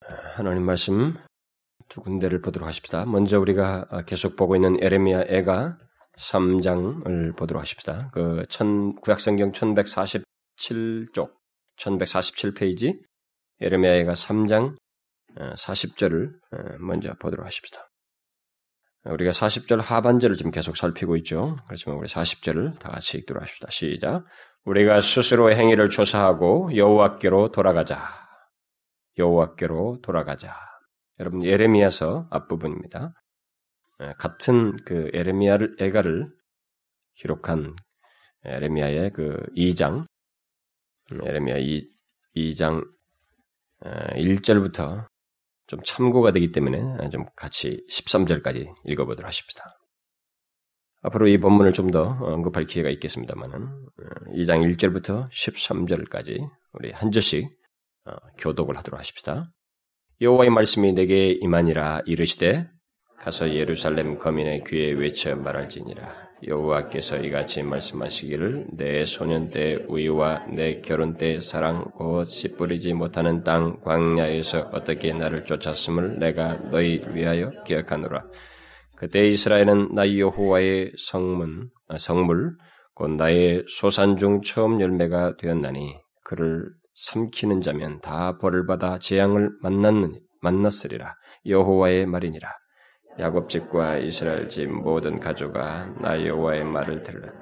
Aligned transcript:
하나님 0.00 0.64
말씀 0.64 1.16
두 1.88 2.00
군데를 2.00 2.40
보도록 2.40 2.68
하십시다. 2.68 3.04
먼저 3.06 3.38
우리가 3.38 4.04
계속 4.06 4.36
보고 4.36 4.56
있는 4.56 4.82
에레미야 4.82 5.24
애가 5.28 5.78
3장을 6.18 7.36
보도록 7.36 7.60
하십시다. 7.60 8.10
그 8.12 8.44
천, 8.48 8.94
구약성경 8.96 9.52
1147쪽, 9.52 11.32
1147페이지, 11.76 12.98
에레미야 13.60 13.94
애가 13.96 14.12
3장 14.12 14.76
40절을 15.36 16.32
어, 16.52 16.56
어, 16.56 16.76
먼저 16.78 17.14
보도록 17.14 17.46
하십시다. 17.46 17.88
우리가 19.04 19.30
40절 19.30 19.80
하반절을 19.80 20.36
지금 20.36 20.50
계속 20.50 20.76
살피고 20.76 21.16
있죠. 21.18 21.56
그렇지만 21.66 21.98
우리 21.98 22.08
40절을 22.08 22.78
다 22.78 22.90
같이 22.90 23.16
읽도록 23.18 23.42
합시다. 23.42 23.68
시작. 23.70 24.24
우리가 24.64 25.00
스스로의 25.00 25.56
행위를 25.56 25.88
조사하고 25.88 26.76
여호와께로 26.76 27.52
돌아가자. 27.52 28.27
여호와께로 29.18 30.00
돌아가자. 30.02 30.54
여러분 31.20 31.44
예레미야서 31.44 32.28
앞부분입니다. 32.30 33.12
예, 34.02 34.14
같은 34.18 34.76
그 34.84 35.10
에레미야를 35.12 35.76
에가를 35.80 36.30
기록한 37.14 37.74
에레미야의 38.44 39.12
그 39.12 39.36
2장 39.56 40.04
에레미야 41.10 41.58
2, 41.58 41.88
2장 42.36 42.86
1절부터 43.82 44.98
어, 44.98 45.06
좀 45.66 45.80
참고가 45.84 46.32
되기 46.32 46.52
때문에 46.52 47.10
좀 47.10 47.24
같이 47.36 47.84
13절까지 47.90 48.72
읽어보도록 48.84 49.26
하십시다. 49.26 49.64
앞으로 51.02 51.28
이 51.28 51.38
본문을 51.38 51.72
좀 51.72 51.90
더 51.90 52.16
언급할 52.20 52.66
기회가 52.66 52.90
있겠습니다만은 52.90 53.86
2장 54.34 54.60
어, 54.60 54.68
1절부터 54.68 55.30
13절까지 55.30 56.48
우리 56.72 56.92
한 56.92 57.10
절씩 57.10 57.44
어, 57.44 57.57
교독을 58.38 58.76
하도록 58.78 58.98
하십시다. 58.98 59.50
여호와의 60.20 60.50
말씀이 60.50 60.92
내게 60.92 61.30
임하니라 61.30 62.02
이르시되 62.06 62.68
가서 63.20 63.52
예루살렘 63.52 64.18
거민의 64.18 64.64
귀에 64.66 64.92
외쳐 64.92 65.34
말할지니라 65.34 66.28
여호와께서 66.46 67.18
이같이 67.18 67.62
말씀하시기를 67.62 68.66
내 68.72 69.04
소년 69.04 69.50
때 69.50 69.76
우유와 69.88 70.46
내 70.54 70.80
결혼 70.80 71.16
때 71.16 71.40
사랑 71.40 71.84
곧 71.96 72.28
씨 72.30 72.54
뿌리지 72.54 72.94
못하는 72.94 73.42
땅 73.42 73.80
광야에서 73.80 74.70
어떻게 74.72 75.12
나를 75.12 75.44
쫓았음을 75.44 76.18
내가 76.18 76.56
너희 76.70 77.02
위하여 77.12 77.50
기억하노라 77.64 78.24
그때 78.96 79.26
이스라엘은 79.26 79.94
나 79.94 80.16
여호와의 80.16 80.92
성문 80.96 81.70
아, 81.88 81.98
성물 81.98 82.56
곧 82.94 83.10
나의 83.12 83.64
소산 83.68 84.16
중 84.16 84.42
처음 84.42 84.80
열매가 84.80 85.36
되었나니 85.38 85.96
그를 86.24 86.70
삼키는 87.00 87.60
자면 87.60 88.00
다 88.00 88.38
벌을 88.38 88.66
받아 88.66 88.98
재앙을 88.98 89.50
만났느니 89.62 90.20
만났으리라. 90.42 91.14
여호와의 91.46 92.06
말이니라. 92.06 92.48
야곱 93.20 93.48
집과 93.48 93.98
이스라엘 93.98 94.48
집 94.48 94.66
모든 94.66 95.20
가족아 95.20 95.94
나 96.00 96.26
여호와의 96.26 96.64
말을 96.64 97.04
들으라. 97.04 97.32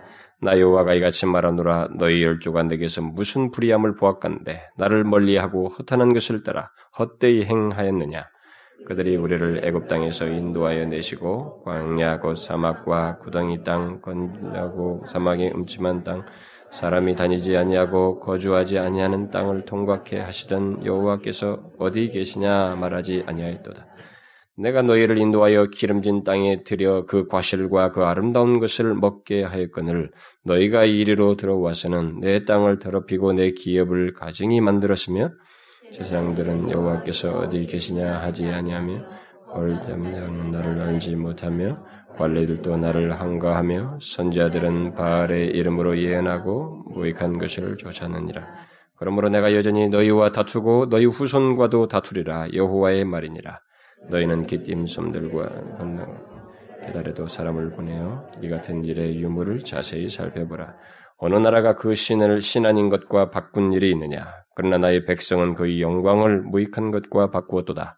나 0.43 0.59
여호와가 0.61 0.93
이같이 0.95 1.25
말하노라. 1.25 1.89
너희 1.99 2.23
열조가 2.23 2.65
내게서 2.65 3.01
무슨 3.01 3.51
불의함을 3.51 3.97
보았건데 3.97 4.61
나를 4.77 5.05
멀리하고 5.05 5.71
허탄한 5.71 6.13
것을 6.13 6.43
따라 6.43 6.71
헛되이 6.99 7.45
행하였느냐? 7.45 8.27
그들이 8.87 9.17
우리를 9.17 9.63
애굽 9.65 9.89
땅에서 9.89 10.27
인도하여 10.27 10.87
내시고 10.87 11.63
광야 11.65 12.21
곧 12.21 12.35
사막과 12.35 13.19
구덩이 13.19 13.65
땅 13.65 14.03
건하고 14.03 15.05
사막의 15.09 15.53
음침한 15.55 16.05
땅 16.05 16.27
사람이 16.71 17.17
다니지 17.17 17.57
아니하고 17.57 18.21
거주하지 18.21 18.79
아니하는 18.79 19.31
땅을 19.31 19.65
통과케 19.65 20.19
하시던 20.19 20.85
여호와께서 20.85 21.71
어디 21.79 22.09
계시냐 22.09 22.77
말하지 22.77 23.25
아니하였도다. 23.27 23.87
내가 24.59 24.83
너희를 24.83 25.19
인도하여 25.19 25.67
기름진 25.67 26.25
땅에 26.25 26.63
들여 26.63 27.05
그 27.07 27.27
과실과 27.27 27.93
그 27.93 28.05
아름다운 28.05 28.59
것을 28.59 28.95
먹게 28.95 29.43
하였거늘 29.43 30.11
너희가 30.45 30.85
이리로 30.85 31.37
들어와서는 31.37 32.21
내 32.21 32.45
땅을 32.45 32.79
더럽히고 32.79 33.35
내 33.35 33.51
기업을 33.51 34.15
가증히 34.15 34.63
만들었으며 34.63 35.31
세상들은 35.93 36.71
여호와께서 36.71 37.39
어디 37.39 37.67
계시냐 37.67 38.17
하지 38.17 38.47
아니하며 38.47 39.05
얼담장 39.49 40.51
나를 40.51 40.81
알지 40.81 41.17
못하며 41.17 41.79
관리들도 42.17 42.77
나를 42.77 43.13
항거하며 43.13 43.99
선지자들은 44.01 44.95
바알의 44.95 45.49
이름으로 45.49 45.99
예언하고 45.99 46.85
무익한 46.95 47.39
것을 47.39 47.77
쫓았느니라. 47.77 48.47
그러므로 48.97 49.29
내가 49.29 49.55
여전히 49.55 49.89
너희와 49.89 50.33
다투고 50.33 50.89
너희 50.89 51.05
후손과도 51.05 51.89
다투리라 51.89 52.49
여호와의 52.55 53.05
말이니라. 53.05 53.61
너희는 54.09 54.47
기띔 54.47 54.87
섬들과 54.87 55.77
건너 55.79 56.07
계달에도 56.85 57.29
사람을 57.29 57.71
보내어 57.73 58.31
이 58.43 58.49
같은 58.49 58.85
일의 58.85 59.21
유무를 59.21 59.61
자세히 59.61 60.09
살펴보라. 60.09 60.75
어느 61.19 61.35
나라가 61.35 61.77
그 61.77 61.95
신을 61.95 62.41
신한인 62.41 62.89
것과 62.89 63.31
바꾼 63.31 63.73
일이 63.73 63.91
있느냐? 63.91 64.21
그러나 64.55 64.79
나의 64.79 65.05
백성은 65.05 65.55
그의 65.55 65.81
영광을 65.83 66.43
무익한 66.43 66.91
것과 66.91 67.31
바꾸었도다. 67.31 67.96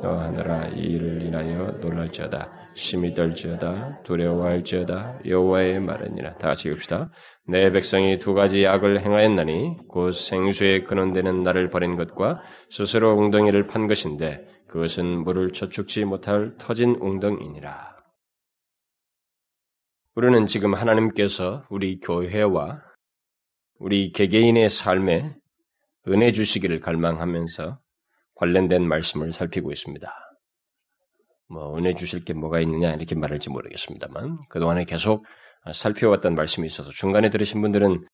너 0.00 0.16
하늘아 0.16 0.68
이 0.68 0.80
일을 0.80 1.22
인하여 1.22 1.72
놀랄지어다. 1.80 2.72
심히 2.74 3.14
떨지어다. 3.14 4.02
두려워할지어다. 4.04 5.20
여호와의 5.26 5.80
말이니라. 5.80 6.36
다 6.38 6.48
같이 6.48 6.68
읽읍시다. 6.68 7.10
내 7.48 7.72
백성이 7.72 8.18
두 8.18 8.34
가지 8.34 8.66
악을 8.66 9.00
행하였나니 9.00 9.88
곧 9.88 10.12
생수에 10.12 10.84
근원되는 10.84 11.42
나를 11.42 11.70
버린 11.70 11.96
것과 11.96 12.40
스스로 12.70 13.16
웅덩이를 13.16 13.66
판 13.66 13.88
것인데 13.88 14.46
그것은 14.68 15.24
물을 15.24 15.52
저축지 15.52 16.04
못할 16.04 16.54
터진 16.58 16.96
웅덩이니라. 17.00 17.96
우리는 20.14 20.46
지금 20.46 20.74
하나님께서 20.74 21.64
우리 21.70 21.98
교회와 21.98 22.82
우리 23.78 24.12
개개인의 24.12 24.70
삶에 24.70 25.34
은혜 26.06 26.32
주시기를 26.32 26.80
갈망하면서 26.80 27.78
관련된 28.38 28.86
말씀을 28.86 29.32
살피고 29.32 29.72
있습니다. 29.72 30.12
뭐 31.50 31.76
은혜 31.76 31.94
주실 31.94 32.24
게 32.24 32.32
뭐가 32.32 32.60
있느냐 32.60 32.92
이렇게 32.92 33.14
말할지 33.14 33.50
모르겠습니다만 33.50 34.38
그동안에 34.48 34.84
계속 34.84 35.24
살펴왔던 35.72 36.34
말씀이 36.34 36.66
있어서 36.66 36.90
중간에 36.90 37.30
들으신 37.30 37.60
분들은 37.60 38.06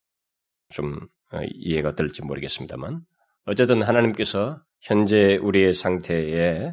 좀 0.70 0.94
어, 1.32 1.40
이해가 1.52 1.90
어떨지 1.90 2.22
모르겠습니다만 2.22 3.00
어쨌든 3.46 3.82
하나님께서 3.82 4.62
현재 4.80 5.36
우리의 5.36 5.72
상태에 5.72 6.72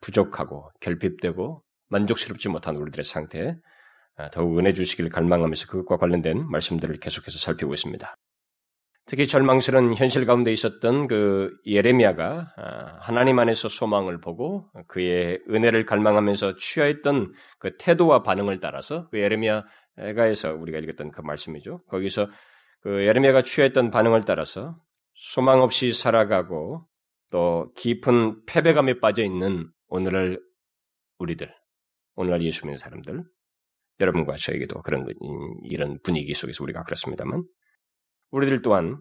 부족하고 0.00 0.70
결핍되고 0.80 1.62
만족스럽지 1.88 2.48
못한 2.48 2.76
우리들의 2.76 3.04
상태에 3.04 3.54
어, 4.16 4.30
더욱 4.30 4.58
은혜 4.58 4.74
주시기를 4.74 5.10
갈망하면서 5.10 5.66
그것과 5.68 5.96
관련된 5.96 6.46
말씀들을 6.46 6.98
계속해서 7.00 7.38
살피고 7.38 7.72
있습니다. 7.72 8.14
특히 9.08 9.26
절망스러운 9.26 9.94
현실 9.94 10.26
가운데 10.26 10.52
있었던 10.52 11.08
그 11.08 11.56
예레미야가 11.66 12.52
아, 12.56 12.98
하나님 13.00 13.38
안에서 13.38 13.68
소망을 13.68 14.20
보고 14.20 14.70
그의 14.86 15.40
은혜를 15.48 15.86
갈망하면서 15.86 16.56
취하였던 16.56 17.32
그 17.58 17.76
태도와 17.78 18.22
반응을 18.22 18.60
따라서 18.60 19.08
그 19.08 19.18
예레미야 19.18 19.64
에가에서 19.96 20.52
우리가 20.52 20.78
읽었던 20.78 21.10
그 21.10 21.22
말씀이죠. 21.22 21.82
거기서 21.88 22.28
그 22.82 23.06
예레미야가 23.06 23.42
취했던 23.42 23.90
반응을 23.90 24.26
따라서 24.26 24.76
소망 25.14 25.62
없이 25.62 25.94
살아가고 25.94 26.86
또 27.30 27.72
깊은 27.76 28.44
패배감에 28.44 29.00
빠져 29.00 29.22
있는 29.24 29.70
오늘날 29.88 30.38
우리들, 31.18 31.52
오늘날 32.14 32.42
예수 32.42 32.66
믿는 32.66 32.76
사람들, 32.76 33.24
여러분과 34.00 34.36
저에게도 34.36 34.82
그런 34.82 35.06
이런 35.64 35.98
분위기 36.04 36.34
속에서 36.34 36.62
우리가 36.62 36.84
그렇습니다만 36.84 37.42
우리들 38.30 38.62
또한 38.62 38.98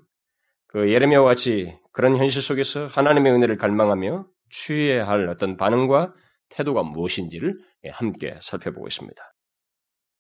그 0.68 0.92
예레미야와 0.92 1.26
같이 1.26 1.78
그런 1.92 2.18
현실 2.18 2.42
속에서 2.42 2.88
하나님의 2.88 3.34
은혜를 3.34 3.58
갈망하며 3.58 4.26
취해야 4.50 5.08
할 5.08 5.28
어떤 5.30 5.58
반응과 5.58 6.14
태도가 6.50 6.84
무엇인지를 6.84 7.58
함께 7.92 8.38
살펴보고 8.42 8.88
있습니다. 8.88 9.22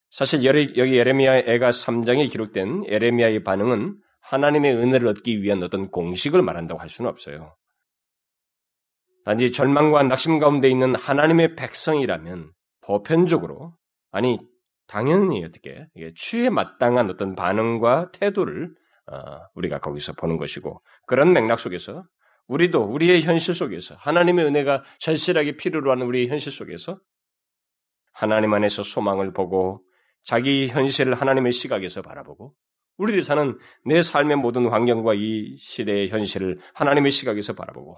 사실 0.09 0.43
여기 0.45 0.97
예레미야 0.97 1.39
애가 1.39 1.69
3장에 1.69 2.31
기록된 2.31 2.85
예레미야의 2.87 3.43
반응은 3.43 3.97
하나님의 4.21 4.75
은혜를 4.75 5.07
얻기 5.07 5.41
위한 5.41 5.63
어떤 5.63 5.89
공식을 5.89 6.41
말한다고 6.41 6.79
할 6.79 6.89
수는 6.89 7.09
없어요. 7.09 7.55
단지 9.25 9.51
절망과 9.51 10.03
낙심 10.03 10.39
가운데 10.39 10.69
있는 10.69 10.95
하나님의 10.95 11.55
백성이라면 11.55 12.51
보편적으로 12.81 13.75
아니 14.11 14.39
당연히 14.87 15.43
어떻게 15.43 15.87
취에 16.15 16.49
마땅한 16.49 17.09
어떤 17.09 17.35
반응과 17.35 18.11
태도를 18.13 18.69
어, 18.69 18.77
우리가 19.55 19.79
거기서 19.79 20.13
보는 20.13 20.37
것이고 20.37 20.81
그런 21.05 21.33
맥락 21.33 21.59
속에서 21.59 22.03
우리도 22.47 22.83
우리의 22.83 23.23
현실 23.23 23.53
속에서 23.53 23.95
하나님의 23.95 24.45
은혜가 24.45 24.83
절실하게 24.99 25.57
필요로 25.57 25.91
하는 25.91 26.05
우리의 26.05 26.27
현실 26.27 26.51
속에서 26.51 26.99
하나님 28.13 28.53
안에서 28.53 28.83
소망을 28.83 29.33
보고 29.33 29.83
자기 30.23 30.67
현실을 30.67 31.13
하나님의 31.13 31.51
시각에서 31.51 32.01
바라보고 32.01 32.53
우리들이 32.97 33.21
사는 33.21 33.57
내 33.85 34.01
삶의 34.01 34.37
모든 34.37 34.69
환경과 34.69 35.13
이 35.13 35.55
시대의 35.57 36.09
현실을 36.09 36.59
하나님의 36.73 37.11
시각에서 37.11 37.53
바라보고 37.53 37.97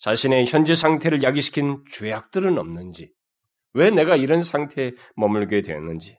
자신의 0.00 0.46
현재 0.46 0.74
상태를 0.74 1.22
야기시킨 1.22 1.84
죄악들은 1.92 2.58
없는지, 2.58 3.12
왜 3.74 3.90
내가 3.90 4.16
이런 4.16 4.42
상태에 4.42 4.92
머물게 5.14 5.60
되었는지, 5.60 6.18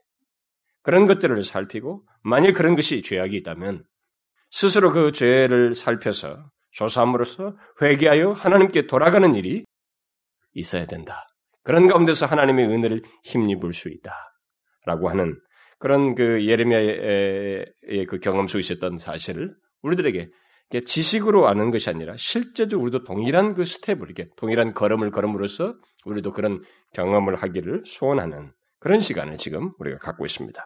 그런 0.83 1.07
것들을 1.07 1.41
살피고, 1.41 2.05
만일 2.23 2.53
그런 2.53 2.75
것이 2.75 3.01
죄악이 3.01 3.35
있다면, 3.37 3.83
스스로 4.51 4.92
그 4.92 5.12
죄를 5.12 5.75
살펴서 5.75 6.51
조사함으로써 6.71 7.56
회개하여 7.81 8.33
하나님께 8.33 8.88
돌아가는 8.88 9.33
일이 9.36 9.65
있어야 10.53 10.86
된다. 10.86 11.27
그런 11.63 11.88
가운데서 11.88 12.25
하나님의 12.25 12.68
은혜를 12.68 13.01
힘입을 13.24 13.74
수 13.74 13.89
있다. 13.89 14.13
라고 14.86 15.09
하는 15.09 15.39
그런 15.80 16.15
그 16.15 16.45
예레미야의 16.45 18.06
그 18.07 18.19
경험 18.19 18.48
속에 18.48 18.59
있었던 18.59 18.98
사실을 18.98 19.56
우리들에게 19.81 20.30
지식으로 20.86 21.48
아는 21.48 21.71
것이 21.71 21.89
아니라 21.89 22.15
실제적으로 22.18 22.83
우리도 22.83 23.03
동일한 23.03 23.53
그 23.53 23.65
스텝을 23.65 24.03
이렇게 24.03 24.30
동일한 24.38 24.74
걸음을 24.74 25.12
걸음으로써 25.12 25.75
우리도 26.06 26.31
그런 26.31 26.62
경험을 26.94 27.36
하기를 27.36 27.83
소원하는 27.86 28.51
그런 28.80 29.00
시간을 29.00 29.38
지금 29.38 29.71
우리가 29.80 29.98
갖고 29.98 30.25
있습니다. 30.25 30.65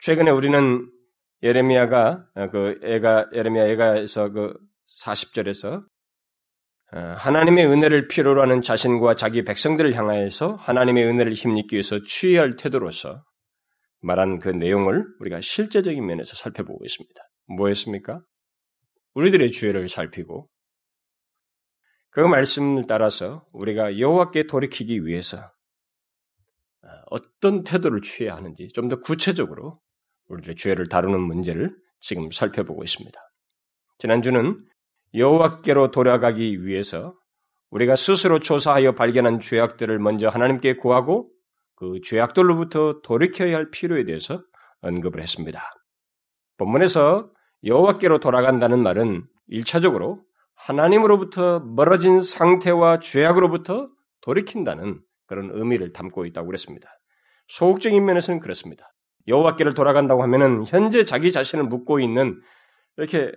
최근에 0.00 0.30
우리는 0.30 0.90
예레미야가 1.42 2.26
그 2.52 2.78
애가 2.82 3.30
예레미야 3.34 3.68
애가에서 3.70 4.30
그 4.30 4.54
40절에서 5.04 5.84
어, 6.94 6.98
하나님의 6.98 7.66
은혜를 7.66 8.08
필요로 8.08 8.42
하는 8.42 8.60
자신과 8.60 9.14
자기 9.14 9.44
백성들을 9.44 9.94
향하여서 9.94 10.56
하나님의 10.56 11.06
은혜를 11.06 11.32
힘입기 11.32 11.74
위해서 11.74 12.02
취해야 12.04 12.42
할 12.42 12.56
태도로서 12.56 13.24
말한 14.02 14.40
그 14.40 14.50
내용을 14.50 15.06
우리가 15.20 15.40
실제적인 15.40 16.04
면에서 16.04 16.36
살펴보고 16.36 16.84
있습니다. 16.84 17.20
뭐였습니까? 17.56 18.18
우리들의 19.14 19.52
죄를 19.52 19.88
살피고 19.88 20.48
그 22.10 22.20
말씀을 22.20 22.86
따라서 22.86 23.46
우리가 23.52 23.98
여호와께 23.98 24.46
돌이키기 24.46 25.06
위해서 25.06 25.38
어, 26.82 26.88
어떤 27.10 27.64
태도를 27.64 28.02
취해야 28.02 28.36
하는지 28.36 28.68
좀 28.74 28.88
더 28.88 29.00
구체적으로 29.00 29.80
우리들의 30.32 30.56
죄를 30.56 30.88
다루는 30.88 31.20
문제를 31.20 31.74
지금 32.00 32.30
살펴보고 32.30 32.82
있습니다. 32.82 33.18
지난주는 33.98 34.64
여호와께로 35.14 35.90
돌아가기 35.90 36.64
위해서 36.64 37.14
우리가 37.70 37.96
스스로 37.96 38.38
조사하여 38.38 38.94
발견한 38.94 39.40
죄악들을 39.40 39.98
먼저 39.98 40.28
하나님께 40.28 40.76
구하고 40.76 41.30
그 41.76 42.00
죄악들로부터 42.04 43.00
돌이켜야 43.02 43.56
할 43.56 43.70
필요에 43.70 44.04
대해서 44.04 44.42
언급을 44.80 45.20
했습니다. 45.22 45.60
본문에서 46.58 47.30
여호와께로 47.64 48.18
돌아간다는 48.18 48.82
말은 48.82 49.24
일차적으로 49.48 50.22
하나님으로부터 50.54 51.60
멀어진 51.60 52.20
상태와 52.20 53.00
죄악으로부터 53.00 53.88
돌이킨다는 54.22 55.00
그런 55.26 55.50
의미를 55.52 55.92
담고 55.92 56.26
있다고 56.26 56.46
그랬습니다. 56.46 56.88
소극적인 57.48 58.04
면에서는 58.04 58.40
그렇습니다. 58.40 58.91
여호와께를 59.28 59.74
돌아간다고 59.74 60.22
하면은 60.22 60.64
현재 60.66 61.04
자기 61.04 61.32
자신을 61.32 61.64
묻고 61.64 62.00
있는 62.00 62.40
이렇게 62.96 63.32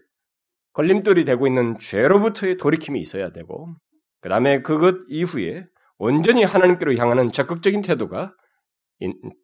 걸림돌이 0.74 1.26
되고 1.26 1.48
있는 1.48 1.78
죄로부터의 1.80 2.58
돌이킴이 2.58 3.00
있어야 3.00 3.32
되고 3.32 3.74
그 4.22 4.30
다음에 4.30 4.62
그것 4.62 4.98
이후에 5.08 5.66
온전히 5.98 6.44
하나님께로 6.44 6.96
향하는 6.96 7.32
적극적인 7.32 7.82
태도가 7.82 8.34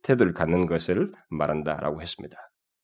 태도를 0.03 0.33
갖는 0.33 0.65
것을 0.65 1.11
말한다라고 1.29 2.01
했습니다. 2.01 2.37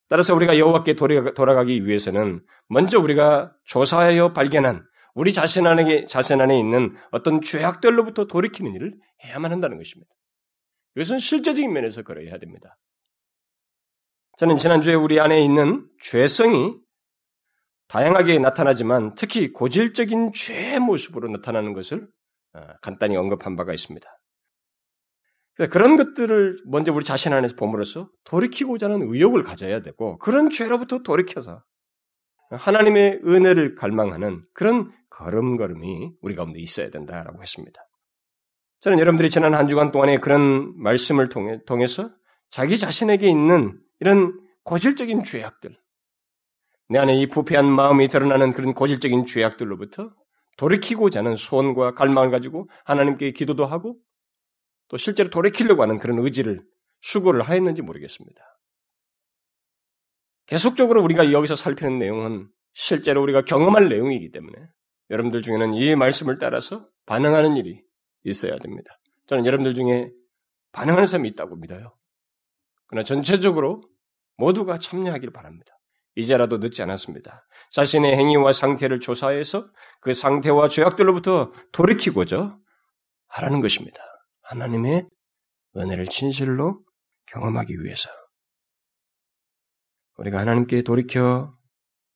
따라서 0.10 0.34
우리가 0.36 0.58
여호와께 0.58 0.96
돌아가기 0.96 1.86
위해서는 1.86 2.42
먼저 2.70 3.00
우리가 3.00 3.54
조사하여 3.66 4.32
발견한 4.32 4.86
우리 5.16 5.34
자신 5.34 5.68
안에 5.68 6.06
자신 6.06 6.40
안에 6.40 6.58
있는 6.58 6.96
어떤 7.12 7.42
죄악들로부터 7.42 8.28
돌이키는 8.28 8.74
일을 8.76 8.94
해야만 9.26 9.52
한다는 9.52 9.78
것입니다. 9.78 10.10
이것은 10.96 11.20
실제적인 11.20 11.74
면에서 11.74 12.04
그러해야 12.04 12.38
됩니다. 12.38 12.78
저는 14.38 14.58
지난주에 14.58 14.94
우리 14.94 15.20
안에 15.20 15.44
있는 15.44 15.88
죄성이 16.02 16.76
다양하게 17.88 18.38
나타나지만 18.38 19.16
특히 19.16 19.52
고질적인 19.52 20.32
죄의 20.34 20.80
모습으로 20.80 21.28
나타나는 21.30 21.74
것을 21.74 22.08
어, 22.54 22.60
간단히 22.82 23.18
언급한 23.18 23.56
바가 23.56 23.74
있습니다. 23.74 24.08
그런 25.72 25.96
것들을 25.96 26.60
먼저 26.68 26.94
우리 26.94 27.04
자신 27.04 27.34
안에서 27.34 27.56
봄으로써 27.56 28.10
돌이키고자 28.26 28.86
하는 28.86 29.12
의욕을 29.12 29.42
가져야 29.44 29.82
되고 29.82 30.20
그런 30.20 30.52
죄로부터 30.52 31.00
돌이켜서 31.00 31.64
하나님의 32.52 33.22
은혜를 33.26 33.74
갈망하는 33.74 34.44
그런 34.54 34.92
걸음걸음이 35.10 36.12
우리 36.22 36.36
가운데 36.36 36.60
있어야 36.60 36.92
된다라고 36.92 37.42
했습니다. 37.42 37.82
저는 38.82 39.00
여러분들이 39.00 39.32
지난 39.32 39.56
한 39.56 39.68
주간 39.68 39.92
동안에 39.92 40.18
그런 40.18 40.78
말씀을 40.78 41.30
통해, 41.30 41.58
통해서 41.66 42.12
자기 42.52 42.78
자신에게 42.78 43.28
있는 43.28 43.82
이런 44.00 44.40
고질적인 44.64 45.24
죄악들, 45.24 45.78
내 46.90 47.00
안에 47.00 47.20
이 47.20 47.28
부패한 47.28 47.66
마음이 47.66 48.08
드러나는 48.08 48.54
그런 48.54 48.74
고질적인 48.74 49.26
죄악들로부터 49.26 50.12
돌이키고자 50.58 51.20
하는 51.20 51.36
소원과 51.36 51.94
갈망을 51.94 52.32
가지고 52.32 52.70
하나님께 52.86 53.32
기도도 53.32 53.66
하고 53.66 53.98
또 54.88 54.98
실제로 54.98 55.30
돌이키려고 55.30 55.82
하는 55.84 56.00
그런 56.00 56.20
의지를 56.20 56.64
수고를 57.02 57.42
하였는지 57.42 57.82
모르겠습니다. 57.82 58.44
계속적으로 60.48 61.04
우리가 61.04 61.32
여기서 61.32 61.56
살피는 61.56 62.00
내용은 62.00 62.48
실제로 62.74 63.22
우리가 63.22 63.42
경험할 63.42 63.90
내용이기 63.90 64.32
때문에 64.32 64.56
여러분들 65.10 65.42
중에는 65.42 65.74
이 65.74 65.96
말씀을 65.96 66.38
따라서 66.40 66.88
반응하는 67.06 67.58
일이 67.58 67.82
있어야 68.24 68.58
됩니다. 68.60 68.98
저는 69.28 69.46
여러분들 69.46 69.74
중에 69.74 70.10
반응하는 70.72 71.06
사람이 71.06 71.30
있다고 71.30 71.58
믿어요. 71.58 71.97
그러나 72.88 73.04
전체적으로 73.04 73.84
모두가 74.38 74.80
참여하기를 74.80 75.34
바랍니다. 75.34 75.74
이제라도 76.16 76.58
늦지 76.58 76.82
않았습니다. 76.82 77.46
자신의 77.74 78.18
행위와 78.18 78.52
상태를 78.54 79.00
조사해서 79.00 79.68
그 80.02 80.14
상태와 80.14 80.68
죄악들로부터 80.68 81.52
돌이키고자 81.74 82.58
하라는 83.28 83.62
것입니다. 83.62 84.00
하나님의 84.44 85.08
은혜를 85.76 86.08
진실로 86.08 86.82
경험하기 87.28 87.84
위해서. 87.84 88.10
우리가 90.18 90.40
하나님께 90.40 90.82
돌이켜 90.82 91.54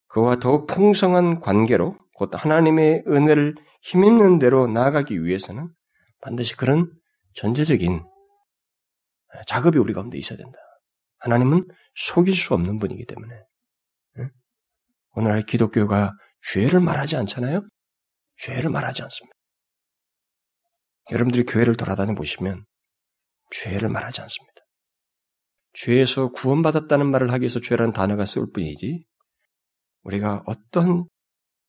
그와 0.07 0.37
더욱 0.37 0.67
풍성한 0.67 1.39
관계로 1.39 1.97
곧 2.15 2.31
하나님의 2.33 3.03
은혜를 3.07 3.55
힘입는 3.83 4.39
대로 4.39 4.67
나아가기 4.67 5.23
위해서는 5.23 5.69
반드시 6.21 6.55
그런 6.55 6.91
전제적인 7.35 8.03
작업이 9.47 9.77
우리 9.77 9.93
가운데 9.93 10.17
있어야 10.17 10.37
된다. 10.37 10.57
하나님은 11.19 11.67
속일 11.95 12.35
수 12.35 12.53
없는 12.53 12.79
분이기 12.79 13.05
때문에. 13.05 13.35
오늘날 15.13 15.43
기독교가 15.43 16.11
죄를 16.51 16.79
말하지 16.79 17.17
않잖아요? 17.17 17.67
죄를 18.37 18.69
말하지 18.69 19.03
않습니다. 19.03 19.35
여러분들이 21.11 21.45
교회를 21.45 21.75
돌아다녀 21.75 22.15
보시면 22.15 22.63
죄를 23.51 23.89
말하지 23.89 24.21
않습니다. 24.21 24.53
죄에서 25.73 26.29
구원받았다는 26.31 27.09
말을 27.11 27.31
하기 27.33 27.41
위해서 27.41 27.59
죄라는 27.59 27.93
단어가 27.93 28.25
쓰일 28.25 28.47
뿐이지 28.53 29.03
우리가 30.03 30.43
어떤 30.45 31.05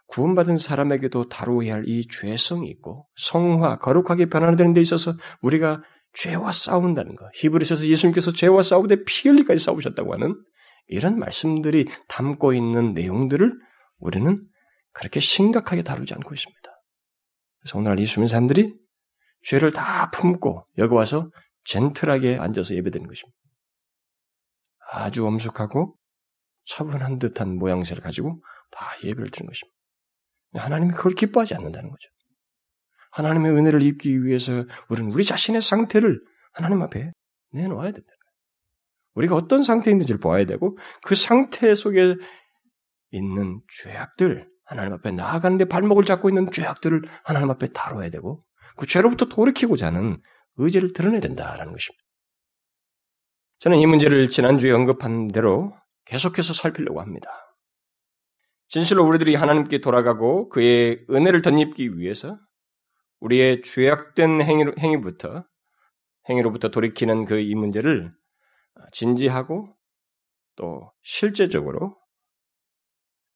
구원받은 0.08 0.56
사람에게도 0.56 1.28
다루어야 1.28 1.74
할 1.74 1.84
이 1.86 2.06
죄성이 2.08 2.68
있고 2.70 3.08
성화, 3.16 3.78
거룩하게 3.78 4.26
변화되는 4.28 4.74
데 4.74 4.80
있어서 4.80 5.14
우리가 5.40 5.82
죄와 6.14 6.52
싸운다는 6.52 7.16
것. 7.16 7.30
히브리서에서 7.34 7.86
예수님께서 7.86 8.32
죄와 8.32 8.62
싸우되 8.62 9.04
피 9.04 9.28
흘리까지 9.28 9.64
싸우셨다고 9.64 10.12
하는 10.14 10.34
이런 10.88 11.18
말씀들이 11.18 11.86
담고 12.08 12.52
있는 12.52 12.92
내용들을 12.92 13.52
우리는 13.98 14.46
그렇게 14.92 15.20
심각하게 15.20 15.82
다루지 15.82 16.14
않고 16.14 16.34
있습니다. 16.34 16.62
그래서 17.60 17.78
오늘날 17.78 17.98
이 17.98 18.06
수민 18.06 18.28
사람들이 18.28 18.74
죄를 19.44 19.72
다 19.72 20.10
품고 20.10 20.66
여기 20.78 20.94
와서 20.94 21.30
젠틀하게 21.64 22.36
앉아서 22.38 22.74
예배드리는 22.74 23.08
것입니다. 23.08 23.38
아주 24.90 25.26
엄숙하고 25.26 25.96
차분한 26.66 27.18
듯한 27.18 27.56
모양새를 27.56 28.02
가지고 28.02 28.36
다 28.70 28.86
예배를 29.04 29.30
드리는 29.30 29.50
것입니다. 29.50 29.78
하나님이 30.54 30.92
그걸 30.92 31.14
기뻐하지 31.14 31.54
않는다는 31.54 31.88
거죠. 31.88 32.08
하나님의 33.12 33.52
은혜를 33.52 33.82
입기 33.82 34.24
위해서 34.24 34.64
우리는 34.88 35.12
우리 35.12 35.24
자신의 35.24 35.62
상태를 35.62 36.20
하나님 36.52 36.82
앞에 36.82 37.12
내놓아야 37.52 37.92
된다. 37.92 38.08
우리가 39.14 39.36
어떤 39.36 39.62
상태에 39.62 39.92
있는지를 39.92 40.18
보아야 40.18 40.46
되고 40.46 40.76
그 41.04 41.14
상태 41.14 41.74
속에 41.74 42.16
있는 43.10 43.60
죄악들 43.82 44.48
하나님 44.64 44.94
앞에 44.94 45.10
나아가는데 45.10 45.66
발목을 45.66 46.04
잡고 46.04 46.30
있는 46.30 46.50
죄악들을 46.50 47.02
하나님 47.24 47.50
앞에 47.50 47.72
다뤄야 47.72 48.10
되고 48.10 48.42
그 48.76 48.86
죄로부터 48.86 49.26
돌이키고자 49.26 49.86
하는 49.86 50.20
의지를 50.56 50.94
드러내야 50.94 51.20
된다라는 51.20 51.72
것입니다. 51.72 52.02
저는 53.58 53.78
이 53.78 53.86
문제를 53.86 54.28
지난주에 54.28 54.72
언급한 54.72 55.28
대로 55.28 55.74
계속해서 56.06 56.54
살피려고 56.54 57.00
합니다. 57.00 57.28
진실로 58.68 59.06
우리들이 59.06 59.34
하나님께 59.34 59.82
돌아가고 59.82 60.48
그의 60.48 61.04
은혜를 61.10 61.42
덧입기 61.42 61.98
위해서 61.98 62.38
우리의 63.22 63.62
죄악된 63.62 64.42
행위로, 64.42 64.74
행위부터 64.78 65.44
행위로부터 66.28 66.70
돌이키는 66.70 67.24
그 67.26 67.38
이 67.40 67.54
문제를 67.54 68.12
진지하고 68.92 69.74
또 70.56 70.92
실제적으로 71.02 71.96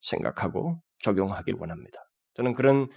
생각하고 0.02 0.80
적용하길 1.00 1.56
원합니다. 1.58 1.98
저는 2.34 2.54
그런 2.54 2.88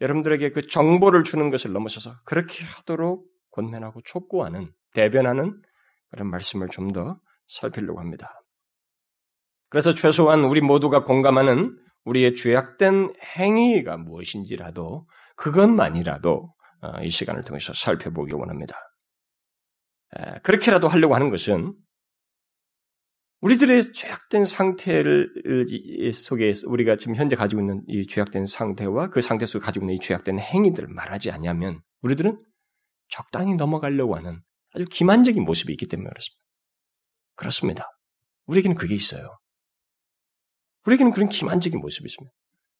여러분들에게 0.00 0.50
그 0.52 0.66
정보를 0.66 1.24
주는 1.24 1.50
것을 1.50 1.72
넘어서서 1.72 2.14
그렇게 2.24 2.64
하도록 2.64 3.26
권면하고 3.52 4.00
촉구하는 4.04 4.72
대변하는 4.94 5.60
그런 6.10 6.28
말씀을 6.30 6.68
좀 6.70 6.92
더 6.92 7.20
살피려고 7.48 8.00
합니다. 8.00 8.32
그래서 9.70 9.94
최소한 9.94 10.44
우리 10.44 10.60
모두가 10.60 11.04
공감하는 11.04 11.76
우리의 12.04 12.34
죄악된 12.36 13.14
행위가 13.36 13.96
무엇인지라도 13.98 15.06
그것만이라도 15.40 16.54
어, 16.82 17.02
이 17.02 17.10
시간을 17.10 17.44
통해서 17.44 17.72
살펴보기 17.72 18.34
원합니다. 18.34 18.76
그렇게라도 20.42 20.88
하려고 20.88 21.14
하는 21.14 21.30
것은 21.30 21.74
우리들의 23.40 23.92
죄악된 23.92 24.44
상태를 24.44 26.12
속에 26.12 26.52
우리가 26.66 26.96
지금 26.96 27.14
현재 27.14 27.36
가지고 27.36 27.62
있는 27.62 27.82
이 27.86 28.06
죄악된 28.06 28.44
상태와 28.44 29.08
그 29.08 29.20
상태 29.20 29.46
속에 29.46 29.64
가지고 29.64 29.84
있는 29.84 29.94
이 29.94 30.00
죄악된 30.00 30.38
행위들을 30.38 30.88
말하지 30.88 31.30
않냐면 31.30 31.80
우리들은 32.02 32.42
적당히 33.08 33.54
넘어가려고 33.54 34.16
하는 34.16 34.42
아주 34.74 34.84
기만적인 34.90 35.42
모습이 35.44 35.72
있기 35.72 35.86
때문에 35.86 36.10
그렇습니다. 36.10 36.44
그렇습니다. 37.36 37.88
우리에게는 38.46 38.76
그게 38.76 38.94
있어요. 38.94 39.38
우리에게는 40.86 41.12
그런 41.12 41.28
기만적인 41.28 41.80
모습이 41.80 42.06
있습니다. 42.06 42.34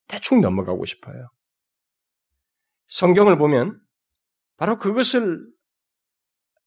대충 0.08 0.40
넘어가고 0.40 0.84
싶어요. 0.84 1.28
성경을 2.90 3.38
보면 3.38 3.80
바로 4.56 4.78
그것을 4.78 5.40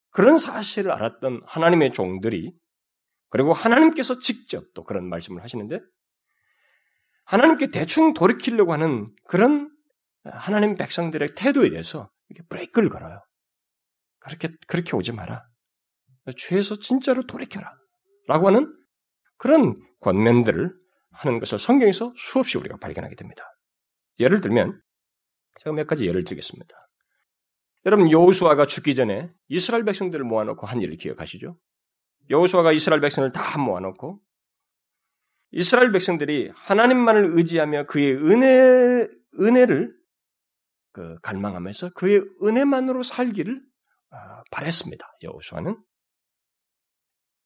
그런 0.10 0.38
사실을 0.38 0.92
알았던 0.92 1.42
하나님의 1.46 1.94
종들이 1.94 2.53
그리고 3.30 3.53
하나님께서 3.53 4.20
직접 4.20 4.63
또 4.74 4.84
그런 4.84 5.08
말씀을 5.10 5.44
하시는데 5.44 5.80
하나님께 7.25 7.72
대충 7.72 8.13
돌이키려고 8.13 8.74
하는 8.74 9.12
그런 9.25 9.72
하나님 10.24 10.75
백성들의 10.75 11.30
태도에 11.36 11.70
대해서 11.70 12.10
이렇게 12.30 12.48
브레이크를 12.48 12.89
걸어요. 12.89 13.22
그렇게 14.20 14.50
그렇게 14.68 14.96
오지 14.96 15.12
마라. 15.13 15.44
죄에서 16.38 16.77
진짜로 16.77 17.25
돌이켜라. 17.25 17.74
라고 18.27 18.48
하는 18.48 18.74
그런 19.38 19.75
권면들을 20.00 20.74
하는 21.12 21.39
것을 21.39 21.60
성경에서 21.60 22.13
수없이 22.15 22.58
우리가 22.58 22.77
발견하게 22.77 23.15
됩니다. 23.15 23.44
예를 24.20 24.42
들면 24.42 24.80
제가 25.63 25.74
몇 25.74 25.88
가지 25.88 26.05
예를 26.05 26.24
들겠습니다. 26.24 26.75
여러분 27.86 28.12
여호수아가 28.12 28.65
죽기 28.65 28.96
전에 28.96 29.29
이스라엘 29.48 29.84
백성들을 29.84 30.24
모아놓고 30.24 30.65
한 30.65 30.82
일을 30.82 30.98
기억하시죠? 30.98 31.58
여호수아가 32.29 32.72
이스라엘 32.72 33.01
백성을 33.01 33.29
다 33.32 33.58
모아놓고 33.58 34.22
이스라엘 35.51 35.91
백성들이 35.91 36.51
하나님만을 36.55 37.38
의지하며 37.38 37.86
그의 37.88 38.15
은혜 38.15 39.08
은혜를 39.39 39.93
그 40.93 41.20
갈망하면서 41.22 41.91
그의 41.93 42.22
은혜만으로 42.41 43.03
살기를 43.03 43.62
아, 44.12 44.43
바랬습니다. 44.51 45.08
여호수아는 45.24 45.77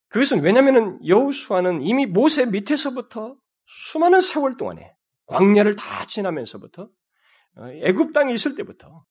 그것은 0.09 0.41
왜냐하면 0.41 1.00
여호수아는 1.05 1.81
이미 1.81 2.05
모세 2.05 2.45
밑에서부터 2.45 3.38
수많은 3.65 4.21
세월 4.21 4.57
동안에 4.57 4.93
광야를 5.25 5.75
다 5.75 6.05
지나면서부터 6.05 6.83
어, 6.83 6.89
애굽 7.83 8.13
땅에 8.13 8.33
있을 8.33 8.55
때부터 8.55 9.03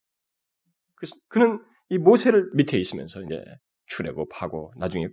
그, 0.94 1.06
그는 1.28 1.62
이 1.88 1.98
모세를 1.98 2.50
밑에 2.54 2.78
있으면서 2.78 3.22
이제 3.22 3.42
출애굽하고 3.86 4.72
나중에 4.76 5.08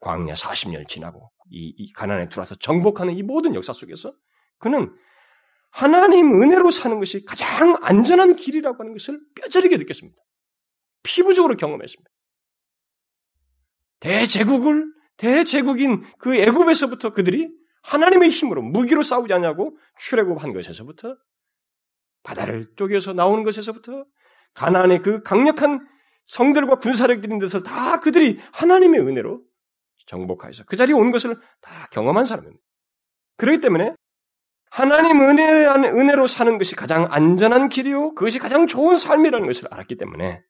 광야 0.00 0.34
40년을 0.34 0.88
지나고 0.88 1.30
이, 1.50 1.74
이 1.76 1.92
가난에 1.92 2.28
들어와서 2.28 2.54
정복하는 2.56 3.16
이 3.16 3.22
모든 3.22 3.54
역사 3.54 3.72
속에서 3.72 4.14
그는 4.58 4.94
하나님 5.70 6.40
은혜로 6.40 6.70
사는 6.70 6.98
것이 6.98 7.24
가장 7.24 7.78
안전한 7.82 8.36
길이라고 8.36 8.78
하는 8.78 8.92
것을 8.92 9.18
뼈저리게 9.34 9.78
느꼈습니다. 9.78 10.16
피부적으로 11.02 11.56
경험했습니다. 11.56 12.10
대제국을 14.00 14.92
대제국인 15.16 16.04
그 16.18 16.36
애굽에서부터 16.36 17.12
그들이 17.12 17.50
하나님의 17.82 18.28
힘으로 18.28 18.62
무기로 18.62 19.02
싸우지 19.02 19.32
않냐고 19.32 19.76
출애굽한 19.98 20.52
것에서부터 20.52 21.16
바다를 22.22 22.68
쪼개서 22.76 23.12
나오는 23.12 23.42
것에서부터 23.42 24.04
가나안의 24.54 25.02
그 25.02 25.22
강력한 25.22 25.86
성들과 26.26 26.76
군사력들인 26.76 27.38
데서 27.38 27.62
다 27.62 28.00
그들이 28.00 28.38
하나님의 28.52 29.00
은혜로 29.00 29.42
정복하여서 30.06 30.64
그 30.66 30.76
자리에 30.76 30.94
온 30.94 31.10
것을 31.10 31.36
다 31.60 31.88
경험한 31.92 32.24
사람입니다. 32.24 32.62
그렇기 33.38 33.60
때문에 33.60 33.94
하나님 34.70 35.20
은혜, 35.20 35.66
은혜로 35.66 36.26
사는 36.26 36.56
것이 36.58 36.74
가장 36.74 37.06
안전한 37.10 37.68
길이요, 37.68 38.14
그것이 38.14 38.38
가장 38.38 38.66
좋은 38.66 38.96
삶이라는 38.96 39.46
것을 39.46 39.68
알았기 39.70 39.96
때문에 39.96 40.42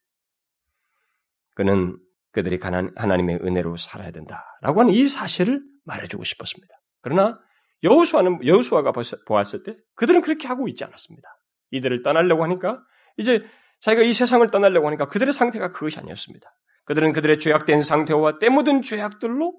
그는 1.55 1.99
그들이 2.33 2.59
하나님의 2.63 3.41
은혜로 3.43 3.77
살아야 3.77 4.11
된다라고 4.11 4.81
하는 4.81 4.95
이 4.95 5.07
사실을 5.09 5.63
말해주고 5.85 6.25
싶었습니다. 6.25 6.75
그러나 7.03 7.39
여호수아는 7.83 8.47
여호수아가 8.47 8.93
보았을 9.27 9.65
때 9.65 9.77
그들은 9.97 10.23
그렇게 10.23 10.47
하고 10.47 10.69
있지 10.69 10.85
않았습니다. 10.85 11.29
이들을 11.73 12.03
떠나려고 12.03 12.45
하니까 12.45 12.81
이제 13.17 13.45
자기가 13.81 14.05
이 14.05 14.13
세상을 14.13 14.49
떠나려고 14.51 14.87
하니까 14.87 15.09
그들의 15.09 15.33
상태가 15.33 15.73
그것이 15.73 15.99
아니었습니다. 15.99 16.49
그들은 16.85 17.13
그들의 17.13 17.39
죄악된 17.41 17.83
상태와 17.83 18.39
때묻은 18.39 18.83
죄악들로 18.83 19.59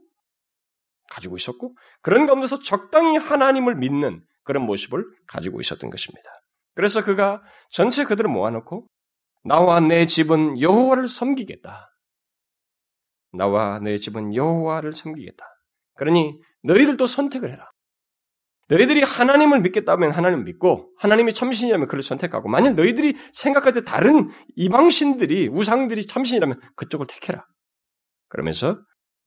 가지고 1.09 1.35
있었고 1.35 1.75
그런 2.01 2.25
가운데서 2.25 2.59
적당히 2.59 3.17
하나님을 3.17 3.75
믿는 3.75 4.23
그런 4.43 4.65
모습을 4.65 5.05
가지고 5.27 5.59
있었던 5.59 5.89
것입니다. 5.89 6.29
그래서 6.75 7.03
그가 7.03 7.41
전체 7.69 8.03
그들을 8.03 8.29
모아놓고 8.29 8.87
나와 9.43 9.79
내 9.79 10.05
집은 10.05 10.61
여호와를 10.61 11.07
섬기겠다. 11.07 11.89
나와 13.33 13.79
내 13.79 13.97
집은 13.97 14.35
여호와를 14.35 14.93
섬기겠다. 14.93 15.43
그러니 15.95 16.39
너희들도 16.63 17.05
선택을 17.07 17.51
해라. 17.51 17.69
너희들이 18.69 19.03
하나님을 19.03 19.61
믿겠다면 19.61 20.11
하나님을 20.11 20.43
믿고 20.45 20.93
하나님이 20.97 21.33
참신이라면 21.33 21.87
그를 21.87 22.01
선택하고 22.01 22.49
만약 22.49 22.75
너희들이 22.75 23.15
생각할 23.33 23.73
때 23.73 23.83
다른 23.83 24.29
이방신들이 24.55 25.49
우상들이 25.49 26.07
참신이라면 26.07 26.59
그쪽을 26.75 27.05
택해라. 27.07 27.45
그러면서 28.29 28.79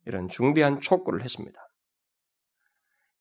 이런 0.07 0.29
중대한 0.29 0.81
촉구를 0.81 1.23
했습니다. 1.23 1.61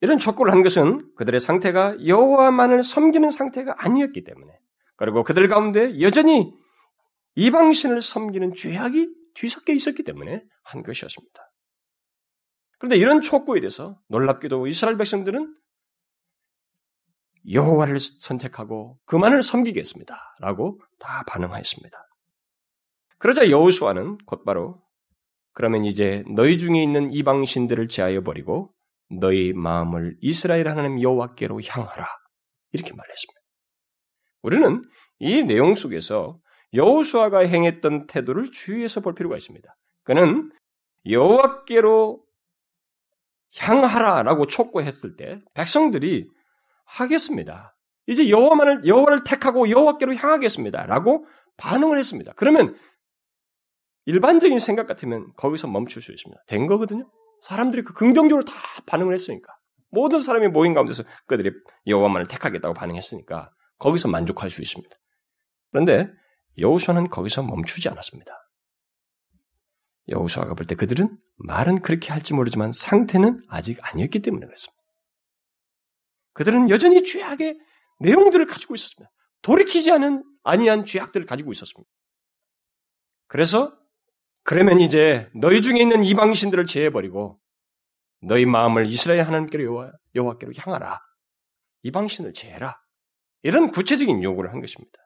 이런 0.02 0.18
촉구를 0.18 0.52
한 0.52 0.64
것은 0.64 1.10
그들의 1.16 1.40
상태가 1.40 1.96
여호와만을 2.06 2.84
섬기는 2.84 3.30
상태가 3.30 3.76
아니었기 3.78 4.24
때문에 4.24 4.52
그리고 4.98 5.24
그들 5.24 5.48
가운데 5.48 6.00
여전히 6.00 6.54
이방신을 7.36 8.02
섬기는 8.02 8.54
죄악이 8.56 9.10
뒤섞여 9.34 9.74
있었기 9.74 10.04
때문에 10.04 10.44
한 10.64 10.84
것이었습니다. 10.84 11.52
그런데 12.80 12.98
이런 12.98 13.22
촉구에 13.22 13.60
대해서 13.60 14.00
놀랍게도 14.08 14.68
이스라엘 14.68 14.98
백성들은 14.98 15.54
여호와를 17.52 18.00
선택하고 18.00 18.98
그만을 19.06 19.44
섬기겠습니다. 19.44 20.36
라고 20.40 20.80
다 21.00 21.24
반응하였습니다. 21.28 21.98
그러자 23.18 23.50
여호수아는 23.50 24.18
곧바로 24.26 24.82
그러면 25.54 25.86
이제 25.86 26.24
너희 26.36 26.58
중에 26.58 26.82
있는 26.82 27.14
이방 27.14 27.46
신들을 27.46 27.88
제하여 27.88 28.22
버리고 28.24 28.74
너희 29.10 29.54
마음을 29.54 30.18
이스라엘 30.22 30.68
하나님 30.68 31.02
여호와께로 31.02 31.62
향하라. 31.62 32.06
이렇게 32.74 32.94
말했습니다. 32.94 33.42
우리는 34.42 34.84
이 35.20 35.44
내용 35.44 35.76
속에서 35.76 36.38
여호수아가 36.74 37.40
행했던 37.40 38.08
태도를 38.08 38.52
주의해서 38.52 39.00
볼 39.00 39.16
필요가 39.16 39.38
있습니다. 39.38 39.68
그는 40.04 40.52
여호와께로 41.08 42.22
향하라라고 43.58 44.48
촉구했을 44.48 45.16
때 45.16 45.40
백성들이 45.54 46.28
하겠습니다. 46.86 47.76
이제 48.08 48.30
여호와만을 48.30 48.86
여호와를 48.88 49.24
택하고 49.24 49.70
여호와께로 49.70 50.16
향하겠습니다라고 50.16 51.26
반응을 51.58 51.98
했습니다. 51.98 52.34
그러면 52.36 52.76
일반적인 54.06 54.60
생각 54.60 54.88
같으면 54.88 55.32
거기서 55.38 55.68
멈출 55.68 56.02
수 56.02 56.12
있습니다. 56.12 56.42
된 56.48 56.68
거거든요. 56.68 57.10
사람들이 57.44 57.84
그 57.84 57.94
긍정적으로 57.94 58.46
다 58.46 58.54
반응을 58.86 59.14
했으니까 59.14 59.54
모든 59.90 60.20
사람이 60.20 60.50
모인 60.50 60.74
가운데서 60.74 61.04
그들이 61.28 61.52
여호와만을 61.88 62.28
택하겠다고 62.28 62.74
반응했으니까 62.74 63.50
거기서 63.80 64.10
만족할 64.10 64.50
수 64.50 64.62
있습니다. 64.62 64.96
그런데 65.72 66.10
여호수아는 66.58 67.10
거기서 67.10 67.44
멈추지 67.44 67.90
않았습니다. 67.90 68.32
여호수아가 70.10 70.54
볼 70.54 70.68
때 70.68 70.76
그들은 70.76 71.18
말은 71.38 71.82
그렇게 71.82 72.12
할지 72.14 72.34
모르지만 72.34 72.72
상태는 72.72 73.42
아직 73.48 73.80
아니었기 73.82 74.22
때문에 74.22 74.46
그렇습니다. 74.46 74.75
그들은 76.36 76.70
여전히 76.70 77.04
죄악의 77.04 77.58
내용들을 78.00 78.46
가지고 78.46 78.76
있었습니다. 78.76 79.12
돌이키지 79.42 79.92
않은 79.92 80.24
아니한 80.44 80.86
죄악들을 80.86 81.26
가지고 81.26 81.52
있었습니다. 81.52 81.90
그래서 83.28 83.76
그러면 84.44 84.80
이제 84.80 85.30
너희 85.34 85.62
중에 85.62 85.80
있는 85.80 86.04
이방 86.04 86.34
신들을 86.34 86.66
제해버리고 86.68 87.40
너희 88.22 88.46
마음을 88.46 88.86
이스라엘 88.86 89.24
하나님께로 89.24 89.64
여호와, 89.64 89.92
여호와께로 90.14 90.52
향하라. 90.58 91.00
이방 91.84 92.08
신을 92.08 92.34
제해라. 92.34 92.80
이런 93.42 93.72
구체적인 93.72 94.22
요구를 94.24 94.52
한 94.52 94.62
것입니다. 94.62 94.98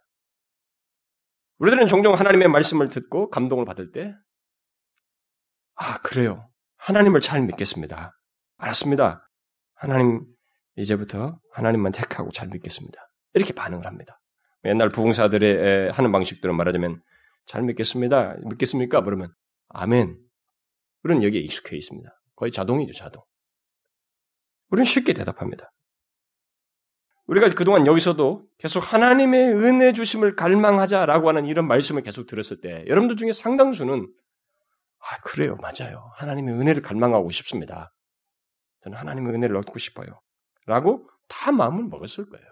우리들은 1.59 1.87
종종 1.87 2.15
하나님의 2.15 2.47
말씀을 2.47 2.89
듣고 2.89 3.29
감동을 3.29 3.65
받을 3.65 3.91
때, 3.91 4.13
아, 5.75 5.99
그래요. 5.99 6.49
하나님을 6.77 7.21
잘 7.21 7.41
믿겠습니다. 7.41 8.13
알았습니다. 8.57 9.29
하나님, 9.75 10.25
이제부터 10.75 11.39
하나님만 11.53 11.91
택하고 11.91 12.31
잘 12.31 12.47
믿겠습니다. 12.49 12.99
이렇게 13.33 13.53
반응을 13.53 13.85
합니다. 13.85 14.19
옛날 14.65 14.89
부흥사들의 14.89 15.91
하는 15.91 16.11
방식대로 16.11 16.53
말하자면, 16.53 17.01
잘 17.45 17.63
믿겠습니다. 17.63 18.35
믿겠습니까? 18.43 19.03
그러면, 19.03 19.33
아멘. 19.69 20.17
우리는 21.03 21.23
여기에 21.23 21.41
익숙해 21.41 21.77
있습니다. 21.77 22.09
거의 22.35 22.51
자동이죠, 22.51 22.93
자동. 22.93 23.23
우리는 24.69 24.85
쉽게 24.85 25.13
대답합니다. 25.13 25.71
우리가 27.29 27.47
그동안 27.53 27.85
여기서도 27.85 28.43
계속 28.57 28.79
하나님의 28.79 29.53
은혜 29.53 29.93
주심을 29.93 30.35
갈망하자라고 30.35 31.29
하는 31.29 31.45
이런 31.45 31.67
말씀을 31.67 32.01
계속 32.01 32.25
들었을 32.25 32.59
때 32.59 32.83
여러분들 32.87 33.17
중에 33.17 33.31
상당수는 33.31 34.11
아 34.99 35.21
그래요 35.21 35.55
맞아요 35.57 36.11
하나님의 36.15 36.55
은혜를 36.55 36.81
갈망하고 36.81 37.29
싶습니다 37.29 37.93
저는 38.83 38.97
하나님의 38.97 39.35
은혜를 39.35 39.55
얻고 39.57 39.77
싶어요 39.77 40.21
라고 40.69 41.09
다 41.27 41.51
마음을 41.51 41.85
먹었을 41.85 42.29
거예요 42.29 42.45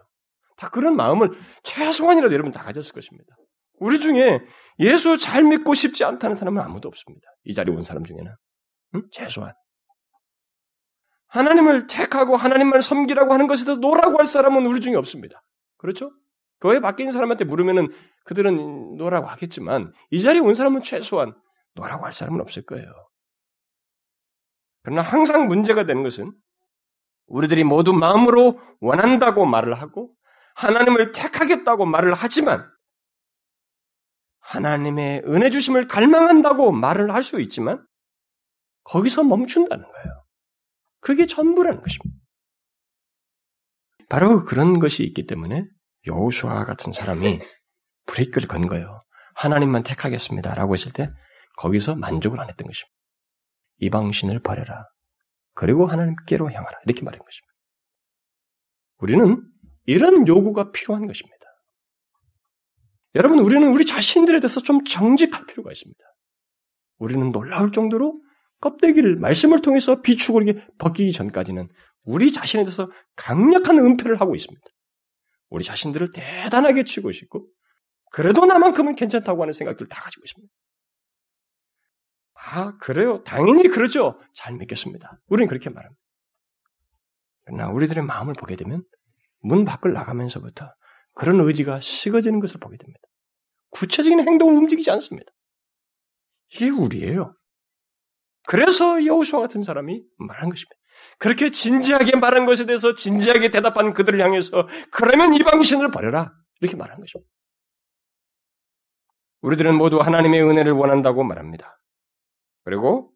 다 0.58 0.70
그런 0.70 0.96
마음을 0.96 1.30
최소한이라도 1.62 2.34
여러분 2.34 2.52
다 2.52 2.64
가졌을 2.64 2.94
것입니다 2.94 3.36
우리 3.80 4.00
중에 4.00 4.40
예수 4.80 5.18
잘 5.18 5.44
믿고 5.44 5.76
싶지 5.76 6.04
않다는 6.04 6.36
사람은 6.36 6.62
아무도 6.62 6.88
없습니다 6.88 7.28
이 7.44 7.54
자리에 7.54 7.76
온 7.76 7.84
사람 7.84 8.04
중에는 8.04 8.32
응? 8.96 9.04
최소한 9.12 9.54
하나님을 11.28 11.88
택하고 11.88 12.36
하나님만 12.36 12.82
섬기라고 12.82 13.34
하는 13.34 13.48
것에 13.48 13.66
대해서 13.66 13.80
no라고 13.80 14.18
할 14.18 14.26
사람은 14.26 14.66
우리 14.66 14.80
중에 14.82 14.96
없습니다. 14.96 15.44
그렇죠? 15.78 16.12
그 16.60 16.80
외 16.80 16.88
바깥 16.88 17.12
사람한테 17.12 17.46
물으면은 17.46 17.90
그들은 18.24 18.96
no라고 18.98 19.28
하겠지만 19.28 19.94
이 20.10 20.22
자리에 20.22 20.42
온 20.42 20.54
사람은 20.54 20.84
최소한 20.84 21.36
no라고 21.76 22.06
할 22.06 22.14
사람은 22.14 22.42
없을 22.42 22.66
거예요. 22.66 22.88
그러나 24.84 25.02
항상 25.02 25.48
문제가 25.48 25.86
되는 25.86 26.02
것은 26.02 26.32
우리들이 27.28 27.64
모두 27.64 27.94
마음으로 27.94 28.60
원한다고 28.80 29.46
말을 29.46 29.80
하고 29.82 30.14
하나님을 30.56 31.12
택하겠다고 31.12 31.86
말을 31.86 32.14
하지만 32.14 32.70
하나님의 34.40 35.24
은혜 35.26 35.50
주심을 35.50 35.88
갈망한다고 35.88 36.72
말을 36.72 37.14
할 37.14 37.22
수 37.24 37.40
있지만 37.42 37.86
거기서 38.86 39.24
멈춘다는 39.24 39.84
거예요. 39.84 40.24
그게 41.02 41.26
전부라는 41.26 41.82
것입니다. 41.82 42.18
바로 44.10 44.46
그런 44.46 44.80
것이 44.80 45.04
있기 45.04 45.28
때문에 45.28 45.66
여호수아 46.06 46.64
같은 46.64 46.94
사람이 46.94 47.42
브레이크를 48.06 48.48
건 48.48 48.68
거예요. 48.68 49.04
하나님만 49.36 49.84
택하겠습니다. 49.84 50.56
라고 50.56 50.74
했을 50.74 50.94
때 50.94 51.10
거기서 51.58 51.96
만족을 51.96 52.40
안 52.40 52.48
했던 52.50 52.66
것입니다. 52.66 52.96
이방신을 53.80 54.40
버려라. 54.40 54.86
그리고 55.58 55.88
하나님께로 55.88 56.52
향하라. 56.52 56.80
이렇게 56.86 57.02
말한 57.04 57.20
것입니다. 57.20 57.54
우리는 59.00 59.44
이런 59.88 60.28
요구가 60.28 60.72
필요한 60.72 61.08
것입니다. 61.08 61.36
여러분, 63.16 63.40
우리는 63.40 63.68
우리 63.74 63.84
자신들에 63.84 64.40
대해서 64.40 64.60
좀 64.62 64.84
정직할 64.84 65.48
필요가 65.48 65.72
있습니다. 65.72 66.00
우리는 67.00 67.32
놀라울 67.32 67.72
정도로 67.72 68.22
껍데기를 68.62 69.16
말씀을 69.16 69.64
통해서 69.64 70.02
비추고 70.02 70.42
벗기기 70.78 71.12
전까지는 71.12 71.70
우리 72.04 72.32
자신에 72.32 72.64
대해서 72.64 72.92
강력한 73.16 73.80
은폐를 73.80 74.22
하고 74.22 74.36
있습니다. 74.36 74.64
우리 75.50 75.64
자신들을 75.64 76.12
대단하게 76.12 76.84
치고 76.84 77.12
싶고 77.12 77.48
그래도 78.12 78.46
나만큼은 78.46 78.94
괜찮다고 78.94 79.42
하는 79.42 79.54
생각들을 79.54 79.90
다 79.90 80.02
가지고 80.02 80.24
있습니다. 80.24 80.54
아, 82.50 82.78
그래요. 82.78 83.24
당연히 83.24 83.68
그러죠. 83.68 84.20
잘 84.34 84.54
믿겠습니다. 84.56 85.20
우리는 85.28 85.48
그렇게 85.50 85.70
말합니다. 85.70 86.02
그러나 87.46 87.70
우리들의 87.70 88.04
마음을 88.06 88.34
보게 88.36 88.56
되면 88.56 88.84
문 89.42 89.66
밖을 89.66 89.92
나가면서부터 89.92 90.74
그런 91.14 91.42
의지가 91.42 91.82
식어지는 91.82 92.40
것을 92.40 92.60
보게 92.60 92.78
됩니다. 92.78 93.00
구체적인 93.72 94.26
행동을 94.26 94.54
움직이지 94.56 94.90
않습니다. 94.92 95.30
이게 96.54 96.70
우리예요. 96.70 97.36
그래서 98.48 99.06
여호수아 99.06 99.42
같은 99.42 99.62
사람이 99.62 100.02
말한 100.18 100.50
것입니다. 100.50 100.76
그렇게 101.20 101.52
진지하게 101.52 102.18
말한 102.18 102.46
것에 102.46 102.66
대해서 102.66 102.96
진지하게 102.96 103.52
대답한 103.52 103.94
그들을 103.94 104.24
향해서 104.24 104.70
그러면 104.92 105.34
이 105.34 105.44
방신을 105.44 105.92
버려라 105.92 106.32
이렇게 106.62 106.78
말한 106.78 107.00
것입니다. 107.00 107.30
우리들은 109.42 109.76
모두 109.76 110.00
하나님의 110.00 110.42
은혜를 110.44 110.72
원한다고 110.72 111.24
말합니다. 111.24 111.78
그리고 112.68 113.14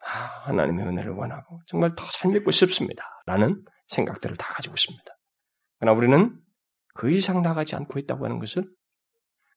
아, 0.00 0.08
하나님의 0.48 0.84
은혜를 0.86 1.12
원하고 1.12 1.60
정말 1.68 1.94
더 1.94 2.04
잘 2.10 2.32
믿고 2.32 2.50
싶습니다. 2.50 3.04
라는 3.26 3.64
생각들을 3.86 4.36
다 4.36 4.52
가지고 4.54 4.74
있습니다. 4.74 5.04
그러나 5.78 5.96
우리는 5.96 6.36
그 6.94 7.12
이상 7.12 7.42
나가지 7.42 7.76
않고 7.76 8.00
있다고 8.00 8.24
하는 8.24 8.40
것을 8.40 8.68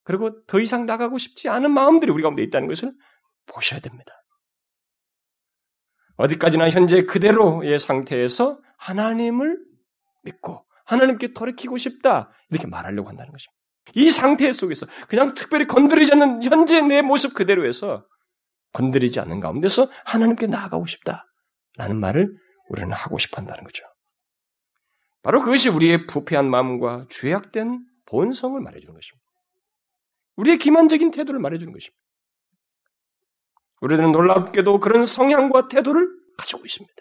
그리고 0.04 0.45
더 0.45 0.60
이상 0.60 0.86
나가고 0.86 1.17
싶지 1.17 1.49
않은 1.49 1.71
마음들이 1.71 2.12
우리 2.12 2.21
가운데 2.21 2.43
있다는 2.43 2.67
것을 2.67 2.93
보셔야 3.47 3.80
됩니다. 3.80 4.13
어디까지나 6.17 6.69
현재 6.69 7.06
그대로의 7.06 7.80
상태에서 7.80 8.62
하나님을 8.78 9.58
믿고 10.21 10.67
하나님께 10.86 11.34
돌이키고 11.34 11.78
싶다 11.78 12.32
이렇게 12.52 12.67
말하려고 12.67 13.10
한다는 13.10 13.32
것입니다. 13.32 13.62
이 13.96 14.10
상태 14.12 14.52
속에서 14.52 14.86
그냥 15.08 15.34
특별히 15.34 15.67
건드리지 15.67 16.13
않는 16.13 16.43
현재 16.43 16.82
내 16.82 17.02
모습 17.02 17.34
그대로에서 17.34 18.06
건드리지 18.74 19.19
않는 19.19 19.39
가운데서 19.39 19.88
하나님께 20.06 20.48
나아가고 20.48 20.86
싶다 20.86 21.26
라는 21.78 22.00
말을 22.00 22.36
우리는 22.69 22.91
하고 22.91 23.17
싶어 23.17 23.38
한다는 23.38 23.63
거죠. 23.63 23.84
바로 25.22 25.39
그것이 25.39 25.69
우리의 25.69 26.08
부패한 26.08 26.50
마음과 26.50 27.08
죄악된 27.10 27.86
본성을 28.06 28.60
말해주는 28.60 28.93
것입니다. 28.93 29.24
우리의 30.36 30.58
기만적인 30.58 31.12
태도를 31.12 31.39
말해주는 31.39 31.72
것입니다. 31.72 32.04
우리들은 33.82 34.12
놀랍게도 34.12 34.80
그런 34.80 35.06
성향과 35.06 35.67
태도를 35.67 36.08
가지고 36.38 36.65
있습니다. 36.65 36.93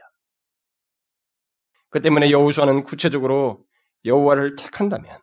그 1.90 2.01
때문에 2.01 2.31
여호수아는 2.31 2.85
구체적으로 2.85 3.64
여호와를 4.05 4.57
택한다면 4.57 5.21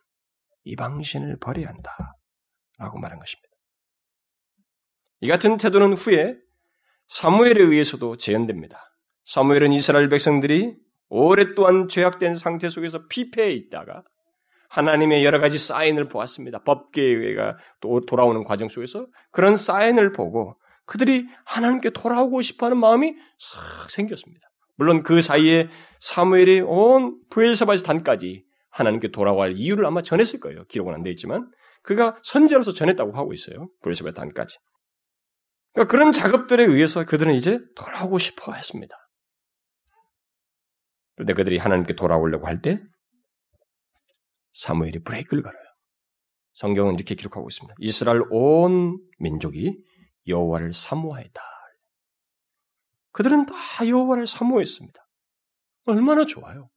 이방신을 0.64 1.38
버려야 1.40 1.68
한다 1.68 2.16
라고 2.78 2.98
말한 2.98 3.18
것입니다. 3.18 3.48
이 5.20 5.28
같은 5.28 5.56
태도는 5.56 5.94
후에 5.94 6.34
사무엘에 7.08 7.62
의해서도 7.62 8.16
재현됩니다. 8.16 8.94
사무엘은 9.24 9.72
이스라엘 9.72 10.08
백성들이 10.08 10.76
오랫동안 11.08 11.88
죄악된 11.88 12.34
상태 12.34 12.68
속에서 12.68 13.06
피폐해 13.08 13.52
있다가 13.52 14.04
하나님의 14.70 15.24
여러 15.24 15.40
가지 15.40 15.58
사인을 15.58 16.08
보았습니다. 16.08 16.62
법계가 16.62 17.58
돌아오는 18.06 18.44
과정 18.44 18.68
속에서 18.68 19.06
그런 19.32 19.56
사인을 19.56 20.12
보고 20.12 20.56
그들이 20.86 21.26
하나님께 21.44 21.90
돌아오고 21.90 22.40
싶어하는 22.42 22.78
마음이 22.78 23.14
싹 23.38 23.90
생겼습니다. 23.90 24.48
물론 24.76 25.02
그 25.02 25.20
사이에 25.20 25.68
사무엘이 25.98 26.60
온 26.60 27.20
부엘사바에서 27.30 27.84
단까지 27.84 28.44
하나님께 28.70 29.10
돌아갈 29.10 29.52
이유를 29.56 29.84
아마 29.86 30.02
전했을 30.02 30.40
거예요. 30.40 30.64
기록은 30.66 30.94
안 30.94 31.02
돼 31.02 31.10
있지만 31.10 31.50
그가 31.82 32.18
선제로서 32.22 32.72
전했다고 32.74 33.12
하고 33.16 33.32
있어요. 33.32 33.68
부엘사바의 33.82 34.14
단까지. 34.14 34.56
그러니까 35.72 35.90
그런 35.90 36.12
작업들에 36.12 36.64
의해서 36.64 37.04
그들은 37.04 37.34
이제 37.34 37.60
돌아오고 37.76 38.18
싶어 38.18 38.52
했습니다. 38.52 38.96
그런데 41.16 41.34
그들이 41.34 41.58
하나님께 41.58 41.94
돌아오려고 41.94 42.46
할 42.46 42.60
때 42.60 42.80
사무엘이 44.54 45.04
브레이크를 45.04 45.42
걸어요. 45.42 45.62
성경은 46.54 46.94
이렇게 46.94 47.14
기록하고 47.14 47.48
있습니다. 47.48 47.74
이스라엘 47.78 48.22
온 48.30 48.98
민족이 49.18 49.78
여호와를 50.26 50.72
사모하였다. 50.72 51.40
그들은 53.12 53.46
다 53.46 53.54
여호와를 53.86 54.26
사모했습니다. 54.26 55.00
얼마나 55.86 56.26
좋아요. 56.26 56.68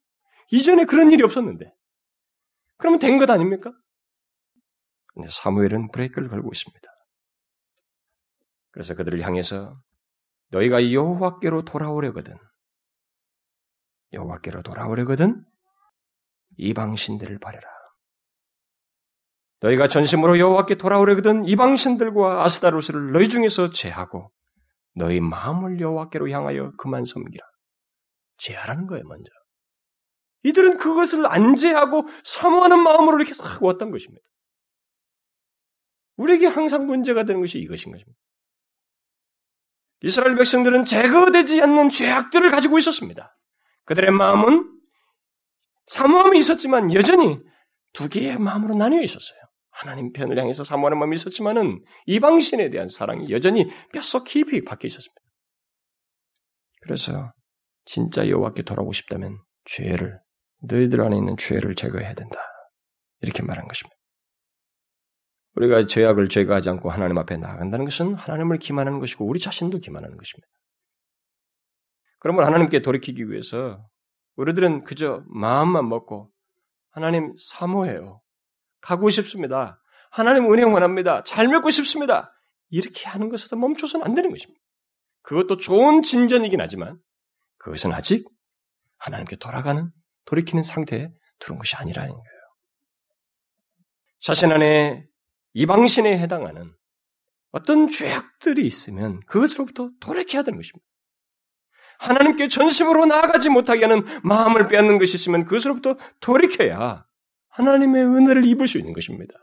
이전에 0.52 0.86
그런 0.86 1.12
일이 1.12 1.24
없었는데. 1.24 1.74
그러면 2.84 3.00
된 3.00 3.18
것 3.18 3.30
아닙니까? 3.30 3.72
근데 5.14 5.30
사무엘은 5.32 5.92
브레이크를 5.92 6.28
걸고 6.28 6.50
있습니다. 6.52 6.86
그래서 8.72 8.94
그들을 8.94 9.22
향해서 9.22 9.80
너희가 10.50 10.92
여호와께로 10.92 11.64
돌아오려거든 11.64 12.36
여호와께로 14.12 14.64
돌아오려거든 14.64 15.46
이방신들을 16.58 17.40
버려라. 17.40 17.66
너희가 19.62 19.88
전심으로 19.88 20.38
여호와께 20.40 20.76
돌아오려거든 20.76 21.46
이방신들과 21.46 22.44
아스다로스를 22.44 23.14
너희 23.14 23.30
중에서 23.30 23.70
제하고 23.72 24.30
너희 24.94 25.22
마음을 25.22 25.80
여호와께로 25.80 26.30
향하여 26.30 26.74
그만 26.78 27.06
섬기라. 27.06 27.46
제하라는 28.40 28.88
거예요, 28.88 29.06
먼저. 29.06 29.32
이들은 30.44 30.78
그것을 30.78 31.26
안제하고 31.26 32.08
사모하는 32.24 32.80
마음으로 32.80 33.18
이렇게 33.18 33.34
싹 33.34 33.64
왔던 33.64 33.92
것입니다. 33.92 34.24
우리에게 36.18 36.48
항상 36.48 36.86
문제가 36.86 37.24
되는 37.24 37.42
것이 37.42 37.60
이것인 37.60 37.92
것입니다. 37.92 38.20
이스라엘 40.02 40.36
백성들은 40.36 40.86
제거되지 40.86 41.62
않는 41.62 41.90
죄악들을 41.90 42.50
가지고 42.52 42.78
있었습니다. 42.78 43.36
그들의 43.86 44.12
마음은 44.12 44.70
사모함이 45.88 46.38
있었지만 46.40 46.94
여전히 46.94 47.40
두 47.94 48.10
개의 48.10 48.38
마음으로 48.38 48.76
나뉘어 48.76 49.02
있었어요. 49.02 49.40
하나님 49.72 50.12
편을 50.12 50.38
향해서 50.38 50.64
사모하는 50.64 51.00
마음이 51.00 51.16
있었지만은 51.16 51.84
이방신에 52.06 52.70
대한 52.70 52.90
사랑이 52.90 53.32
여전히 53.32 53.70
뼛속 53.94 54.26
깊이 54.26 54.64
박혀 54.64 54.88
있었습니다. 54.88 55.22
그래서 56.82 57.32
진짜 57.86 58.28
여호와께 58.28 58.64
돌아오고 58.64 58.94
싶다면 58.94 59.40
죄를 59.66 60.20
너희들 60.64 61.02
안에 61.02 61.18
있는 61.18 61.36
죄를 61.38 61.76
제거해야 61.76 62.14
된다. 62.14 62.38
이렇게 63.22 63.44
말한 63.44 63.68
것입니다. 63.68 63.96
우리가 65.56 65.86
죄악을 65.86 66.30
제거하지 66.30 66.70
않고 66.70 66.90
하나님 66.90 67.18
앞에 67.18 67.38
나아간다는 67.38 67.86
것은 67.86 68.16
하나님을 68.16 68.58
기만하는 68.58 69.00
것이고 69.00 69.26
우리 69.26 69.40
자신도 69.40 69.80
기만하는 69.80 70.18
것입니다. 70.18 70.48
그러면 72.20 72.46
하나님께 72.46 72.82
돌이키기 72.82 73.30
위해서 73.30 73.86
우리들은 74.36 74.84
그저 74.86 75.24
마음만 75.28 75.88
먹고 75.90 76.32
하나님 76.90 77.34
사모해요. 77.38 78.22
가고 78.82 79.10
싶습니다. 79.10 79.80
하나님 80.10 80.52
은혜 80.52 80.64
원합니다. 80.64 81.24
잘 81.24 81.48
맺고 81.48 81.70
싶습니다. 81.70 82.34
이렇게 82.70 83.08
하는 83.08 83.30
것에서 83.30 83.56
멈춰서는 83.56 84.06
안 84.06 84.16
되는 84.16 84.32
것입니다. 84.32 84.60
그것도 85.22 85.58
좋은 85.58 86.02
진전이긴 86.02 86.62
하지만 86.62 86.98
그것은 87.58 87.94
아직 87.94 88.28
하나님께 88.98 89.36
돌아가는 89.38 89.92
돌이키는 90.26 90.64
상태에 90.64 91.08
들어온 91.40 91.60
것이 91.60 91.76
아니라는 91.76 92.12
거예요. 92.12 92.24
자신 94.20 94.52
안에 94.52 95.06
이방신에 95.54 96.18
해당하는 96.20 96.74
어떤 97.52 97.88
죄악들이 97.88 98.66
있으면 98.66 99.20
그것으로부터 99.28 99.92
돌이켜야 100.00 100.44
되는 100.44 100.58
것입니다. 100.58 100.86
하나님께 102.00 102.48
전심으로 102.48 103.06
나아가지 103.06 103.50
못하게 103.50 103.86
하는 103.86 104.04
마음을 104.24 104.68
빼앗는 104.68 104.98
것이 104.98 105.16
있으면 105.16 105.46
그것으로부터 105.46 105.98
돌이켜야 106.20 107.06
하나님의 107.50 108.04
은혜를 108.04 108.46
입을 108.46 108.68
수 108.68 108.80
있는 108.80 108.94
것입니다. 108.94 109.34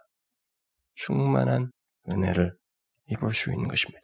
충만한 0.95 1.71
은혜를 2.13 2.53
입을 3.07 3.33
수 3.35 3.53
있는 3.53 3.69
것입니다. 3.69 4.03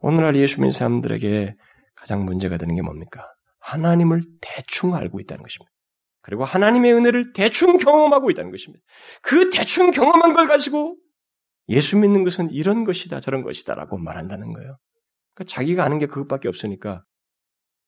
오늘날 0.00 0.36
예수 0.36 0.56
믿는 0.60 0.72
사람들에게 0.72 1.54
가장 1.94 2.24
문제가 2.24 2.56
되는 2.56 2.74
게 2.74 2.82
뭡니까? 2.82 3.26
하나님을 3.60 4.22
대충 4.40 4.94
알고 4.94 5.20
있다는 5.20 5.42
것입니다. 5.42 5.70
그리고 6.22 6.44
하나님의 6.44 6.92
은혜를 6.94 7.32
대충 7.32 7.78
경험하고 7.78 8.30
있다는 8.30 8.50
것입니다. 8.50 8.84
그 9.22 9.50
대충 9.50 9.90
경험한 9.90 10.34
걸 10.34 10.46
가지고 10.46 10.96
예수 11.68 11.96
믿는 11.96 12.24
것은 12.24 12.50
이런 12.50 12.84
것이다, 12.84 13.20
저런 13.20 13.42
것이다라고 13.42 13.98
말한다는 13.98 14.52
거예요. 14.52 14.76
그러니까 15.34 15.52
자기가 15.52 15.84
아는 15.84 15.98
게 15.98 16.06
그것밖에 16.06 16.48
없으니까 16.48 17.02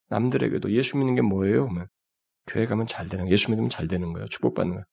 남들에게도 0.08 0.72
예수 0.72 0.96
믿는 0.96 1.14
게 1.14 1.22
뭐예요? 1.22 1.64
그러면 1.64 1.86
교회 2.46 2.66
가면 2.66 2.86
잘 2.86 3.08
되는 3.08 3.24
거예요. 3.24 3.32
예수 3.32 3.50
믿으면 3.50 3.70
잘 3.70 3.88
되는 3.88 4.12
거예요. 4.12 4.26
축복받는 4.28 4.72
거예요. 4.72 4.84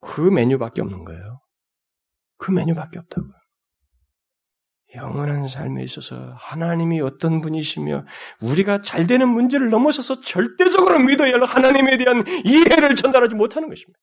그 0.00 0.20
메뉴밖에 0.20 0.80
없는 0.82 1.04
거예요. 1.04 1.40
그 2.38 2.50
메뉴밖에 2.50 2.98
없다고요. 2.98 3.32
영원한 4.94 5.48
삶에 5.48 5.82
있어서 5.82 6.34
하나님이 6.38 7.00
어떤 7.00 7.40
분이시며 7.40 8.04
우리가 8.40 8.82
잘 8.82 9.06
되는 9.06 9.28
문제를 9.28 9.70
넘어서서 9.70 10.20
절대적으로 10.20 11.00
믿어야 11.00 11.34
할 11.34 11.42
하나님에 11.42 11.98
대한 11.98 12.24
이해를 12.44 12.94
전달하지 12.94 13.34
못하는 13.34 13.68
것입니다. 13.68 13.98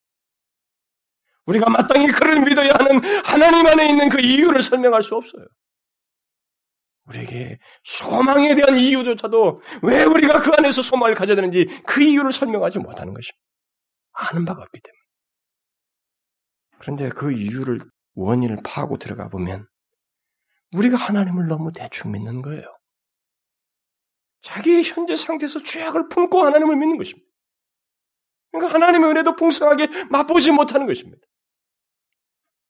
우리가 1.45 1.69
마땅히 1.69 2.08
그를 2.08 2.41
믿어야 2.41 2.69
하는 2.73 3.01
하나님 3.23 3.65
안에 3.65 3.89
있는 3.89 4.10
그 4.10 4.19
이유를 4.19 4.62
설명할 4.62 5.01
수 5.01 5.15
없어요. 5.15 5.45
우리에게 7.06 7.58
소망에 7.84 8.56
대한 8.56 8.77
이유조차도 8.77 9.62
왜 9.84 10.04
우리가 10.04 10.39
그 10.39 10.51
안에서 10.58 10.82
소망을 10.82 11.15
가져야 11.15 11.36
되는지 11.36 11.67
그 11.86 12.01
이유를 12.01 12.32
설명하지 12.32 12.80
못하는 12.80 13.13
것입니다. 13.13 13.41
아는 14.13 14.45
바가 14.45 14.62
없기 14.62 14.80
때문에. 14.82 15.01
그런데 16.80 17.10
그 17.10 17.32
이유를 17.32 17.82
원인을 18.15 18.60
파고 18.63 18.97
들어가 18.97 19.30
보면 19.30 19.65
우리가 20.73 20.97
하나님을 20.97 21.47
너무 21.47 21.71
대충 21.71 22.12
믿는 22.12 22.41
거예요. 22.41 22.63
자기의 24.41 24.84
현재 24.84 25.15
상태에서 25.15 25.62
죄악을 25.63 26.10
품고 26.10 26.39
하나님을 26.39 26.75
믿는 26.77 26.97
것입니다. 26.97 27.27
그러니까 28.51 28.73
하나님의 28.73 29.12
은혜도 29.12 29.36
풍성하게 29.36 29.88
맛보지 30.10 30.51
못하는 30.51 30.86
것입니다. 30.88 31.21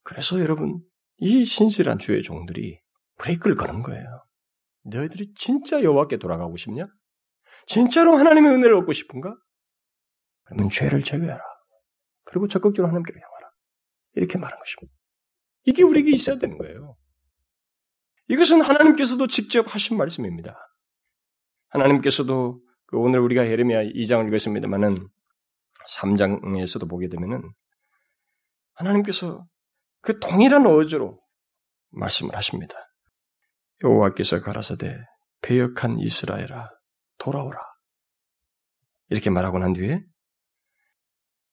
그래서 0.03 0.39
여러분, 0.39 0.81
이 1.17 1.45
신실한 1.45 1.99
주의 1.99 2.21
종들이 2.23 2.79
브레이크를 3.17 3.55
거는 3.55 3.83
거예요. 3.83 4.23
너희들이 4.83 5.33
진짜 5.35 5.81
여호와께 5.81 6.17
돌아가고 6.17 6.57
싶냐? 6.57 6.87
진짜로 7.67 8.17
하나님의 8.17 8.51
은혜를 8.53 8.75
얻고 8.77 8.93
싶은가? 8.93 9.35
그러면 10.43 10.69
죄를 10.69 11.03
제거해라. 11.03 11.39
그리고 12.23 12.47
적극적으로 12.47 12.87
하나님께로 12.89 13.19
향하라. 13.19 13.51
이렇게 14.13 14.37
말한 14.37 14.57
것입니다. 14.59 14.93
이게 15.65 15.83
우리에게 15.83 16.11
있어야 16.11 16.39
되는 16.39 16.57
거예요. 16.57 16.97
이것은 18.31 18.61
하나님께서도 18.61 19.27
직접 19.27 19.73
하신 19.73 19.97
말씀입니다. 19.97 20.55
하나님께서도 21.67 22.61
그 22.85 22.97
오늘 22.97 23.19
우리가 23.19 23.45
예레미야 23.45 23.83
2장을 23.83 24.25
읽었습니다만은 24.29 24.95
3장에서도 25.97 26.89
보게 26.89 27.09
되면은 27.09 27.51
하나님께서 28.73 29.45
그 29.99 30.17
동일한 30.19 30.65
어조로 30.65 31.21
말씀을 31.89 32.33
하십니다. 32.37 32.73
여호와께서 33.83 34.41
가라사대 34.41 34.97
배역한 35.41 35.99
이스라엘아 35.99 36.69
돌아오라 37.17 37.59
이렇게 39.09 39.29
말하고 39.29 39.59
난 39.59 39.73
뒤에 39.73 39.99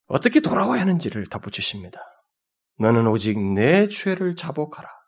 어떻게 0.05 0.39
돌아와야 0.39 0.79
하는지를 0.79 1.27
덧붙이십니다. 1.27 1.99
너는 2.79 3.05
오직 3.07 3.37
내 3.37 3.89
죄를 3.89 4.37
자복하라. 4.37 4.98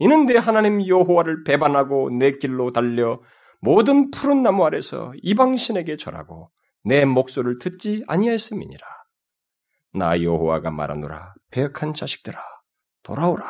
이는 0.00 0.24
내 0.24 0.36
하나님 0.36 0.86
여호와를 0.86 1.44
배반하고 1.44 2.10
내 2.10 2.32
길로 2.38 2.72
달려 2.72 3.20
모든 3.60 4.10
푸른 4.10 4.42
나무 4.42 4.64
아래서 4.64 5.12
이방신에게 5.22 5.98
절하고 5.98 6.50
내 6.82 7.04
목소리를 7.04 7.58
듣지 7.58 8.02
아니하였음이니라. 8.08 8.86
나 9.92 10.22
여호와가 10.22 10.70
말하노라 10.70 11.34
배역한 11.50 11.92
자식들아 11.92 12.38
돌아오라 13.02 13.44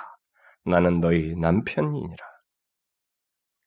나는 0.65 1.01
너희 1.01 1.37
남편이니라. 1.37 2.25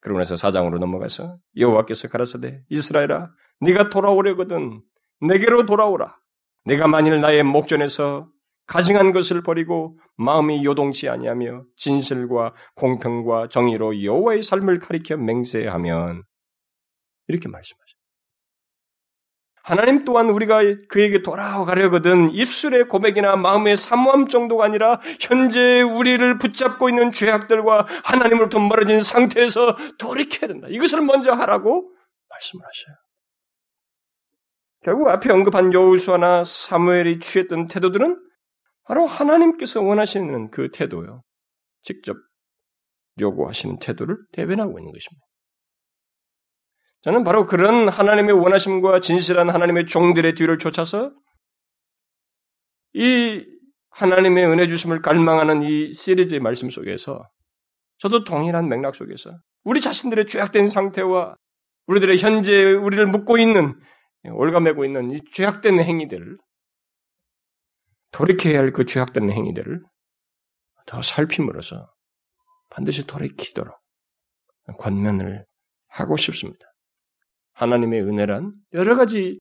그러고 0.00 0.18
나서 0.18 0.36
사장으로 0.36 0.78
넘어가서 0.78 1.38
여호와께서 1.56 2.08
가라사대 2.08 2.60
이스라엘아 2.68 3.30
네가 3.60 3.88
돌아오려거든 3.88 4.82
내게로 5.22 5.64
돌아오라. 5.64 6.18
내가 6.66 6.86
만일 6.86 7.22
나의 7.22 7.44
목전에서 7.44 8.28
가증한 8.66 9.12
것을 9.12 9.42
버리고 9.42 9.98
마음이 10.16 10.64
요동치 10.64 11.08
아니하며 11.08 11.64
진실과 11.76 12.54
공평과 12.76 13.48
정의로 13.48 14.02
여호와의 14.02 14.42
삶을 14.42 14.78
가리켜 14.78 15.16
맹세하면 15.16 16.22
이렇게 17.28 17.48
말씀하죠. 17.48 17.94
하나님 19.64 20.04
또한 20.04 20.28
우리가 20.28 20.60
그에게 20.88 21.22
돌아가려거든 21.22 22.32
입술의 22.32 22.86
고백이나 22.88 23.36
마음의 23.36 23.78
사모함 23.78 24.28
정도가 24.28 24.62
아니라 24.66 25.00
현재 25.20 25.80
우리를 25.80 26.36
붙잡고 26.36 26.90
있는 26.90 27.12
죄악들과 27.12 27.86
하나님으로부터 28.04 28.60
멀어진 28.60 29.00
상태에서 29.00 29.76
돌이켜야 29.98 30.48
된다. 30.48 30.68
이것을 30.70 31.00
먼저 31.00 31.32
하라고 31.32 31.90
말씀을 32.28 32.62
하셔요. 32.62 32.96
결국 34.82 35.08
앞에 35.08 35.32
언급한 35.32 35.72
여우수아나 35.72 36.44
사무엘이 36.44 37.20
취했던 37.20 37.68
태도들은 37.68 38.20
바로 38.84 39.06
하나님께서 39.06 39.82
원하시는 39.82 40.50
그 40.50 40.70
태도요. 40.70 41.22
직접 41.82 42.16
요구하시는 43.20 43.78
태도를 43.78 44.16
대변하고 44.32 44.78
있는 44.78 44.92
것입니다. 44.92 45.24
저는 47.02 47.22
바로 47.22 47.46
그런 47.46 47.88
하나님의 47.88 48.34
원하심과 48.34 49.00
진실한 49.00 49.50
하나님의 49.50 49.86
종들의 49.86 50.34
뒤를 50.34 50.58
쫓아서 50.58 51.12
이 52.94 53.44
하나님의 53.90 54.46
은혜 54.46 54.66
주심을 54.66 55.02
갈망하는 55.02 55.62
이 55.62 55.92
시리즈의 55.92 56.40
말씀 56.40 56.70
속에서 56.70 57.22
저도 57.98 58.24
동일한 58.24 58.68
맥락 58.68 58.94
속에서 58.94 59.30
우리 59.64 59.80
자신들의 59.80 60.26
죄악된 60.26 60.68
상태와 60.68 61.36
우리들의 61.86 62.18
현재 62.18 62.72
우리를 62.72 63.06
묻고 63.06 63.38
있는 63.38 63.78
올가매고 64.24 64.84
있는 64.84 65.10
이 65.10 65.18
죄악된 65.32 65.80
행위들을 65.80 66.38
돌이켜야 68.14 68.60
할 68.60 68.72
그 68.72 68.86
죄악된 68.86 69.30
행위들을 69.30 69.82
더 70.86 71.02
살핌으로써 71.02 71.90
반드시 72.70 73.06
돌이키도록 73.06 73.76
권면을 74.78 75.44
하고 75.88 76.16
싶습니다. 76.16 76.64
하나님의 77.54 78.02
은혜란 78.02 78.52
여러 78.72 78.96
가지 78.96 79.40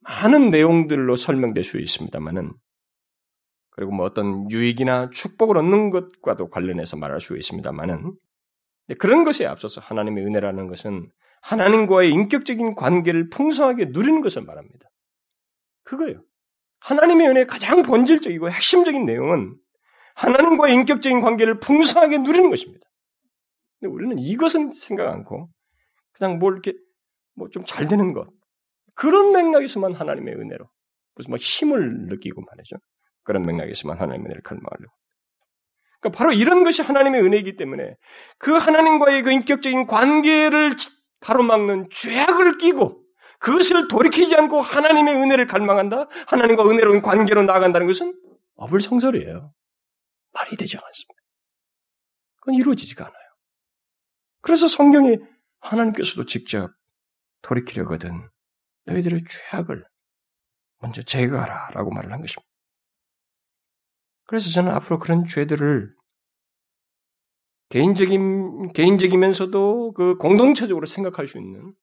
많은 0.00 0.50
내용들로 0.50 1.16
설명될 1.16 1.64
수 1.64 1.78
있습니다만은 1.78 2.52
그리고 3.70 3.92
뭐 3.92 4.04
어떤 4.04 4.50
유익이나 4.50 5.10
축복을 5.10 5.56
얻는 5.58 5.90
것과도 5.90 6.50
관련해서 6.50 6.96
말할 6.96 7.20
수 7.20 7.36
있습니다만은 7.36 8.16
그런 8.98 9.24
것에 9.24 9.46
앞서서 9.46 9.80
하나님의 9.80 10.24
은혜라는 10.24 10.68
것은 10.68 11.08
하나님과의 11.40 12.10
인격적인 12.10 12.74
관계를 12.74 13.30
풍성하게 13.30 13.86
누리는 13.86 14.20
것을 14.22 14.42
말합니다. 14.42 14.88
그거예요. 15.84 16.22
하나님의 16.84 17.28
은혜의 17.28 17.46
가장 17.46 17.82
본질적이고 17.82 18.50
핵심적인 18.50 19.04
내용은 19.06 19.56
하나님과의 20.16 20.74
인격적인 20.74 21.20
관계를 21.20 21.58
풍성하게 21.60 22.18
누리는 22.18 22.50
것입니다. 22.50 22.86
근데 23.80 23.92
우리는 23.92 24.18
이것은 24.18 24.72
생각 24.72 25.08
않고 25.08 25.48
그냥 26.12 26.38
뭘 26.38 26.54
이렇게 26.54 26.74
뭐 27.36 27.48
좀 27.50 27.64
잘 27.64 27.88
되는 27.88 28.12
것 28.12 28.28
그런 28.94 29.32
맥락에서만 29.32 29.94
하나님의 29.94 30.34
은혜로 30.34 30.66
무슨 31.16 31.30
뭐 31.30 31.36
힘을 31.38 32.06
느끼고 32.08 32.42
말이죠. 32.42 32.76
그런 33.24 33.42
맥락에서만 33.42 33.98
하나님의 33.98 34.26
은혜를 34.26 34.42
갈망하려고. 34.42 34.92
그러니까 36.00 36.18
바로 36.18 36.32
이런 36.32 36.64
것이 36.64 36.82
하나님의 36.82 37.22
은혜이기 37.22 37.56
때문에 37.56 37.96
그 38.38 38.52
하나님과의 38.52 39.22
그 39.22 39.32
인격적인 39.32 39.86
관계를 39.86 40.76
가로막는 41.20 41.88
죄악을 41.90 42.58
끼고 42.58 43.03
그것을 43.44 43.88
돌이키지 43.88 44.34
않고 44.34 44.62
하나님의 44.62 45.16
은혜를 45.16 45.46
갈망한다? 45.46 46.08
하나님과 46.28 46.64
은혜로운 46.64 47.02
관계로 47.02 47.42
나아간다는 47.42 47.86
것은 47.86 48.18
어불성설이에요. 48.56 49.50
말이 50.32 50.56
되지 50.56 50.78
않습니다. 50.78 51.22
그건 52.36 52.54
이루어지지가 52.54 53.04
않아요. 53.04 53.28
그래서 54.40 54.66
성경이 54.66 55.18
하나님께서도 55.60 56.24
직접 56.24 56.70
돌이키려거든 57.42 58.26
너희들의 58.86 59.24
죄악을 59.50 59.84
먼저 60.78 61.02
제거하라 61.02 61.68
라고 61.74 61.90
말을 61.90 62.12
한 62.12 62.22
것입니다. 62.22 62.48
그래서 64.24 64.48
저는 64.48 64.72
앞으로 64.72 64.98
그런 64.98 65.26
죄들을 65.26 65.94
개인적인, 67.68 68.72
개인적이면서도 68.72 69.92
그 69.92 70.16
공동체적으로 70.16 70.86
생각할 70.86 71.26
수 71.26 71.36
있는 71.36 71.74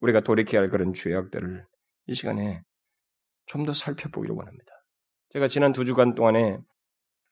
우리가 0.00 0.20
돌이켜야 0.20 0.62
할 0.62 0.70
그런 0.70 0.92
죄악들을 0.94 1.64
이 2.08 2.14
시간에 2.14 2.60
좀 3.46 3.64
더 3.64 3.72
살펴보기를 3.72 4.34
원합니다. 4.34 4.72
제가 5.30 5.48
지난 5.48 5.72
두 5.72 5.84
주간 5.84 6.14
동안에 6.14 6.58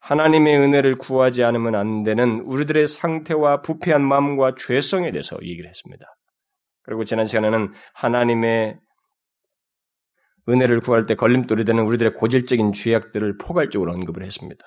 하나님의 0.01 0.59
은혜를 0.59 0.99
구하지 0.99 1.43
않으면 1.45 1.75
안 1.75 2.03
되는 2.05 2.41
우리들의 2.41 2.87
상태와 2.87 3.63
부패한 3.63 4.03
마음과 4.03 4.55
죄성에 4.59 5.11
대해서 5.13 5.37
얘기를 5.43 5.69
했습니다. 5.69 6.05
그리고 6.83 7.05
지난 7.05 7.27
시간에는 7.27 7.73
하나님의 7.95 8.79
은혜를 10.49 10.81
구할 10.81 11.07
때 11.07 11.15
걸림돌이 11.15 11.65
되는 11.65 11.85
우리들의 11.85 12.15
고질적인 12.15 12.73
죄악들을 12.75 13.39
포괄적으로 13.39 13.93
언급을 13.93 14.23
했습니다. 14.23 14.63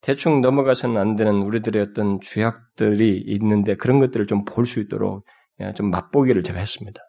대충 0.00 0.40
넘어가서는 0.40 0.96
안 0.96 1.16
되는 1.16 1.34
우리들의 1.42 1.82
어떤 1.82 2.20
죄악들이 2.20 3.22
있는데 3.26 3.76
그런 3.76 4.00
것들을 4.00 4.26
좀 4.26 4.44
볼 4.44 4.64
수 4.64 4.80
있도록 4.80 5.26
좀 5.74 5.90
맛보기를 5.90 6.42
제가 6.42 6.58
했습니다. 6.58 7.00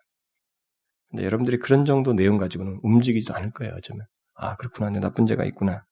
근데 1.09 1.23
여러분들이 1.23 1.57
그런 1.59 1.85
정도 1.85 2.13
내용 2.13 2.38
가지고는 2.38 2.79
움직이지도 2.83 3.33
않을 3.35 3.51
거예요, 3.51 3.73
어쩌면. 3.75 4.05
아, 4.35 4.55
그렇구나. 4.57 4.89
내 4.89 4.99
나쁜 4.99 5.25
죄가 5.25 5.43
있구나. 5.45 5.83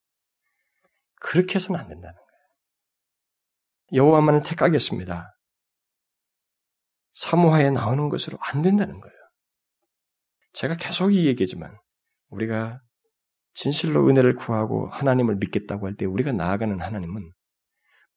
그렇게 1.20 1.56
해서는 1.56 1.80
안 1.80 1.88
된다는 1.88 2.14
거예요. 2.14 2.28
여호와만을 3.94 4.42
택하겠습니다. 4.44 5.34
사모하에 7.14 7.72
나오는 7.72 8.10
것으로 8.10 8.38
안 8.42 8.62
된다는 8.62 9.00
거예요. 9.00 9.16
제가 10.54 10.76
계속 10.76 11.14
이 11.14 11.26
얘기지만 11.26 11.76
우리가 12.30 12.80
진실로 13.54 14.08
은혜를 14.08 14.36
구하고 14.36 14.88
하나님을 14.90 15.38
믿겠다고 15.38 15.88
할 15.88 15.96
때 15.96 16.06
우리가 16.06 16.32
나아가는 16.32 16.80
하나님은 16.80 17.32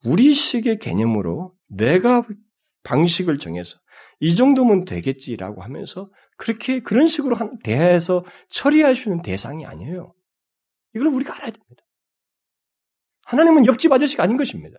우리식의 0.05 0.79
개념으로 0.81 1.55
내가 1.69 2.27
방식을 2.83 3.39
정해서 3.39 3.79
이 4.21 4.37
정도면 4.37 4.85
되겠지라고 4.85 5.63
하면서 5.63 6.11
그렇게 6.37 6.81
그런 6.81 7.07
식으로 7.07 7.37
대해서 7.65 8.25
처리할 8.51 8.95
수 8.95 9.09
있는 9.09 9.23
대상이 9.23 9.65
아니에요. 9.67 10.15
이걸 10.95 11.09
우리가 11.09 11.35
알아야 11.35 11.51
됩니다. 11.51 11.83
하나님은 13.25 13.67
옆집 13.67 13.91
아저씨가 13.93 14.23
아닌 14.23 14.37
것입니다. 14.37 14.79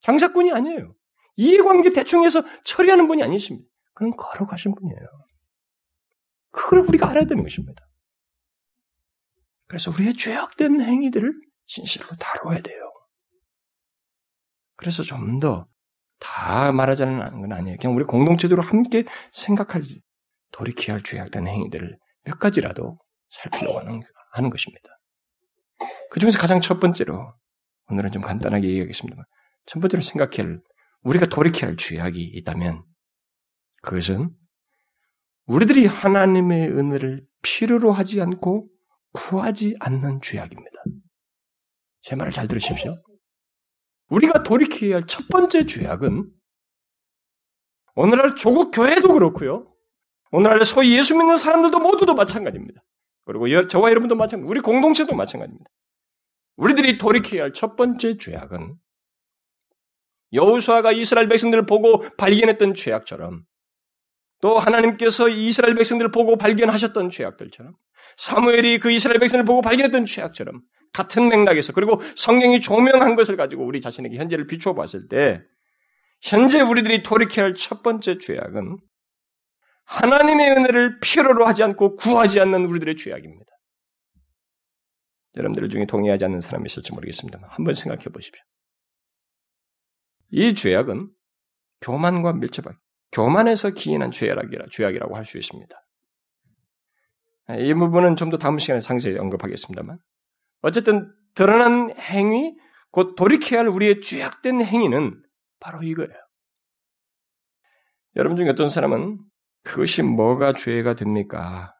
장사꾼이 0.00 0.52
아니에요. 0.52 0.94
이해관계 1.36 1.92
대충 1.92 2.24
해서 2.24 2.42
처리하는 2.64 3.06
분이 3.06 3.22
아니십니다. 3.22 3.68
그는 3.94 4.16
걸어가신 4.16 4.74
분이에요. 4.74 5.08
그걸 6.50 6.80
우리가 6.80 7.10
알아야 7.10 7.24
되는 7.26 7.42
것입니다. 7.42 7.86
그래서 9.66 9.90
우리의 9.90 10.14
죄악된 10.14 10.80
행위들을 10.80 11.32
진실로 11.66 12.08
다뤄야 12.18 12.62
돼요. 12.62 12.92
그래서 14.76 15.02
좀 15.02 15.40
더 15.40 15.66
다 16.24 16.72
말하자는 16.72 17.42
건 17.42 17.52
아니에요. 17.52 17.76
그냥 17.78 17.94
우리 17.94 18.04
공동체적으로 18.04 18.66
함께 18.66 19.04
생각할, 19.32 19.82
돌이켜야 20.52 20.94
할 20.94 21.02
죄악된 21.02 21.46
행위들을 21.46 21.98
몇 22.24 22.38
가지라도 22.38 22.98
살피려고 23.28 23.80
하는, 23.80 24.00
하는 24.32 24.50
것입니다. 24.50 24.88
그 26.10 26.20
중에서 26.20 26.38
가장 26.38 26.62
첫 26.62 26.80
번째로, 26.80 27.30
오늘은 27.88 28.10
좀 28.10 28.22
간단하게 28.22 28.66
얘기하겠습니다만, 28.68 29.24
첫 29.66 29.80
번째로 29.80 30.00
생각할, 30.00 30.60
우리가 31.02 31.26
돌이켜야 31.26 31.68
할 31.68 31.76
죄악이 31.76 32.22
있다면, 32.22 32.82
그것은 33.82 34.30
우리들이 35.46 35.84
하나님의 35.84 36.68
은혜를 36.68 37.22
필요로 37.42 37.92
하지 37.92 38.22
않고 38.22 38.66
구하지 39.12 39.76
않는 39.78 40.20
죄악입니다. 40.22 40.76
제 42.00 42.16
말을 42.16 42.32
잘 42.32 42.48
들으십시오. 42.48 42.96
우리가 44.14 44.42
돌이켜야 44.42 44.96
할 44.96 45.06
첫 45.06 45.28
번째 45.28 45.66
죄악은 45.66 46.30
오늘날 47.96 48.34
조국 48.36 48.70
교회도 48.70 49.12
그렇고요. 49.12 49.72
오늘날 50.30 50.64
소위 50.64 50.96
예수 50.96 51.16
믿는 51.16 51.36
사람들도 51.36 51.78
모두도 51.78 52.14
마찬가지입니다. 52.14 52.82
그리고 53.24 53.68
저와 53.68 53.90
여러분도 53.90 54.16
마찬가지, 54.16 54.48
우리 54.48 54.60
공동체도 54.60 55.14
마찬가지입니다. 55.14 55.70
우리들이 56.56 56.98
돌이켜야 56.98 57.44
할 57.44 57.52
첫 57.52 57.76
번째 57.76 58.18
죄악은 58.18 58.74
여우수아가 60.32 60.92
이스라엘 60.92 61.28
백성들을 61.28 61.66
보고 61.66 62.00
발견했던 62.16 62.74
죄악처럼 62.74 63.44
또 64.40 64.58
하나님께서 64.58 65.28
이스라엘 65.28 65.74
백성들을 65.76 66.10
보고 66.10 66.36
발견하셨던 66.36 67.10
죄악들처럼 67.10 67.74
사무엘이 68.16 68.78
그 68.80 68.90
이스라엘 68.90 69.20
백성을 69.20 69.44
보고 69.44 69.62
발견했던 69.62 70.06
죄악처럼 70.06 70.60
같은 70.94 71.28
맥락에서 71.28 71.72
그리고 71.74 72.00
성경이 72.16 72.60
조명한 72.60 73.16
것을 73.16 73.36
가지고 73.36 73.66
우리 73.66 73.82
자신에게 73.82 74.16
현재를 74.16 74.46
비추어 74.46 74.74
봤을 74.74 75.08
때 75.08 75.42
현재 76.22 76.62
우리들이 76.62 77.02
돌이켜야 77.02 77.44
할 77.46 77.54
첫 77.54 77.82
번째 77.82 78.16
죄악은 78.18 78.78
하나님의 79.84 80.50
은혜를 80.52 81.00
필요로 81.00 81.46
하지 81.46 81.62
않고 81.62 81.96
구하지 81.96 82.40
않는 82.40 82.64
우리들의 82.64 82.96
죄악입니다. 82.96 83.50
여러분들 85.36 85.68
중에 85.68 85.84
동의하지 85.84 86.24
않는 86.24 86.40
사람이 86.40 86.64
있을지 86.66 86.92
모르겠습니다만 86.92 87.50
한번 87.50 87.74
생각해 87.74 88.04
보십시오. 88.04 88.40
이 90.30 90.54
죄악은 90.54 91.10
교만과 91.82 92.32
밀접하게 92.34 92.76
교만에서 93.12 93.70
기인한 93.70 94.10
죄악이라, 94.10 94.66
죄악이라고 94.70 95.16
할 95.16 95.24
수 95.24 95.38
있습니다. 95.38 95.76
이 97.58 97.74
부분은 97.74 98.16
좀 98.16 98.30
더 98.30 98.38
다음 98.38 98.58
시간에 98.58 98.80
상세히 98.80 99.18
언급하겠습니다만 99.18 99.98
어쨌든 100.64 101.12
드러난 101.34 101.94
행위, 101.98 102.56
곧 102.90 103.16
돌이켜야 103.16 103.60
할 103.60 103.68
우리의 103.68 104.00
죄악된 104.00 104.62
행위는 104.62 105.22
바로 105.60 105.82
이거예요. 105.82 106.12
여러분 108.16 108.38
중에 108.38 108.48
어떤 108.48 108.70
사람은 108.70 109.18
그것이 109.62 110.02
뭐가 110.02 110.54
죄가 110.54 110.94
됩니까? 110.94 111.70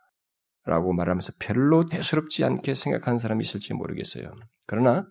라고 0.67 0.93
말하면서 0.93 1.33
별로 1.39 1.87
대수롭지 1.87 2.45
않게 2.45 2.75
생각하는 2.75 3.19
사람이 3.19 3.41
있을지 3.41 3.73
모르겠어요. 3.73 4.31
그러나 4.67 5.07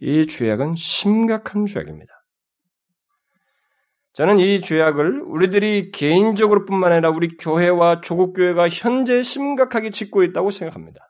이 0.00 0.26
죄악은 0.26 0.76
심각한 0.76 1.66
죄악입니다. 1.66 2.12
저는 4.14 4.38
이 4.38 4.62
죄악을 4.62 5.20
우리들이 5.22 5.90
개인적으로 5.90 6.64
뿐만 6.64 6.92
아니라 6.92 7.10
우리 7.10 7.36
교회와 7.36 8.00
조국교회가 8.00 8.68
현재 8.70 9.22
심각하게 9.22 9.90
짓고 9.90 10.22
있다고 10.22 10.50
생각합니다. 10.50 11.00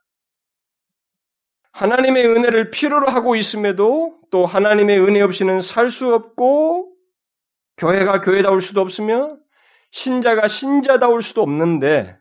하나님의 1.74 2.24
은혜를 2.24 2.70
필요로 2.70 3.08
하고 3.08 3.34
있음에도 3.34 4.16
또 4.30 4.46
하나님의 4.46 5.00
은혜 5.00 5.20
없이는 5.20 5.60
살 5.60 5.90
수 5.90 6.14
없고 6.14 6.92
교회가 7.76 8.20
교회다울 8.20 8.60
수도 8.60 8.80
없으며 8.80 9.36
신자가 9.90 10.46
신자다울 10.46 11.20
수도 11.20 11.42
없는데 11.42 12.16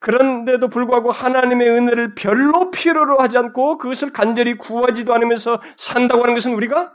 그런데도 0.00 0.68
불구하고 0.68 1.10
하나님의 1.10 1.68
은혜를 1.68 2.14
별로 2.14 2.70
필요로 2.70 3.18
하지 3.18 3.36
않고 3.36 3.76
그것을 3.76 4.12
간절히 4.12 4.54
구하지도 4.54 5.12
않으면서 5.12 5.60
산다고 5.76 6.22
하는 6.22 6.34
것은 6.34 6.54
우리가 6.54 6.92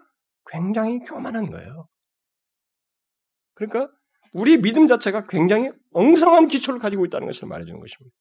굉장히 0.48 1.00
교만한 1.00 1.52
거예요. 1.52 1.88
그러니까 3.54 3.92
우리 4.34 4.60
믿음 4.60 4.88
자체가 4.88 5.28
굉장히 5.28 5.70
엉성한 5.92 6.48
기초를 6.48 6.80
가지고 6.80 7.06
있다는 7.06 7.28
것을 7.28 7.48
말해주는 7.48 7.80
것입니다. 7.80 8.16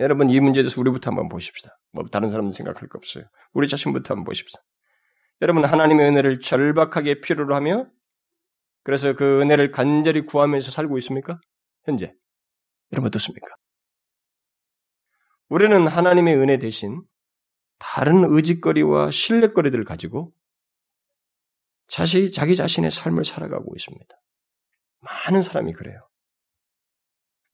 여러분 0.00 0.30
이 0.30 0.40
문제에 0.40 0.62
대해서 0.62 0.80
우리부터 0.80 1.10
한번 1.10 1.28
보십시다. 1.28 1.76
뭐 1.92 2.04
다른 2.06 2.28
사람은 2.28 2.52
생각할 2.52 2.88
거 2.88 2.98
없어요. 2.98 3.24
우리 3.52 3.68
자신부터 3.68 4.14
한번 4.14 4.24
보십시다. 4.24 4.60
여러분 5.42 5.64
하나님의 5.64 6.08
은혜를 6.08 6.40
절박하게 6.40 7.20
필요로 7.20 7.54
하며 7.54 7.86
그래서 8.82 9.14
그 9.14 9.40
은혜를 9.42 9.70
간절히 9.70 10.22
구하면서 10.22 10.70
살고 10.70 10.96
있습니까? 10.98 11.38
현재 11.84 12.14
여러분 12.92 13.08
어떻습니까? 13.08 13.46
우리는 15.48 15.86
하나님의 15.86 16.36
은혜 16.36 16.58
대신 16.58 17.02
다른 17.78 18.24
의지거리와 18.24 19.10
신뢰거리들을 19.10 19.84
가지고 19.84 20.32
자시, 21.88 22.30
자기 22.30 22.54
자신의 22.54 22.90
삶을 22.90 23.24
살아가고 23.24 23.74
있습니다. 23.76 24.14
많은 25.00 25.42
사람이 25.42 25.72
그래요. 25.72 26.09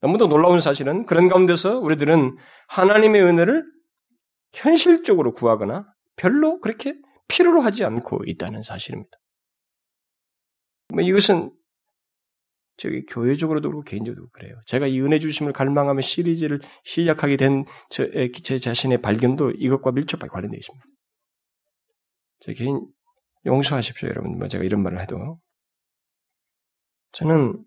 너무도 0.06 0.28
놀라운 0.28 0.60
사실은 0.60 1.04
그런 1.04 1.28
가운데서 1.28 1.80
우리들은 1.80 2.36
하나님의 2.68 3.22
은혜를 3.22 3.64
현실적으로 4.52 5.32
구하거나 5.32 5.84
별로 6.14 6.60
그렇게 6.60 6.94
필요로 7.26 7.60
하지 7.60 7.84
않고 7.84 8.20
있다는 8.24 8.62
사실입니다. 8.62 9.10
뭐 10.94 11.02
이것은 11.02 11.50
저기 12.76 13.04
교회적으로도 13.06 13.68
그렇고 13.68 13.82
개인적으로도 13.82 14.30
그래요. 14.30 14.54
제가 14.66 14.86
이 14.86 15.00
은혜 15.00 15.18
주심을 15.18 15.52
갈망하며 15.52 16.02
시리즈를 16.02 16.60
시작하게 16.84 17.36
된제 17.36 18.58
자신의 18.60 19.02
발견도 19.02 19.52
이것과 19.52 19.90
밀접하게 19.90 20.28
관련되어 20.28 20.58
있습니다. 20.58 20.86
제 22.40 22.52
개인 22.52 22.86
용서하십시오, 23.44 24.08
여러분. 24.08 24.38
뭐 24.38 24.46
제가 24.46 24.62
이런 24.62 24.82
말을 24.82 25.00
해도 25.00 25.40
저는 27.12 27.64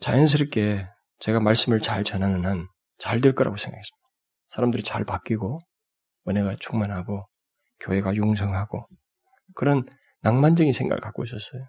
자연스럽게 0.00 0.86
제가 1.18 1.40
말씀을 1.40 1.80
잘 1.80 2.04
전하는 2.04 2.44
한 2.44 2.68
잘 2.98 3.20
될 3.20 3.34
거라고 3.34 3.56
생각했습니다. 3.56 3.96
사람들이 4.48 4.82
잘 4.82 5.04
바뀌고 5.04 5.60
은혜가 6.26 6.56
충만하고 6.58 7.24
교회가 7.80 8.16
융성하고 8.16 8.88
그런 9.54 9.84
낭만적인 10.22 10.72
생각을 10.72 11.00
갖고 11.00 11.24
있었어요. 11.24 11.64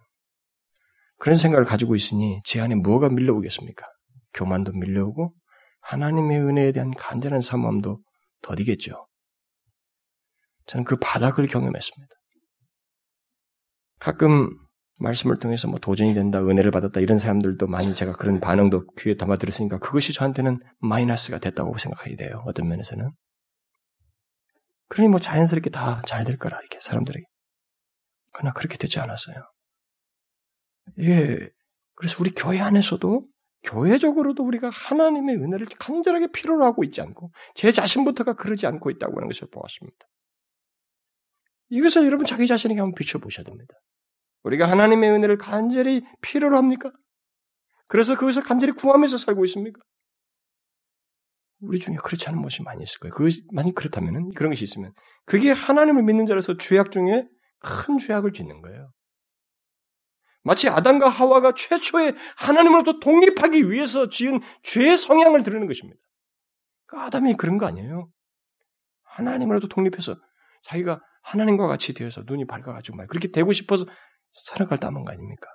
그런 1.18 1.36
생각을 1.36 1.66
가지고 1.66 1.96
있으니 1.96 2.42
제 2.46 2.60
안에 2.62 2.76
무엇가 2.76 3.10
밀려오겠습니까? 3.10 3.86
교만도 4.34 4.72
밀려오고 4.74 5.36
하나님의 5.82 6.42
은혜에 6.42 6.72
대한 6.72 6.92
간절한 6.92 7.42
사모함도 7.42 8.02
더디겠죠. 8.42 9.08
저는 10.66 10.84
그 10.84 10.98
바닥을 11.00 11.48
경험했습니다. 11.48 12.16
가끔 14.00 14.50
말씀을 15.00 15.38
통해서 15.38 15.68
뭐 15.68 15.80
도전이 15.80 16.14
된다, 16.14 16.40
은혜를 16.42 16.72
받았다 16.72 17.00
이런 17.00 17.18
사람들도 17.18 17.68
많이 17.68 17.96
제가 17.96 18.14
그런 18.14 18.40
반응도 18.40 18.88
귀에 19.00 19.16
담아 19.16 19.38
들었으니까 19.38 19.80
그것이 19.80 20.14
저한테는 20.14 20.60
마이너스가 20.80 21.40
됐다고 21.40 21.78
생각하게 21.78 22.16
돼요. 22.18 22.44
어떤 22.46 22.68
면에서는. 22.68 23.10
그러니 24.90 25.10
뭐 25.10 25.20
자연스럽게 25.20 25.70
다 25.70 26.02
잘 26.06 26.26
될 26.26 26.38
거라 26.38 26.60
이렇게 26.60 26.80
사람들에게. 26.82 27.26
그러나 28.34 28.54
그렇게 28.54 28.78
되지 28.78 29.00
않았어요. 29.00 29.36
예. 31.00 31.50
그래서 31.96 32.18
우리 32.20 32.32
교회 32.32 32.60
안에서도 32.60 33.24
교회적으로도 33.64 34.44
우리가 34.44 34.70
하나님의 34.70 35.36
은혜를 35.36 35.68
간절하게 35.80 36.32
필요로 36.32 36.66
하고 36.66 36.84
있지 36.84 37.02
않고 37.02 37.32
제 37.56 37.72
자신부터가 37.72 38.34
그러지 38.36 38.66
않고 38.68 38.90
있다고 38.90 39.18
하는 39.18 39.28
것을 39.28 39.48
보았습니다. 39.52 39.98
이것을 41.70 42.06
여러분 42.06 42.26
자기 42.26 42.48
자신에게 42.48 42.80
한번 42.80 42.96
비춰보셔야 42.96 43.44
됩니다. 43.46 43.74
우리가 44.44 44.70
하나님의 44.70 45.10
은혜를 45.12 45.38
간절히 45.38 46.06
필요로 46.22 46.58
합니까? 46.58 46.92
그래서 47.88 48.16
그것을 48.16 48.44
간절히 48.44 48.74
구하면서 48.74 49.18
살고 49.18 49.44
있습니까? 49.46 49.82
우리 51.62 51.80
중에 51.80 51.96
그렇지 52.04 52.30
않은 52.30 52.40
모습이 52.40 52.64
많이 52.64 52.84
있을 52.84 53.00
거예요. 53.00 53.14
그것이 53.14 53.44
만약 53.52 53.76
그렇다면 53.76 54.32
그런 54.34 54.52
것이 54.52 54.64
있으면 54.64 54.94
그게 55.26 55.52
하나님을 55.52 56.04
믿는 56.04 56.26
자로서 56.26 56.58
죄악 56.58 56.92
중에 56.92 57.28
큰 57.60 57.98
죄악을 57.98 58.32
짓는 58.32 58.62
거예요. 58.62 58.92
마치 60.42 60.70
아담과 60.70 61.10
하와가 61.10 61.54
최초에 61.54 62.14
하나님으로부터 62.38 63.00
독립하기 63.00 63.70
위해서 63.70 64.10
지은 64.10 64.40
죄의 64.64 64.96
성향을 64.96 65.44
드러내는 65.44 65.68
것입니다. 65.68 66.00
그 66.86 66.98
아담이 66.98 67.36
그런 67.36 67.58
거 67.58 67.66
아니에요. 67.66 68.10
하나님으로부터 69.04 69.68
독립해서 69.68 70.16
자기가 70.64 71.02
하나님과 71.24 71.68
같이 71.68 71.94
되어서 71.94 72.24
눈이 72.26 72.48
밝아가지고 72.48 72.98
말 72.98 73.08
그렇게 73.08 73.32
되고 73.32 73.52
싶어서 73.52 73.86
살아갈 74.32 74.78
담은 74.78 75.06
거 75.06 75.12
아닙니까? 75.12 75.50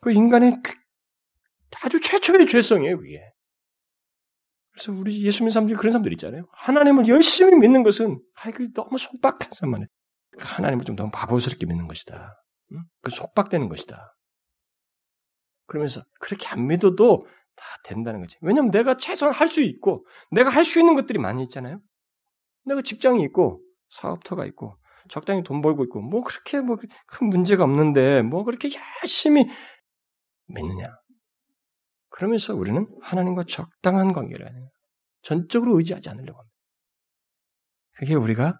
그 0.00 0.12
인간의 0.12 0.60
그 0.62 0.74
아주 1.82 2.00
최초의 2.00 2.46
죄성이에요, 2.46 2.96
그게. 2.98 3.20
그래서 4.72 4.92
우리 4.92 5.24
예수 5.24 5.42
믿는 5.42 5.50
사람들이 5.50 5.76
그런 5.76 5.90
사람들 5.90 6.12
있잖아요. 6.12 6.46
하나님을 6.52 7.08
열심히 7.08 7.56
믿는 7.56 7.82
것은, 7.82 8.20
아이, 8.34 8.52
그 8.52 8.72
너무 8.72 8.96
속박한 8.96 9.50
사람만 9.52 9.82
해. 9.82 9.86
하나님을 10.38 10.84
좀 10.84 10.94
너무 10.96 11.10
바보스럽게 11.10 11.66
믿는 11.66 11.88
것이다. 11.88 12.30
응? 12.72 12.84
그 13.02 13.10
속박되는 13.10 13.68
것이다. 13.68 14.14
그러면서 15.66 16.00
그렇게 16.20 16.46
안 16.46 16.66
믿어도 16.68 17.26
다 17.56 17.64
된다는 17.84 18.20
거지. 18.20 18.38
왜냐면 18.40 18.70
내가 18.70 18.96
최소한 18.96 19.34
할 19.34 19.48
수 19.48 19.60
있고, 19.62 20.06
내가 20.30 20.48
할 20.48 20.64
수 20.64 20.78
있는 20.78 20.94
것들이 20.94 21.18
많이 21.18 21.42
있잖아요. 21.42 21.80
내가 22.64 22.82
직장이 22.82 23.22
있고, 23.24 23.60
사업터가 23.90 24.46
있고, 24.46 24.77
적당히 25.08 25.42
돈 25.42 25.62
벌고 25.62 25.84
있고, 25.84 26.00
뭐 26.02 26.22
그렇게 26.22 26.60
뭐 26.60 26.76
큰 27.06 27.28
문제가 27.28 27.64
없는데, 27.64 28.22
뭐 28.22 28.44
그렇게 28.44 28.70
열심히 29.02 29.46
믿느냐. 30.46 30.88
그러면서 32.10 32.54
우리는 32.54 32.86
하나님과 33.02 33.44
적당한 33.48 34.12
관계를 34.12 34.46
하는 34.46 34.68
전적으로 35.22 35.78
의지하지 35.78 36.08
않으려고 36.10 36.38
합니다. 36.40 36.56
그게 37.96 38.14
우리가 38.14 38.58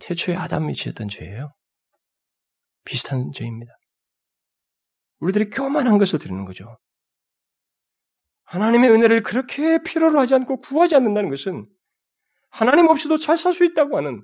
태초에 0.00 0.36
아담이 0.36 0.74
지었던 0.74 1.08
죄예요. 1.08 1.52
비슷한 2.84 3.32
죄입니다. 3.32 3.72
우리들이 5.20 5.50
교만한 5.50 5.98
것을 5.98 6.18
드리는 6.18 6.44
거죠. 6.44 6.78
하나님의 8.44 8.90
은혜를 8.90 9.22
그렇게 9.22 9.82
필요로 9.82 10.18
하지 10.20 10.34
않고 10.34 10.60
구하지 10.60 10.94
않는다는 10.96 11.30
것은 11.30 11.66
하나님 12.50 12.88
없이도 12.88 13.16
잘 13.18 13.36
살 13.36 13.52
수 13.52 13.64
있다고 13.64 13.96
하는 13.96 14.22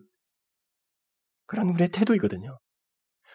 그런 1.51 1.69
우리의 1.71 1.89
태도이거든요. 1.89 2.59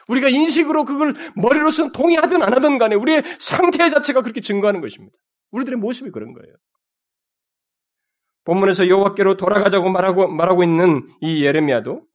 우리가 0.08 0.30
인식으로 0.30 0.86
그걸 0.86 1.16
머리로서는 1.36 1.92
동의하든 1.92 2.42
안 2.42 2.54
하든 2.54 2.78
간에 2.78 2.96
우리의 2.96 3.24
상태 3.40 3.90
자체가 3.90 4.22
그렇게 4.22 4.40
증거하는 4.40 4.80
것입니다. 4.80 5.18
우리들의 5.52 5.78
모습이 5.80 6.12
그런 6.12 6.32
거예요. 6.34 6.56
본문에서 8.46 8.88
여호와께로 8.88 9.36
돌아가자고 9.36 9.90
말하고 9.90 10.30
말하고 10.30 10.64
있는 10.64 11.10
이 11.20 11.44
예레미야도 11.44 12.06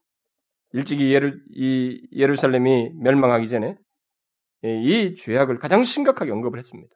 일찍이 0.72 1.12
예루, 1.12 1.36
이 1.50 2.00
예루살렘이 2.16 2.92
멸망하기 3.02 3.48
전에 3.48 3.76
이 4.62 5.14
죄악을 5.16 5.58
가장 5.58 5.84
심각하게 5.84 6.30
언급을 6.30 6.58
했습니다. 6.58 6.94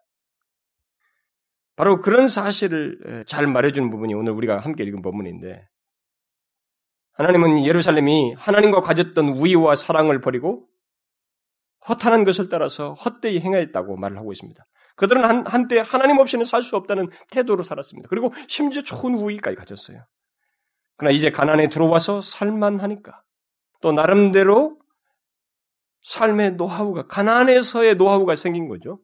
바로 1.76 2.00
그런 2.00 2.28
사실을 2.28 3.24
잘 3.26 3.48
말해주는 3.48 3.90
부분이 3.90 4.14
오늘 4.14 4.32
우리가 4.32 4.60
함께 4.60 4.84
읽은 4.84 5.02
본문인데 5.02 5.66
하나님은 7.14 7.64
예루살렘이 7.64 8.34
하나님과 8.34 8.80
가졌던 8.80 9.28
우위와 9.28 9.74
사랑을 9.74 10.20
버리고 10.20 10.66
허탄한 11.88 12.24
것을 12.24 12.48
따라서 12.48 12.94
헛되이 12.94 13.40
행하였다고 13.40 13.96
말을 13.96 14.16
하고 14.16 14.32
있습니다. 14.32 14.64
그들은 14.96 15.24
한, 15.24 15.46
한때 15.46 15.78
하나님 15.78 16.18
없이는 16.18 16.44
살 16.44 16.62
수 16.62 16.76
없다는 16.76 17.10
태도로 17.30 17.62
살았습니다. 17.62 18.08
그리고 18.08 18.32
심지어 18.48 18.82
좋은 18.82 19.14
우위까지 19.14 19.56
가졌어요. 19.56 20.04
그러나 20.96 21.14
이제 21.14 21.30
가난에 21.30 21.68
들어와서 21.68 22.20
살만하니까 22.20 23.20
또 23.80 23.92
나름대로 23.92 24.78
삶의 26.02 26.52
노하우가 26.52 27.06
가난에서의 27.06 27.96
노하우가 27.96 28.36
생긴 28.36 28.68
거죠. 28.68 29.00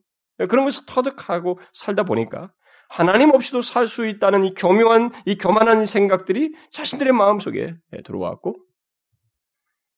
그런 0.49 0.65
것을 0.65 0.85
터득하고 0.87 1.59
살다 1.73 2.03
보니까 2.03 2.51
하나님 2.91 3.31
없이도 3.31 3.61
살 3.61 3.87
수 3.87 4.05
있다는 4.05 4.43
이 4.43 4.53
교묘한 4.53 5.11
이 5.25 5.37
교만한 5.37 5.85
생각들이 5.85 6.53
자신들의 6.71 7.13
마음속에 7.13 7.73
들어왔고 8.03 8.57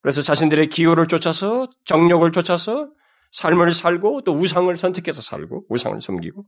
그래서 0.02 0.22
자신들의 0.22 0.70
기호를 0.70 1.08
쫓아서 1.08 1.66
정력을 1.86 2.32
쫓아서 2.32 2.92
삶을 3.32 3.72
살고 3.72 4.22
또 4.22 4.34
우상을 4.34 4.76
선택해서 4.78 5.22
살고 5.22 5.66
우상을 5.70 6.00
섬기고 6.02 6.46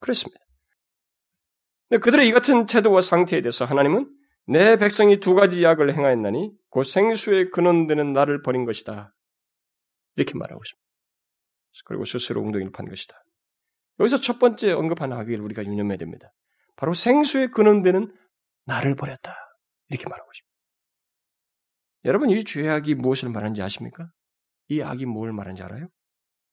그랬습니다. 0.00 0.38
근데 1.88 2.00
그들의 2.00 2.28
이 2.28 2.32
같은 2.32 2.66
태도와 2.66 3.00
상태에 3.00 3.40
대해서 3.40 3.64
하나님은 3.64 4.14
내 4.48 4.76
백성이 4.76 5.20
두 5.20 5.34
가지 5.34 5.62
약을 5.62 5.94
행하였나니 5.94 6.52
곧 6.68 6.82
생수의 6.82 7.50
근원되는 7.50 8.12
나를 8.12 8.42
버린 8.42 8.66
것이다. 8.66 9.14
이렇게 10.16 10.36
말하고 10.36 10.60
있습니다. 10.62 10.82
그리고 11.86 12.04
스스로 12.04 12.42
웅덩이를 12.42 12.72
판 12.72 12.86
것이다. 12.86 13.14
여기서 14.00 14.20
첫 14.20 14.38
번째 14.38 14.72
언급한 14.72 15.12
악을 15.12 15.40
우리가 15.40 15.64
유념해야 15.64 15.98
됩니다. 15.98 16.32
바로 16.76 16.94
생수의 16.94 17.50
근원되는 17.50 18.12
나를 18.64 18.94
버렸다. 18.94 19.36
이렇게 19.88 20.08
말하고 20.08 20.30
싶습니다. 20.32 20.52
여러분, 22.04 22.30
이 22.30 22.42
죄악이 22.44 22.94
무엇을 22.94 23.28
말하는지 23.28 23.62
아십니까? 23.62 24.10
이 24.68 24.80
악이 24.82 25.06
뭘 25.06 25.32
말하는지 25.32 25.62
알아요? 25.62 25.88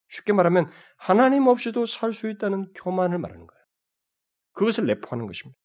쉽게 0.10 0.34
말하면 0.34 0.70
하나님 0.98 1.48
없이도 1.48 1.86
살 1.86 2.14
수 2.14 2.30
있다는 2.30 2.72
교만을 2.74 3.18
말하는 3.18 3.46
거예요. 3.46 3.60
그것을 4.54 4.86
내포하는 4.88 5.28
것입니다. 5.28 5.58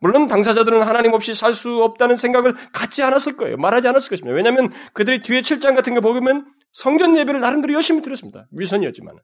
물론 0.00 0.26
당사자들은 0.26 0.82
하나님 0.82 1.12
없이 1.12 1.32
살 1.32 1.54
수 1.54 1.82
없다는 1.82 2.16
생각을 2.16 2.54
갖지 2.72 3.02
않았을 3.02 3.36
거예요. 3.36 3.56
말하지 3.56 3.86
않았을 3.88 4.10
것입니다. 4.10 4.34
왜냐하면 4.34 4.70
그들이 4.94 5.22
뒤에 5.22 5.42
7장 5.42 5.76
같은 5.76 5.94
거 5.94 6.00
보면 6.00 6.52
성전 6.72 7.16
예배를 7.16 7.40
나름대로 7.40 7.72
열심히 7.74 8.02
드렸습니다. 8.02 8.48
위선이었지만. 8.50 9.16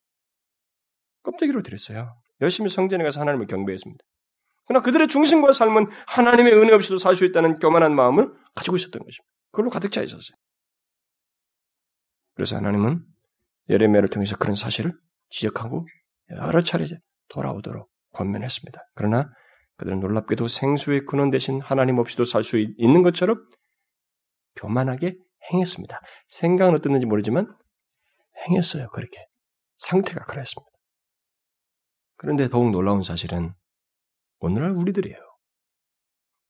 껍데기로 1.23 1.63
드렸어요. 1.63 2.17
열심히 2.41 2.69
성전에 2.71 3.05
가서 3.05 3.21
하나님을 3.21 3.47
경배했습니다. 3.47 4.05
그러나 4.67 4.83
그들의 4.83 5.09
중심과 5.09 5.53
삶은 5.53 5.87
하나님의 6.07 6.53
은혜 6.55 6.75
없이도 6.75 6.99
살 6.99 7.15
수 7.15 7.25
있다는 7.25 7.59
교만한 7.59 7.95
마음을 7.95 8.33
가지고 8.55 8.77
있었던 8.77 9.01
것입니다. 9.01 9.25
그걸로 9.51 9.71
가득 9.71 9.91
차 9.93 10.03
있었어요. 10.03 10.37
그래서 12.35 12.57
하나님은 12.57 13.03
예레미야를 13.71 14.09
통해서 14.11 14.37
그런 14.37 14.55
사실을 14.55 14.93
지적하고 15.31 15.87
여러 16.37 16.63
차례 16.63 16.87
돌아오도록 17.29 17.91
권면했습니다. 18.13 18.81
그러나 18.95 19.31
그들은 19.77 20.01
놀랍게도 20.01 20.49
생수의 20.49 21.05
근원 21.07 21.31
대신 21.31 21.61
하나님 21.61 21.99
없이도 21.99 22.25
살 22.25 22.43
수 22.45 22.59
있는 22.59 23.03
것처럼 23.03 23.39
교만하게 24.57 25.17
행했습니다. 25.53 26.01
생각은 26.29 26.75
어땠는지 26.75 27.07
모르지만 27.07 27.47
행했어요. 28.49 28.89
그렇게. 28.91 29.25
상태가 29.77 30.25
그랬습니다. 30.25 30.71
그런데 32.19 32.49
더욱 32.49 32.71
놀라운 32.71 33.03
사실은 33.03 33.55
오늘날 34.41 34.73
우리들이에요. 34.73 35.19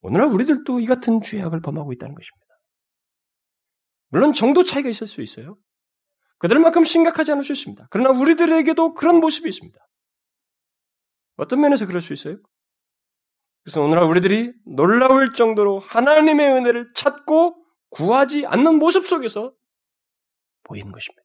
오늘날 0.01 0.29
우리들도 0.29 0.81
이 0.81 0.87
같은 0.87 1.21
죄악을 1.21 1.61
범하고 1.61 1.93
있다는 1.93 2.15
것입니다. 2.15 2.47
물론 4.09 4.33
정도 4.33 4.65
차이가 4.65 4.89
있을 4.89 5.07
수 5.07 5.23
있어요. 5.23 5.57
그들만큼 6.39 6.85
심각하지 6.85 7.33
않을 7.33 7.45
수 7.45 7.53
있습니다. 7.53 7.87
그러나 7.91 8.19
우리들에게도 8.19 8.95
그런 8.95 9.21
모습이 9.21 9.49
있습니다. 9.49 9.79
어떤 11.37 11.61
면에서 11.61 11.87
그럴 11.87 12.01
수 12.01 12.13
있어요? 12.13 12.39
그래서 13.63 13.83
오늘날 13.83 14.05
우리들이 14.05 14.55
놀라울 14.65 15.35
정도로 15.35 15.81
하나님의 15.81 16.49
은혜를 16.53 16.93
찾고 16.95 17.63
구하지 17.91 18.47
않는 18.47 18.79
모습 18.79 19.07
속에서 19.07 19.53
보이는 20.65 20.91
것입니다. 20.91 21.23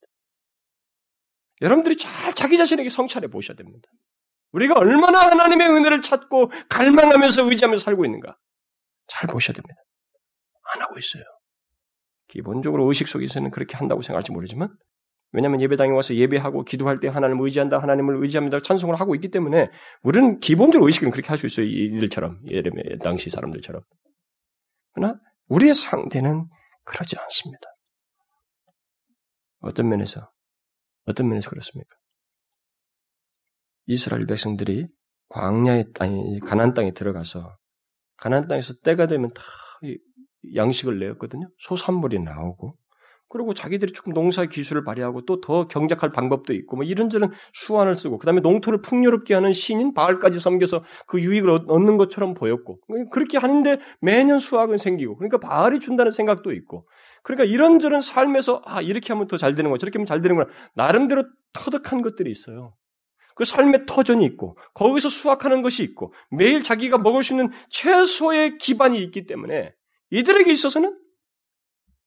여러분들이 1.61 1.95
잘 1.95 2.33
자기 2.33 2.57
자신에게 2.57 2.89
성찰해 2.89 3.27
보셔야 3.27 3.55
됩니다. 3.55 3.87
우리가 4.53 4.75
얼마나 4.75 5.19
하나님의 5.19 5.67
은혜를 5.67 6.01
찾고 6.01 6.51
갈망하면서 6.69 7.49
의지하면서 7.49 7.83
살고 7.83 8.05
있는가. 8.05 8.37
잘 9.07 9.27
보셔야 9.29 9.53
됩니다. 9.53 9.75
안 10.73 10.81
하고 10.81 10.97
있어요. 10.97 11.23
기본적으로 12.27 12.87
의식 12.87 13.07
속에서는 13.07 13.51
그렇게 13.51 13.75
한다고 13.75 14.01
생각할지 14.01 14.31
모르지만, 14.31 14.69
왜냐하면 15.31 15.61
예배당에 15.61 15.91
와서 15.91 16.15
예배하고 16.15 16.63
기도할 16.63 16.99
때 16.99 17.07
하나님을 17.07 17.43
의지한다, 17.45 17.79
하나님을 17.79 18.21
의지합니다, 18.23 18.59
찬송을 18.61 18.99
하고 18.99 19.15
있기 19.15 19.29
때문에 19.29 19.69
우리는 20.03 20.39
기본적으로 20.39 20.87
의식은 20.87 21.11
그렇게 21.11 21.27
할 21.27 21.37
수 21.37 21.47
있어요. 21.47 21.65
이들처럼, 21.65 22.39
예레미야 22.47 22.97
당시 23.03 23.29
사람들처럼. 23.29 23.81
그러나 24.93 25.19
우리의 25.47 25.73
상태는 25.73 26.47
그러지 26.85 27.17
않습니다. 27.17 27.67
어떤 29.61 29.89
면에서, 29.89 30.29
어떤 31.05 31.27
면에서 31.27 31.49
그렇습니까? 31.49 31.95
이스라엘 33.85 34.25
백성들이 34.25 34.87
광야의 35.29 35.85
땅에, 35.93 36.39
가난 36.45 36.73
땅에 36.73 36.93
들어가서 36.93 37.55
가난 38.17 38.47
땅에서 38.47 38.73
때가 38.83 39.07
되면 39.07 39.33
다 39.33 39.43
양식을 40.55 40.99
내었거든요. 40.99 41.47
소산물이 41.59 42.19
나오고. 42.19 42.75
그리고 43.29 43.55
자기들이 43.55 43.93
조금 43.93 44.13
농사 44.13 44.45
기술을 44.45 44.83
발휘하고 44.83 45.25
또 45.25 45.41
더 45.41 45.67
경작할 45.67 46.11
방법도 46.11 46.53
있고 46.53 46.75
뭐 46.75 46.85
이런저런 46.85 47.31
수완을 47.53 47.95
쓰고 47.95 48.19
그다음에 48.19 48.41
농토를 48.41 48.83
풍요롭게 48.83 49.33
하는 49.33 49.53
신인 49.53 49.95
바알까지 49.95 50.39
섬겨서 50.39 50.83
그 51.07 51.19
유익을 51.19 51.49
얻는 51.67 51.97
것처럼 51.97 52.35
보였고. 52.35 52.79
그렇게 53.11 53.39
하는데 53.39 53.79
매년 54.01 54.37
수확은 54.37 54.77
생기고. 54.77 55.17
그러니까 55.17 55.39
바알이 55.39 55.79
준다는 55.79 56.11
생각도 56.11 56.51
있고. 56.53 56.87
그러니까 57.23 57.45
이런저런 57.45 58.01
삶에서 58.01 58.61
아 58.65 58.81
이렇게 58.81 59.13
하면 59.13 59.25
더 59.27 59.37
잘 59.37 59.55
되는 59.55 59.71
거 59.71 59.79
저렇게 59.79 59.97
하면 59.97 60.05
잘 60.05 60.21
되는 60.21 60.35
거나. 60.35 60.49
나름대로 60.75 61.23
터득한 61.53 62.03
것들이 62.03 62.29
있어요. 62.29 62.75
그 63.35 63.45
삶의 63.45 63.85
터전이 63.87 64.25
있고 64.25 64.57
거기서 64.73 65.09
수확하는 65.09 65.61
것이 65.61 65.83
있고 65.83 66.13
매일 66.31 66.63
자기가 66.63 66.97
먹을 66.97 67.23
수 67.23 67.33
있는 67.33 67.51
최소의 67.69 68.57
기반이 68.57 69.01
있기 69.03 69.25
때문에 69.25 69.73
이들에게 70.11 70.51
있어서는 70.51 70.99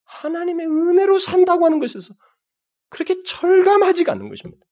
하나님의 0.04 0.66
은혜로 0.66 1.18
산다고 1.18 1.64
하는 1.66 1.78
것에서 1.78 2.14
그렇게 2.88 3.22
철감하지가 3.24 4.12
않는 4.12 4.28
것입니다. 4.28 4.64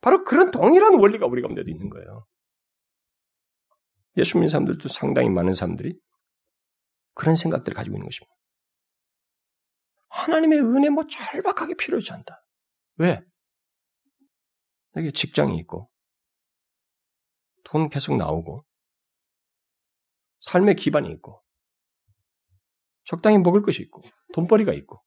바로 0.00 0.24
그런 0.24 0.50
동일한 0.50 0.94
원리가 0.94 1.26
우리 1.26 1.42
가운데도 1.42 1.70
있는 1.70 1.90
거예요. 1.90 2.26
예수 4.16 4.36
믿는 4.36 4.48
사람들도 4.48 4.88
상당히 4.88 5.28
많은 5.28 5.52
사람들이 5.52 5.98
그런 7.14 7.36
생각들을 7.36 7.74
가지고 7.74 7.96
있는 7.96 8.06
것입니다. 8.06 8.34
하나님의 10.08 10.60
은혜 10.60 10.88
뭐 10.90 11.04
절박하게 11.08 11.74
필요하지 11.74 12.12
않다. 12.12 12.42
왜? 12.96 13.22
여기 14.96 15.12
직장이 15.12 15.56
있고, 15.58 15.88
돈 17.64 17.88
계속 17.88 18.16
나오고, 18.16 18.64
삶의 20.40 20.76
기반이 20.76 21.10
있고, 21.12 21.42
적당히 23.04 23.38
먹을 23.38 23.62
것이 23.62 23.82
있고, 23.82 24.02
돈벌이가 24.34 24.72
있고, 24.72 25.02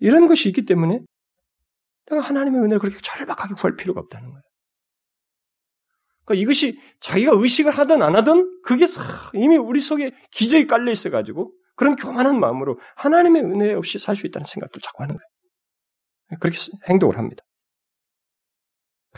이런 0.00 0.26
것이 0.26 0.48
있기 0.48 0.64
때문에 0.64 1.00
내가 2.06 2.22
하나님의 2.22 2.60
은혜를 2.62 2.78
그렇게 2.78 2.98
절박하게 3.02 3.54
구할 3.54 3.76
필요가 3.76 4.00
없다는 4.00 4.30
거예요. 4.30 4.42
그러니까 6.24 6.42
이것이 6.42 6.80
자기가 7.00 7.32
의식을 7.34 7.72
하든 7.72 8.02
안 8.02 8.14
하든 8.16 8.62
그게 8.62 8.86
이미 9.34 9.56
우리 9.56 9.80
속에 9.80 10.12
기저에 10.30 10.66
깔려 10.66 10.92
있어가지고 10.92 11.52
그런 11.74 11.96
교만한 11.96 12.38
마음으로 12.38 12.78
하나님의 12.96 13.42
은혜 13.42 13.72
없이 13.72 13.98
살 13.98 14.14
수 14.16 14.26
있다는 14.26 14.44
생각을 14.44 14.70
자꾸 14.82 15.02
하는 15.02 15.16
거예요. 15.16 16.38
그렇게 16.40 16.58
행동을 16.88 17.16
합니다. 17.16 17.42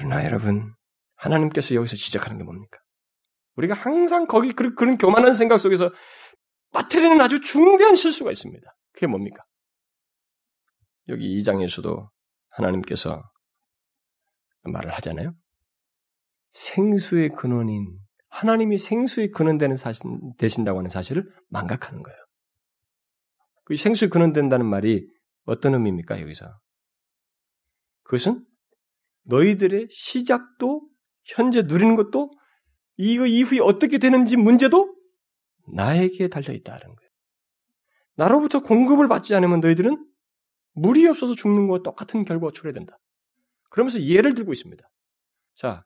그러나 0.00 0.24
여러분, 0.24 0.74
하나님께서 1.16 1.74
여기서 1.74 1.94
지적하는 1.96 2.38
게 2.38 2.44
뭡니까? 2.44 2.78
우리가 3.56 3.74
항상 3.74 4.26
거기 4.26 4.52
그런, 4.52 4.74
그런 4.74 4.96
교만한 4.96 5.34
생각 5.34 5.58
속에서 5.58 5.92
빠뜨리는 6.72 7.20
아주 7.20 7.42
중대한 7.42 7.94
실수가 7.94 8.30
있습니다. 8.30 8.66
그게 8.92 9.06
뭡니까? 9.06 9.44
여기 11.08 11.36
2장에서도 11.36 12.08
하나님께서 12.48 13.22
말을 14.62 14.90
하잖아요. 14.94 15.34
생수의 16.52 17.30
근원인 17.36 17.98
하나님이 18.30 18.78
생수의 18.78 19.32
근원 19.32 19.58
되는 19.58 19.76
사실 19.76 20.02
되신다고 20.38 20.78
하는 20.78 20.88
사실을 20.88 21.30
망각하는 21.48 22.02
거예요. 22.02 22.18
그 23.64 23.76
생수의 23.76 24.08
근원 24.08 24.32
된다는 24.32 24.64
말이 24.64 25.06
어떤 25.44 25.74
의미입니까 25.74 26.22
여기서? 26.22 26.58
그것은 28.04 28.46
너희들의 29.24 29.88
시작도 29.90 30.82
현재 31.24 31.62
누리는 31.62 31.96
것도 31.96 32.30
이거 32.96 33.26
이후에 33.26 33.60
어떻게 33.60 33.98
되는지 33.98 34.36
문제도 34.36 34.94
나에게 35.74 36.28
달려 36.28 36.52
있다는 36.52 36.80
거예요. 36.80 37.10
나로부터 38.16 38.60
공급을 38.60 39.08
받지 39.08 39.34
않으면 39.34 39.60
너희들은 39.60 40.04
물이 40.74 41.06
없어서 41.06 41.34
죽는 41.34 41.68
것과 41.68 41.82
똑같은 41.82 42.24
결과가 42.24 42.52
초래된다. 42.52 42.98
그러면서 43.70 44.02
예를 44.02 44.34
들고 44.34 44.52
있습니다. 44.52 44.82
자, 45.56 45.84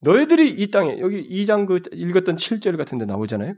너희들이 0.00 0.50
이 0.50 0.70
땅에 0.70 0.98
여기 1.00 1.22
2장 1.28 1.66
그 1.66 1.80
읽었던 1.92 2.36
7절 2.36 2.76
같은 2.76 2.98
데 2.98 3.04
나오잖아요. 3.04 3.54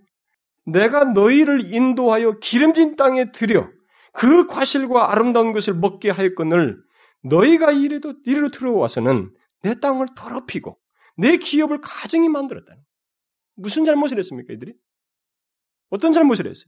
내가 0.66 1.04
너희를 1.04 1.72
인도하여 1.72 2.38
기름진 2.40 2.96
땅에 2.96 3.30
들여 3.32 3.68
그 4.12 4.46
과실과 4.46 5.12
아름다운 5.12 5.52
것을 5.52 5.74
먹게 5.74 6.10
하였거늘 6.10 6.76
너희가 7.22 7.72
이래도 7.72 8.14
이리로 8.24 8.50
들어와서는 8.50 9.34
내 9.62 9.74
땅을 9.78 10.06
더럽히고 10.16 10.78
내 11.16 11.36
기업을 11.36 11.80
가정이 11.80 12.28
만들었다는 12.28 12.82
무슨 13.54 13.84
잘못을 13.84 14.18
했습니까, 14.18 14.54
이들이? 14.54 14.74
어떤 15.90 16.12
잘못을 16.12 16.48
했어요? 16.48 16.66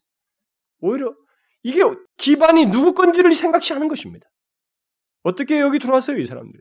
오히려 0.81 1.15
이게 1.63 1.81
기반이 2.19 2.67
누구 2.67 2.93
건지를 2.93 3.35
생각지 3.35 3.73
않은 3.73 3.89
것입니다. 3.89 4.27
어떻게 5.23 5.61
여기 5.61 5.79
들어왔어요, 5.79 6.19
이 6.19 6.25
사람들? 6.25 6.61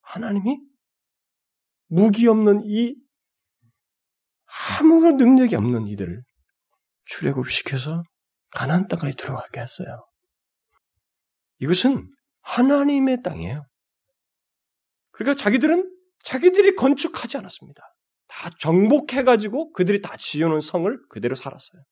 하나님이 0.00 0.58
무기 1.88 2.26
없는 2.28 2.62
이 2.64 2.94
아무런 4.80 5.16
능력이 5.16 5.56
없는 5.56 5.88
이들을 5.88 6.22
출애굽시켜서 7.04 8.02
가나안 8.50 8.88
땅까지 8.88 9.16
들어가게 9.16 9.60
했어요. 9.60 10.06
이것은 11.58 12.08
하나님의 12.48 13.22
땅이에요. 13.22 13.66
그러니까 15.12 15.36
자기들은 15.36 15.90
자기들이 16.24 16.74
건축하지 16.76 17.36
않았습니다. 17.36 17.82
다 18.28 18.50
정복해가지고 18.60 19.72
그들이 19.72 20.00
다 20.00 20.16
지어놓은 20.16 20.60
성을 20.60 20.98
그대로 21.08 21.34
살았어요. 21.34 21.82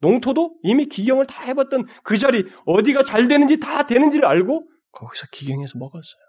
농토도 0.00 0.58
이미 0.62 0.86
기경을 0.86 1.26
다 1.26 1.42
해봤던 1.42 1.86
그 2.04 2.18
자리 2.18 2.44
어디가 2.66 3.02
잘 3.02 3.26
되는지 3.26 3.58
다 3.58 3.86
되는지를 3.86 4.26
알고 4.26 4.68
거기서 4.92 5.26
기경해서 5.32 5.78
먹었어요. 5.78 6.22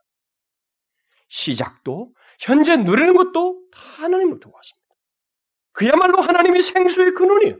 시작도 1.30 2.12
현재 2.40 2.78
누리는 2.78 3.14
것도 3.14 3.62
다 3.72 4.04
하나님을 4.04 4.40
두고 4.40 4.56
왔습니다. 4.56 4.96
그야말로 5.74 6.20
하나님이 6.20 6.62
생수의 6.62 7.14
근원이에요. 7.14 7.58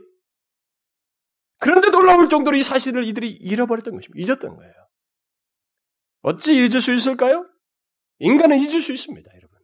그런데 1.58 1.90
놀라울 1.90 2.28
정도로 2.28 2.56
이 2.56 2.62
사실을 2.62 3.04
이들이 3.04 3.30
잃어버렸던 3.30 3.94
것입니다. 3.94 4.26
잊었던 4.26 4.56
거예요. 4.56 4.72
어찌 6.22 6.54
잊을 6.54 6.80
수 6.80 6.92
있을까요? 6.92 7.46
인간은 8.18 8.58
잊을 8.58 8.80
수 8.80 8.92
있습니다, 8.92 9.30
여러분. 9.34 9.58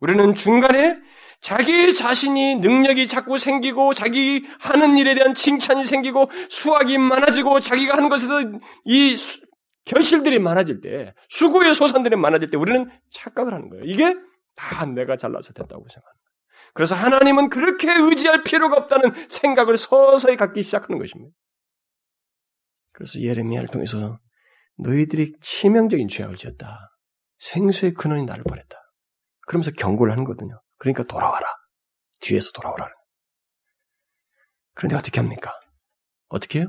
우리는 0.00 0.34
중간에 0.34 0.96
자기 1.40 1.94
자신이 1.94 2.56
능력이 2.56 3.08
자꾸 3.08 3.38
생기고 3.38 3.94
자기 3.94 4.44
하는 4.60 4.96
일에 4.96 5.14
대한 5.14 5.34
칭찬이 5.34 5.84
생기고 5.84 6.30
수확이 6.48 6.98
많아지고 6.98 7.60
자기가 7.60 7.96
하는 7.96 8.08
것에서 8.08 8.40
이 8.84 9.16
수, 9.16 9.40
결실들이 9.84 10.38
많아질 10.38 10.80
때 10.80 11.14
수고의 11.28 11.74
소산들이 11.74 12.16
많아질 12.16 12.50
때 12.50 12.56
우리는 12.56 12.90
착각을 13.12 13.52
하는 13.54 13.68
거예요. 13.70 13.84
이게 13.84 14.14
다 14.56 14.84
내가 14.86 15.16
잘나서 15.16 15.52
됐다고 15.52 15.84
거예요. 15.84 16.16
그래서 16.74 16.94
하나님은 16.94 17.48
그렇게 17.48 17.92
의지할 17.92 18.42
필요가 18.42 18.76
없다는 18.76 19.12
생각을 19.28 19.76
서서히 19.76 20.36
갖기 20.36 20.62
시작하는 20.62 20.98
것입니다. 20.98 21.34
그래서 22.92 23.20
예레미야를 23.20 23.68
통해서 23.68 24.18
너희들이 24.78 25.34
치명적인 25.40 26.08
죄악을 26.08 26.36
지었다. 26.36 26.90
생수의 27.38 27.94
근원이 27.94 28.24
나를 28.24 28.44
버렸다. 28.44 28.76
그러면서 29.46 29.70
경고를 29.72 30.12
하는 30.12 30.24
거거든요. 30.24 30.60
그러니까 30.78 31.04
돌아와라. 31.04 31.46
뒤에서 32.20 32.50
돌아오라. 32.52 32.88
그런데 34.74 34.96
어떻게 34.96 35.20
합니까? 35.20 35.52
어떻게 36.28 36.60
해요? 36.60 36.68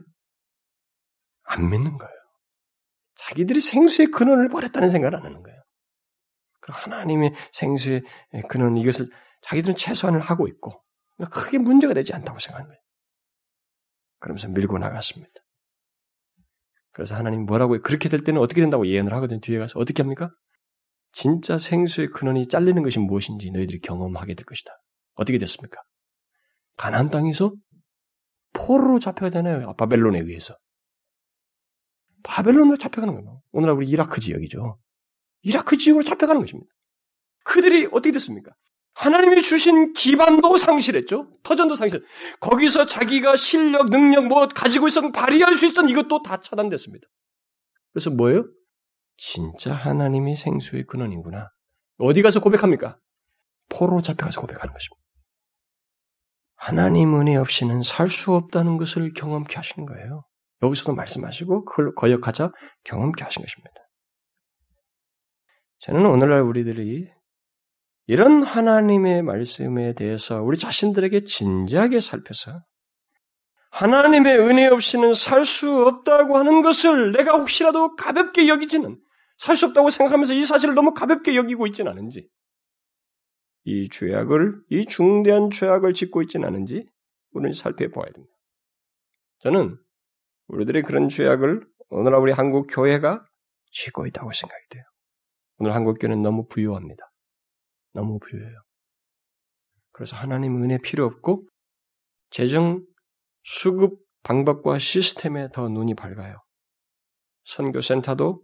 안 1.43 1.69
믿는 1.69 1.97
거예요. 1.97 2.13
자기들이 3.15 3.61
생수의 3.61 4.07
근원을 4.07 4.49
버렸다는 4.49 4.89
생각을 4.89 5.15
안 5.15 5.25
하는 5.25 5.43
거예요. 5.43 5.57
하나님의 6.69 7.33
생수의 7.53 8.01
근원 8.49 8.77
이것을 8.77 9.07
자기들은 9.41 9.75
최소한을 9.75 10.19
하고 10.19 10.47
있고 10.47 10.83
그러니까 11.15 11.41
크게 11.41 11.57
문제가 11.57 11.93
되지 11.93 12.13
않다고 12.13 12.39
생각하는 12.39 12.67
거예요. 12.69 12.81
그러면서 14.19 14.47
밀고 14.49 14.77
나갔습니다. 14.77 15.33
그래서 16.97 17.13
하나님 17.13 17.45
뭐라고 17.45 17.75
요 17.75 17.81
그렇게 17.83 18.09
될 18.09 18.23
때는 18.23 18.41
어떻게 18.41 18.59
된다고 18.59 18.87
예언을 18.87 19.13
하거든요. 19.13 19.39
뒤에 19.39 19.59
가서 19.59 19.79
어떻게 19.79 20.01
합니까? 20.01 20.31
진짜 21.11 21.59
생수의 21.59 22.07
근원이 22.07 22.47
잘리는 22.47 22.81
것이 22.81 22.97
무엇인지 22.97 23.51
너희들이 23.51 23.81
경험하게 23.81 24.33
될 24.33 24.43
것이다. 24.45 24.71
어떻게 25.13 25.37
됐습니까? 25.37 25.79
가나안 26.75 27.11
땅에서 27.11 27.53
포로로 28.53 28.97
잡혀가잖아요. 28.97 29.75
바벨론에 29.75 30.21
의해서. 30.21 30.57
바벨론으로 32.23 32.77
잡혀가는 32.77 33.13
거예요. 33.13 33.43
오늘날 33.51 33.75
우리 33.75 33.87
이라크 33.87 34.19
지역이죠. 34.19 34.79
이라크 35.43 35.77
지역으로 35.77 36.03
잡혀가는 36.03 36.41
것입니다. 36.41 36.67
그들이 37.43 37.85
어떻게 37.91 38.11
됐습니까? 38.11 38.51
하나님이 38.97 39.43
주신 39.43 39.93
기반도 39.93 40.57
상실했죠. 40.57 41.27
터전도 41.43 41.75
상실. 41.75 42.03
거기서 42.39 42.87
자기가 42.87 43.35
실력, 43.35 43.91
능력, 43.91 44.25
뭐 44.25 44.47
가지고 44.47 44.87
있었던 44.87 45.11
발휘할 45.11 45.55
수 45.55 45.67
있던 45.67 45.87
이것도 45.87 46.23
다 46.23 46.39
차단됐습니다. 46.39 47.05
그래서 47.93 48.09
뭐예요? 48.09 48.45
진짜 49.15 49.73
하나님이 49.73 50.35
생수의 50.35 50.85
근원이구나. 50.87 51.49
어디 51.99 52.23
가서 52.23 52.39
고백합니까? 52.39 52.97
포로 53.69 54.01
잡혀가서 54.01 54.41
고백하는 54.41 54.73
것입니다. 54.73 55.03
하나님 56.55 57.19
은혜 57.19 57.35
없이는 57.35 57.83
살 57.83 58.07
수 58.07 58.33
없다는 58.33 58.77
것을 58.77 59.13
경험케 59.13 59.55
하신 59.55 59.85
거예요. 59.85 60.23
여기서도 60.63 60.95
말씀하시고 60.95 61.65
그걸 61.65 61.93
거역하자 61.93 62.49
경험케 62.83 63.23
하신 63.23 63.43
것입니다. 63.43 63.73
저는 65.79 66.07
오늘날 66.07 66.41
우리들이 66.41 67.07
이런 68.07 68.41
하나님의 68.41 69.21
말씀에 69.21 69.93
대해서 69.93 70.41
우리 70.41 70.57
자신들에게 70.57 71.25
진지하게 71.25 71.99
살펴서 71.99 72.61
하나님의 73.71 74.39
은혜 74.39 74.65
없이는 74.67 75.13
살 75.13 75.43
수 75.45 75.69
없다고 75.85 76.37
하는 76.37 76.61
것을 76.61 77.11
내가 77.11 77.37
혹시라도 77.37 77.95
가볍게 77.95 78.47
여기지는 78.47 78.97
살 79.37 79.55
수 79.55 79.67
없다고 79.67 79.89
생각하면서 79.89 80.33
이 80.33 80.45
사실을 80.45 80.73
너무 80.73 80.93
가볍게 80.93 81.35
여기고 81.35 81.67
있지는 81.67 81.91
않은지 81.91 82.27
이 83.65 83.89
죄악을 83.89 84.61
이 84.69 84.85
중대한 84.85 85.51
죄악을 85.51 85.93
짓고 85.93 86.21
있지는 86.23 86.47
않은지 86.47 86.87
우리는 87.33 87.53
살펴보아야 87.53 88.09
됩니다. 88.11 88.33
저는 89.39 89.77
우리들의 90.47 90.81
그런 90.83 91.09
죄악을 91.09 91.67
오늘날 91.89 92.21
우리 92.21 92.31
한국 92.31 92.67
교회가 92.69 93.23
짓고 93.71 94.07
있다고 94.07 94.31
생각이 94.31 94.63
돼요. 94.69 94.83
오늘 95.59 95.75
한국 95.75 95.99
교회는 95.99 96.21
너무 96.21 96.47
부유합니다. 96.47 97.03
너무 97.97 98.19
부유해요. 98.19 98.55
그래서 99.91 100.15
하나님 100.15 100.61
은혜 100.61 100.77
필요 100.77 101.05
없고 101.05 101.47
재정 102.29 102.85
수급 103.43 103.99
방법과 104.21 104.77
시스템에 104.77 105.49
더 105.51 105.67
눈이 105.67 105.95
밝아요. 105.95 106.37
선교센터도 107.45 108.41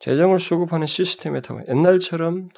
재정을 0.00 0.40
수급하는 0.40 0.86
시스템에 0.86 1.42
더 1.42 1.60
옛날처럼 1.68 2.48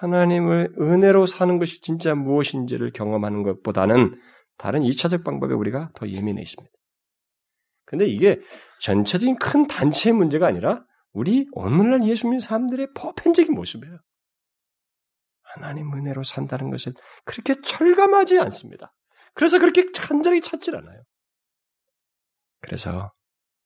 하나님을 0.00 0.74
은혜로 0.80 1.26
사는 1.26 1.58
것이 1.58 1.82
진짜 1.82 2.14
무엇인지를 2.14 2.92
경험하는 2.92 3.42
것보다는 3.42 4.18
다른 4.56 4.82
2차적 4.82 5.22
방법에 5.22 5.54
우리가 5.54 5.90
더 5.94 6.08
예민해 6.08 6.40
있습니다. 6.40 6.72
근데 7.84 8.06
이게 8.06 8.40
전체적인 8.80 9.36
큰 9.36 9.66
단체의 9.66 10.14
문제가 10.14 10.46
아니라 10.46 10.84
우리 11.12 11.46
오늘날 11.52 12.04
예수 12.08 12.26
믿는 12.26 12.40
사람들의 12.40 12.88
보편적인 12.94 13.54
모습이에요. 13.54 13.98
하나님 15.56 15.92
은혜로 15.94 16.22
산다는 16.22 16.70
것을 16.70 16.92
그렇게 17.24 17.54
철감하지 17.62 18.38
않습니다. 18.40 18.92
그래서 19.34 19.58
그렇게 19.58 19.90
간절히 19.90 20.42
찾질 20.42 20.76
않아요. 20.76 21.02
그래서 22.60 23.12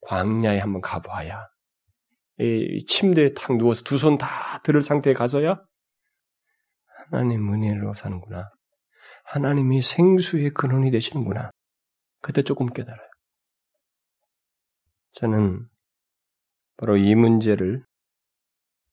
광야에 0.03 0.59
한번 0.61 0.81
가봐야 0.81 1.47
이 2.39 2.85
침대에 2.87 3.35
탁 3.35 3.57
누워서 3.57 3.83
두 3.83 3.97
손 3.97 4.19
다 4.19 4.61
들을 4.63 4.83
상태에 4.83 5.13
가서야 5.15 5.61
하나님 7.11 7.53
은혜로 7.53 7.95
사는구나. 7.95 8.51
하나님이 9.25 9.83
생수의 9.83 10.51
근원이 10.55 10.91
되시는구나. 10.93 11.51
그때 12.23 12.43
조금 12.43 12.67
깨달아요. 12.73 13.09
저는 15.15 15.67
바로 16.77 16.97
이 16.97 17.15
문제를 17.15 17.85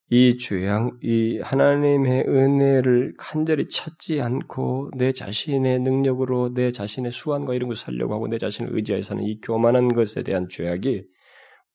이 0.09 0.37
죄악, 0.37 1.03
이 1.03 1.39
하나님의 1.39 2.23
은혜를 2.29 3.15
간절히 3.17 3.67
찾지 3.67 4.21
않고 4.21 4.91
내 4.95 5.11
자신의 5.11 5.79
능력으로 5.79 6.53
내 6.53 6.71
자신의 6.71 7.11
수완과 7.11 7.53
이런 7.53 7.67
것을 7.67 7.83
살려고 7.83 8.13
하고 8.13 8.29
내 8.29 8.37
자신을 8.37 8.73
의지하여 8.73 9.01
사는 9.01 9.21
이 9.21 9.41
교만한 9.41 9.89
것에 9.89 10.23
대한 10.23 10.47
죄악이 10.49 11.03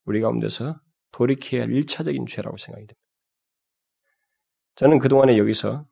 우리 0.06 0.20
가운데서 0.22 0.80
돌이켜야 1.12 1.62
할 1.62 1.68
1차적인 1.68 2.26
죄라고 2.26 2.56
생각이 2.56 2.86
됩니다. 2.86 3.00
저는 4.76 4.98
그동안에 4.98 5.36
여기서 5.36 5.84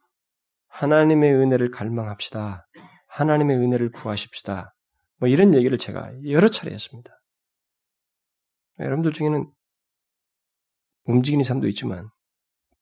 하나님의 0.68 1.34
은혜를 1.34 1.70
갈망합시다. 1.70 2.66
하나님의 3.08 3.58
은혜를 3.58 3.90
구하십시다. 3.90 4.74
뭐 5.18 5.28
이런 5.28 5.54
얘기를 5.54 5.76
제가 5.76 6.10
여러 6.28 6.48
차례 6.48 6.72
했습니다. 6.72 7.10
여러분들 8.78 9.12
중에는 9.12 9.46
움직이는 11.04 11.44
사람도 11.44 11.68
있지만 11.68 12.08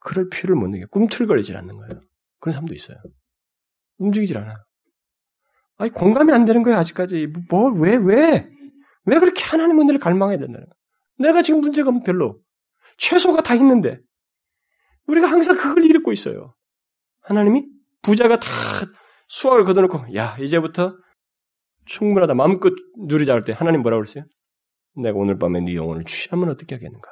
그럴 0.00 0.28
필요를 0.28 0.56
못 0.56 0.68
느껴. 0.68 0.86
꿈틀거리질 0.88 1.56
않는 1.56 1.76
거예요. 1.76 2.00
그런 2.40 2.52
사람도 2.52 2.74
있어요. 2.74 2.98
움직이질 3.98 4.38
않아요. 4.38 4.56
아니, 5.76 5.90
공감이 5.92 6.32
안 6.32 6.44
되는 6.44 6.62
거예요, 6.62 6.78
아직까지. 6.78 7.28
뭘, 7.50 7.72
왜, 7.80 7.96
왜? 7.96 8.48
왜 9.04 9.18
그렇게 9.18 9.42
하나님 9.44 9.80
은혜를 9.80 10.00
갈망해야 10.00 10.38
된다는 10.38 10.66
거야? 10.66 10.74
내가 11.18 11.42
지금 11.42 11.60
문제가 11.60 11.90
별로. 12.04 12.40
최소가 12.98 13.42
다 13.42 13.54
있는데. 13.54 13.98
우리가 15.06 15.26
항상 15.28 15.56
그걸 15.56 15.84
잃고 15.84 16.12
있어요. 16.12 16.54
하나님이 17.22 17.66
부자가 18.02 18.38
다 18.38 18.48
수학을 19.28 19.64
걷어놓고, 19.64 20.14
야, 20.16 20.36
이제부터 20.38 20.96
충분하다. 21.86 22.34
마음껏 22.34 22.72
누리자 22.98 23.32
할 23.32 23.44
때 23.44 23.52
하나님 23.52 23.82
뭐라고 23.82 24.02
그랬어요? 24.02 24.24
내가 24.96 25.16
오늘 25.18 25.38
밤에 25.38 25.60
네 25.60 25.74
영혼을 25.74 26.04
취하면 26.04 26.50
어떻게 26.50 26.74
하겠는가? 26.74 27.08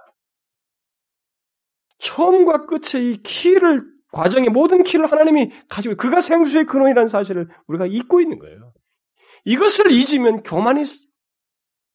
처음과 1.99 2.67
끝의 2.67 3.13
이 3.13 3.23
키를 3.23 3.85
과정의 4.13 4.51
모든 4.51 4.83
키를 4.83 5.11
하나님이 5.11 5.53
가지고 5.69 5.97
그가 5.97 6.21
생수의 6.21 6.65
근원이라는 6.65 7.09
사실을 7.09 7.49
우리가 7.67 7.87
잊고 7.87 8.21
있는 8.21 8.39
거예요. 8.39 8.73
이것을 9.45 9.91
잊으면 9.91 10.43
교만이 10.43 10.83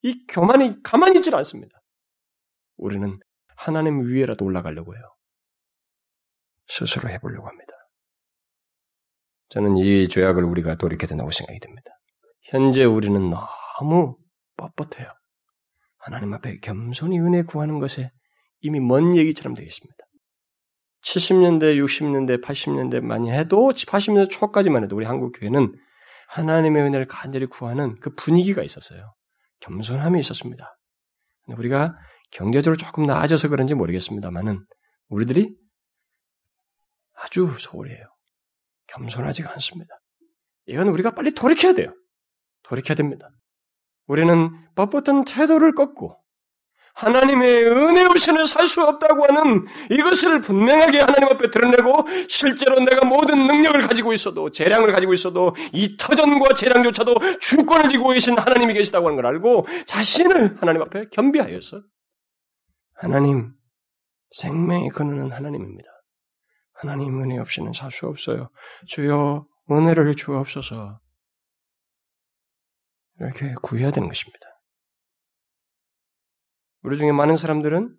이 0.03 0.25
교만이 0.27 0.81
가만히 0.83 1.19
있질 1.19 1.35
않습니다. 1.35 1.81
우리는 2.77 3.19
하나님 3.55 4.01
위에라도 4.01 4.45
올라가려고 4.45 4.95
해요. 4.95 5.03
스스로 6.67 7.09
해보려고 7.09 7.47
합니다. 7.47 7.71
저는 9.49 9.77
이 9.77 10.07
죄악을 10.07 10.43
우리가 10.43 10.77
돌이켜야 10.77 11.09
된다고 11.09 11.29
생각이 11.31 11.59
듭니다. 11.59 11.91
현재 12.43 12.85
우리는 12.85 13.29
너무 13.79 14.17
뻣뻣해요. 14.57 15.13
하나님 15.97 16.33
앞에 16.33 16.59
겸손히 16.59 17.19
은혜 17.19 17.43
구하는 17.43 17.79
것에 17.79 18.11
이미 18.61 18.79
먼 18.79 19.15
얘기처럼 19.15 19.55
되어 19.55 19.65
있습니다. 19.65 19.97
70년대, 21.03 21.83
60년대, 21.83 22.43
80년대 22.43 23.01
많이 23.01 23.31
해도 23.31 23.71
80년대 23.71 24.29
초까지만 24.29 24.83
해도 24.83 24.95
우리 24.95 25.05
한국 25.05 25.31
교회는 25.31 25.73
하나님의 26.29 26.83
은혜를 26.83 27.07
간절히 27.07 27.47
구하는 27.47 27.95
그 27.99 28.13
분위기가 28.15 28.63
있었어요. 28.63 29.13
겸손함이 29.61 30.19
있었습니다. 30.19 30.77
우리가 31.57 31.97
경제적으로 32.31 32.77
조금 32.77 33.03
나아져서 33.03 33.49
그런지 33.49 33.73
모르겠습니다만은 33.73 34.63
우리들이 35.09 35.53
아주 37.15 37.53
소홀해요. 37.59 38.05
겸손하지가 38.87 39.51
않습니다. 39.53 39.99
이건 40.67 40.87
우리가 40.89 41.11
빨리 41.11 41.33
돌이켜야 41.33 41.73
돼요. 41.73 41.93
돌이켜야 42.63 42.95
됩니다. 42.95 43.29
우리는 44.07 44.49
뻣뻣한 44.75 45.25
태도를 45.27 45.73
꺾고 45.73 46.20
하나님의 46.93 47.65
은혜 47.65 48.05
없이는 48.05 48.45
살 48.45 48.67
수 48.67 48.81
없다고 48.81 49.25
하는 49.25 49.65
이것을 49.89 50.41
분명하게 50.41 50.99
하나님 50.99 51.23
앞에 51.29 51.49
드러내고 51.49 52.05
실제로 52.29 52.79
내가 52.79 53.05
모든 53.05 53.47
능력을 53.47 53.81
가지고 53.81 54.13
있어도 54.13 54.49
재량을 54.51 54.91
가지고 54.91 55.13
있어도 55.13 55.55
이 55.73 55.97
터전과 55.97 56.53
재량조차도 56.55 57.39
주권을 57.39 57.89
지고 57.89 58.09
계신 58.09 58.37
하나님이 58.37 58.73
계시다고 58.73 59.07
하는 59.07 59.15
걸 59.15 59.25
알고 59.25 59.67
자신을 59.87 60.57
하나님 60.61 60.81
앞에 60.83 61.05
겸비하여서 61.11 61.81
하나님 62.95 63.53
생명의 64.37 64.89
근원은 64.89 65.31
하나님입니다. 65.31 65.89
하나님 66.73 67.21
은혜 67.21 67.37
없이는 67.37 67.73
살 67.73 67.91
수 67.91 68.07
없어요. 68.07 68.49
주여 68.87 69.45
은혜를 69.69 70.15
주옵소서. 70.15 70.99
이렇게 73.19 73.53
구해야 73.61 73.91
되는 73.91 74.07
것입니다. 74.07 74.50
우리 76.83 76.97
중에 76.97 77.11
많은 77.11 77.35
사람들은 77.35 77.95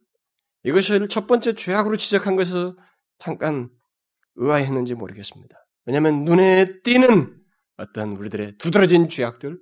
이것을 0.64 1.08
첫 1.08 1.26
번째 1.26 1.54
죄악으로 1.54 1.96
지적한 1.96 2.36
것에서 2.36 2.76
잠깐 3.18 3.70
의아했는지 4.36 4.94
모르겠습니다. 4.94 5.56
왜냐하면 5.84 6.24
눈에 6.24 6.80
띄는 6.82 7.36
어떤 7.76 8.16
우리들의 8.16 8.58
두드러진 8.58 9.08
죄악들, 9.08 9.58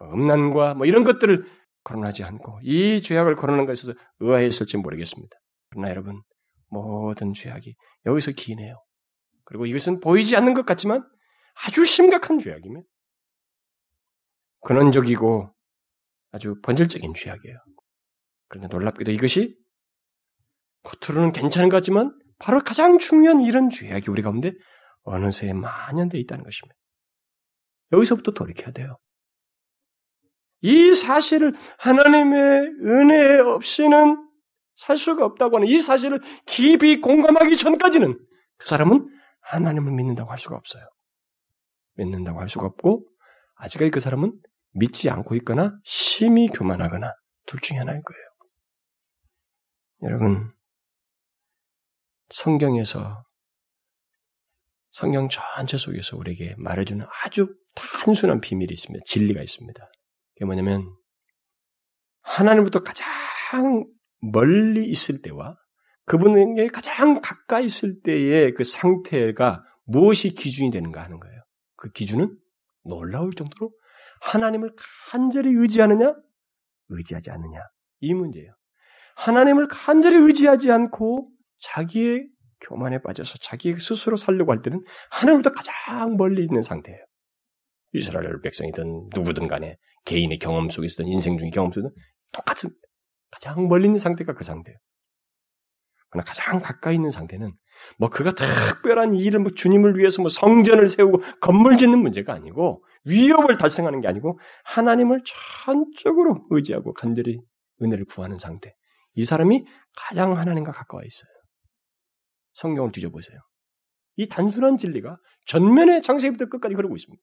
음란과 0.00 0.74
뭐 0.74 0.86
이런 0.86 1.04
것들을 1.04 1.44
거론하지 1.84 2.24
않고 2.24 2.60
이 2.62 3.02
죄악을 3.02 3.36
거론한 3.36 3.66
것에서 3.66 3.94
의아했을지 4.20 4.76
모르겠습니다. 4.76 5.36
그러나 5.70 5.90
여러분 5.90 6.22
모든 6.68 7.32
죄악이 7.32 7.74
여기서 8.06 8.32
기인해요. 8.32 8.76
그리고 9.44 9.66
이것은 9.66 10.00
보이지 10.00 10.36
않는 10.36 10.54
것 10.54 10.64
같지만 10.64 11.04
아주 11.66 11.84
심각한 11.84 12.38
죄악이며 12.38 12.82
근원적이고 14.62 15.52
아주 16.32 16.54
본질적인 16.62 17.14
죄악이에요. 17.14 17.56
그런데 18.50 18.68
놀랍게도 18.68 19.12
이것이 19.12 19.56
겉으로는 20.82 21.32
괜찮은 21.32 21.68
것 21.68 21.76
같지만 21.78 22.12
바로 22.38 22.60
가장 22.60 22.98
중요한 22.98 23.40
이런 23.40 23.70
죄악이 23.70 24.10
우리 24.10 24.22
가운데 24.22 24.52
어느새 25.04 25.52
만연되어 25.52 26.20
있다는 26.20 26.44
것입니다. 26.44 26.74
여기서부터 27.92 28.32
돌이켜야 28.32 28.72
돼요. 28.72 28.98
이 30.62 30.92
사실을 30.92 31.54
하나님의 31.78 32.60
은혜 32.84 33.38
없이는 33.38 34.28
살 34.76 34.96
수가 34.96 35.24
없다고 35.24 35.56
하는 35.56 35.68
이 35.68 35.76
사실을 35.76 36.20
깊이 36.46 37.00
공감하기 37.00 37.56
전까지는 37.56 38.18
그 38.56 38.68
사람은 38.68 39.08
하나님을 39.42 39.92
믿는다고 39.92 40.30
할 40.30 40.38
수가 40.38 40.56
없어요. 40.56 40.82
믿는다고 41.96 42.40
할 42.40 42.48
수가 42.48 42.66
없고 42.66 43.06
아직까지 43.56 43.90
그 43.90 44.00
사람은 44.00 44.32
믿지 44.72 45.08
않고 45.08 45.34
있거나 45.36 45.78
심히 45.84 46.48
교만하거나 46.48 47.12
둘 47.46 47.60
중에 47.60 47.78
하나일 47.78 48.02
거예요. 48.02 48.29
여러분, 50.02 50.50
성경에서 52.30 53.24
성경 54.92 55.28
전체 55.28 55.76
속에서 55.76 56.16
우리에게 56.16 56.54
말해주는 56.58 57.06
아주 57.24 57.54
단순한 57.74 58.40
비밀이 58.40 58.72
있습니다. 58.72 59.02
진리가 59.06 59.42
있습니다. 59.42 59.90
그게 60.34 60.44
뭐냐면 60.44 60.94
하나님부터 62.22 62.82
가장 62.82 63.86
멀리 64.20 64.88
있을 64.88 65.22
때와 65.22 65.56
그분에게 66.06 66.68
가장 66.68 67.20
가까이 67.20 67.66
있을 67.66 68.00
때의 68.02 68.54
그 68.54 68.64
상태가 68.64 69.62
무엇이 69.84 70.30
기준이 70.30 70.70
되는가 70.70 71.02
하는 71.02 71.20
거예요. 71.20 71.40
그 71.76 71.90
기준은 71.92 72.36
놀라울 72.84 73.30
정도로 73.32 73.70
하나님을 74.20 74.74
간절히 75.10 75.50
의지하느냐, 75.52 76.14
의지하지 76.88 77.30
않느냐. 77.30 77.60
이 78.00 78.14
문제예요. 78.14 78.52
하나님을 79.20 79.68
간절히 79.68 80.16
의지하지 80.16 80.70
않고 80.70 81.28
자기의 81.60 82.26
교만에 82.60 83.02
빠져서 83.02 83.38
자기 83.42 83.78
스스로 83.78 84.16
살려고 84.16 84.52
할 84.52 84.62
때는 84.62 84.82
하나님부터 85.10 85.52
가장 85.52 86.16
멀리 86.16 86.42
있는 86.42 86.62
상태예요. 86.62 86.98
이스라엘 87.92 88.40
백성이든 88.40 89.10
누구든 89.14 89.48
간에 89.48 89.76
개인의 90.06 90.38
경험 90.38 90.70
속에 90.70 90.86
있었던 90.86 91.06
인생 91.06 91.36
중의 91.36 91.50
경험 91.50 91.70
속에는 91.70 91.90
똑같은 92.32 92.70
가장 93.30 93.68
멀리 93.68 93.86
있는 93.86 93.98
상태가 93.98 94.34
그 94.34 94.44
상태예요. 94.44 94.78
그러나 96.08 96.24
가장 96.24 96.60
가까이 96.60 96.94
있는 96.94 97.10
상태는 97.10 97.52
뭐 97.98 98.08
그가 98.08 98.34
특별한 98.34 99.16
일을 99.16 99.40
뭐 99.40 99.52
주님을 99.54 99.98
위해서 99.98 100.22
뭐 100.22 100.28
성전을 100.28 100.88
세우고 100.88 101.22
건물 101.40 101.76
짓는 101.76 101.98
문제가 101.98 102.32
아니고 102.32 102.84
위협을 103.04 103.58
달성하는 103.58 104.00
게 104.00 104.08
아니고 104.08 104.40
하나님을 104.64 105.22
전적으로 105.64 106.46
의지하고 106.50 106.94
간절히 106.94 107.40
은혜를 107.82 108.06
구하는 108.06 108.38
상태. 108.38 108.74
이 109.14 109.24
사람이 109.24 109.64
가장 109.96 110.36
하나님과 110.38 110.72
가까워 110.72 111.02
있어요. 111.04 111.30
성경을 112.54 112.92
뒤져보세요. 112.92 113.38
이 114.16 114.28
단순한 114.28 114.76
진리가 114.76 115.16
전면에 115.46 116.00
창세기부터 116.00 116.46
끝까지 116.46 116.74
흐르고 116.74 116.96
있습니다. 116.96 117.22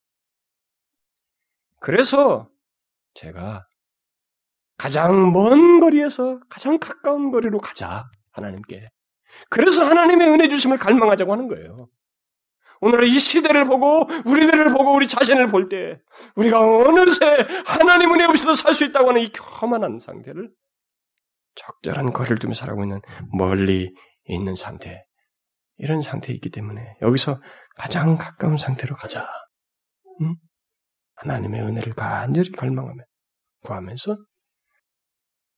그래서 1.80 2.50
제가 3.14 3.66
가장 4.78 5.32
먼 5.32 5.80
거리에서 5.80 6.40
가장 6.50 6.78
가까운 6.80 7.32
거리로 7.32 7.60
가자. 7.60 8.06
하나님께. 8.32 8.90
그래서 9.50 9.84
하나님의 9.84 10.28
은혜 10.30 10.48
주심을 10.48 10.78
갈망하자고 10.78 11.32
하는 11.32 11.48
거예요. 11.48 11.90
오늘 12.80 13.06
이 13.06 13.20
시대를 13.20 13.66
보고 13.66 14.08
우리들을 14.26 14.72
보고 14.74 14.94
우리 14.94 15.08
자신을 15.08 15.50
볼 15.50 15.68
때 15.70 16.00
우리가 16.36 16.60
어느새 16.60 17.26
하나님 17.66 18.14
은혜 18.14 18.26
없이도 18.26 18.54
살 18.54 18.76
수 18.76 18.86
있다고 18.86 19.10
하는 19.10 19.22
이 19.22 19.32
교만한 19.32 19.98
상태를 20.00 20.52
적절한 21.58 22.14
거리를 22.14 22.40
두며 22.40 22.54
살아가고 22.54 22.84
있는 22.84 23.02
멀리 23.34 23.94
있는 24.26 24.56
상태 24.56 25.04
이런 25.78 26.02
상태에 26.02 26.34
있기 26.36 26.50
때문에 26.50 26.98
여기서 27.02 27.42
가장 27.76 28.18
가까운 28.18 28.58
상태로 28.58 28.96
가자. 28.96 29.28
응? 30.22 30.36
하나님의 31.16 31.62
은혜를 31.62 31.94
간절히 31.94 32.52
갈망하며 32.52 33.04
구하면서 33.64 34.18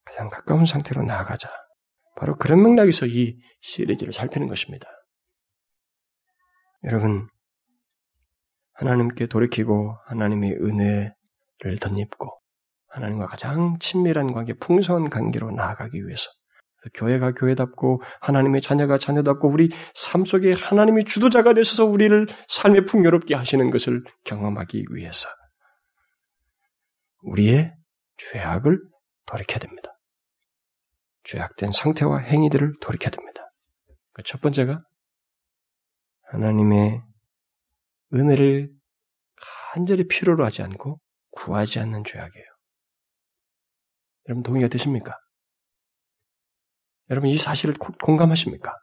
가장 0.05 0.29
가까운 0.29 0.65
상태로 0.65 1.03
나아가자. 1.03 1.49
바로 2.15 2.35
그런 2.35 2.63
맥락에서 2.63 3.05
이 3.05 3.37
시리즈를 3.61 4.11
살피는 4.11 4.47
것입니다. 4.47 4.87
여러분, 6.83 7.29
하나님께 8.73 9.27
돌이키고 9.27 9.97
하나님의 10.07 10.53
은혜를 10.53 11.79
덧입고 11.79 12.38
하나님과 12.89 13.27
가장 13.27 13.77
친밀한 13.79 14.33
관계, 14.33 14.53
풍성한 14.53 15.09
관계로 15.09 15.51
나아가기 15.51 16.05
위해서 16.05 16.29
교회가 16.93 17.33
교회답고 17.33 18.01
하나님의 18.21 18.61
자녀가 18.61 18.97
자녀답고 18.97 19.49
우리 19.49 19.69
삶 19.93 20.25
속에 20.25 20.53
하나님이 20.53 21.03
주도자가 21.03 21.53
되셔서 21.53 21.85
우리를 21.85 22.27
삶에 22.47 22.85
풍요롭게 22.85 23.35
하시는 23.35 23.69
것을 23.69 24.03
경험하기 24.23 24.85
위해서 24.91 25.27
우리의 27.21 27.69
죄악을 28.17 28.79
돌이켜야 29.25 29.59
됩니다. 29.59 29.91
죄악된 31.25 31.71
상태와 31.71 32.19
행위들을 32.19 32.75
돌이켜야 32.81 33.11
됩니다. 33.11 33.43
그 34.13 34.23
첫 34.23 34.41
번째가 34.41 34.83
하나님의 36.31 37.01
은혜를 38.13 38.69
간절히 39.73 40.07
필요로 40.07 40.43
하지 40.45 40.61
않고 40.61 40.97
구하지 41.31 41.79
않는 41.79 42.03
죄악이에요. 42.03 42.48
여러분 44.27 44.43
동의가 44.43 44.67
되십니까? 44.67 45.17
여러분 47.09 47.29
이 47.29 47.37
사실을 47.37 47.75
공감하십니까? 47.75 48.75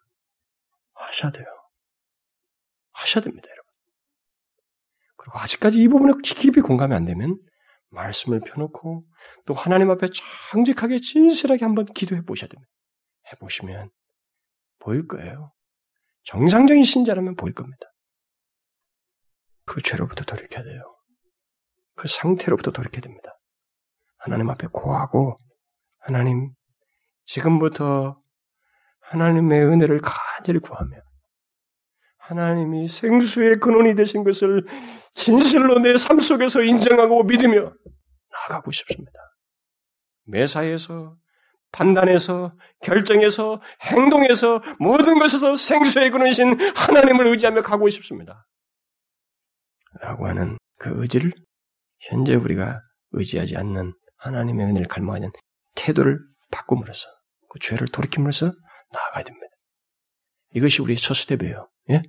하셔야 0.95 1.31
돼요. 1.31 1.47
하셔야 2.93 3.23
됩니다, 3.23 3.49
여러분. 3.49 3.73
그리고 5.17 5.39
아직까지 5.39 5.81
이 5.81 5.89
부분에 5.89 6.15
깊이 6.25 6.61
공감이 6.61 6.95
안 6.95 7.05
되면 7.05 7.39
말씀을 7.91 8.41
펴놓고 8.41 9.05
또 9.47 9.55
하나님 9.55 9.91
앞에 9.91 10.09
정직하게 10.51 10.99
진실하게 10.99 11.65
한번 11.65 11.87
기도해 11.87 12.23
보셔야 12.23 12.49
됩니다. 12.49 12.71
해 13.33 13.37
보시면 13.39 13.91
보일 14.79 15.07
거예요. 15.07 15.53
정상적인 16.25 16.83
신자라면 16.83 17.37
보일 17.37 17.55
겁니다. 17.55 17.87
그 19.65 19.81
죄로부터 19.83 20.25
돌이켜야 20.25 20.65
돼요. 20.65 20.83
그 21.95 22.09
상태로부터 22.09 22.71
돌이켜야 22.73 23.01
됩니다. 23.01 23.36
하나님 24.27 24.51
앞에 24.51 24.67
고하고 24.73 25.39
하나님 26.01 26.51
지금부터 27.27 28.19
하나님의 29.03 29.65
은혜를 29.67 30.01
간절히 30.01 30.59
구하며 30.59 30.97
하나님이 32.19 32.89
생수의 32.89 33.61
근원이 33.61 33.95
되신 33.95 34.25
것을 34.25 34.67
진실로 35.15 35.79
내 35.79 35.95
삶 35.95 36.19
속에서 36.19 36.61
인정하고 36.61 37.23
믿으며 37.23 37.73
나아가고 38.33 38.73
싶습니다. 38.73 39.13
매사에서 40.25 41.15
판단에서 41.71 42.53
결정에서 42.83 43.63
행동에서 43.81 44.61
모든 44.81 45.21
것에서 45.21 45.55
생수의 45.55 46.11
근원이신 46.11 46.75
하나님을 46.75 47.29
의지하며 47.29 47.63
가고 47.63 47.89
싶습니다. 47.91 48.45
라고 50.01 50.27
하는 50.27 50.59
그 50.79 50.91
의지를 51.01 51.33
현재 52.01 52.35
우리가 52.35 52.81
의지하지 53.13 53.57
않는 53.57 53.95
하나님의 54.27 54.67
은혜를 54.67 54.89
갈망하는 54.89 55.31
태도를 55.75 56.21
바꿈으로써 56.51 57.09
그 57.49 57.59
죄를 57.59 57.87
돌이킴으로써 57.89 58.53
나아가야 58.93 59.25
됩니다. 59.25 59.47
이것이 60.55 60.83
우리의 60.83 60.97
첫 60.97 61.15
스텝이에요. 61.15 61.69
예? 61.91 62.03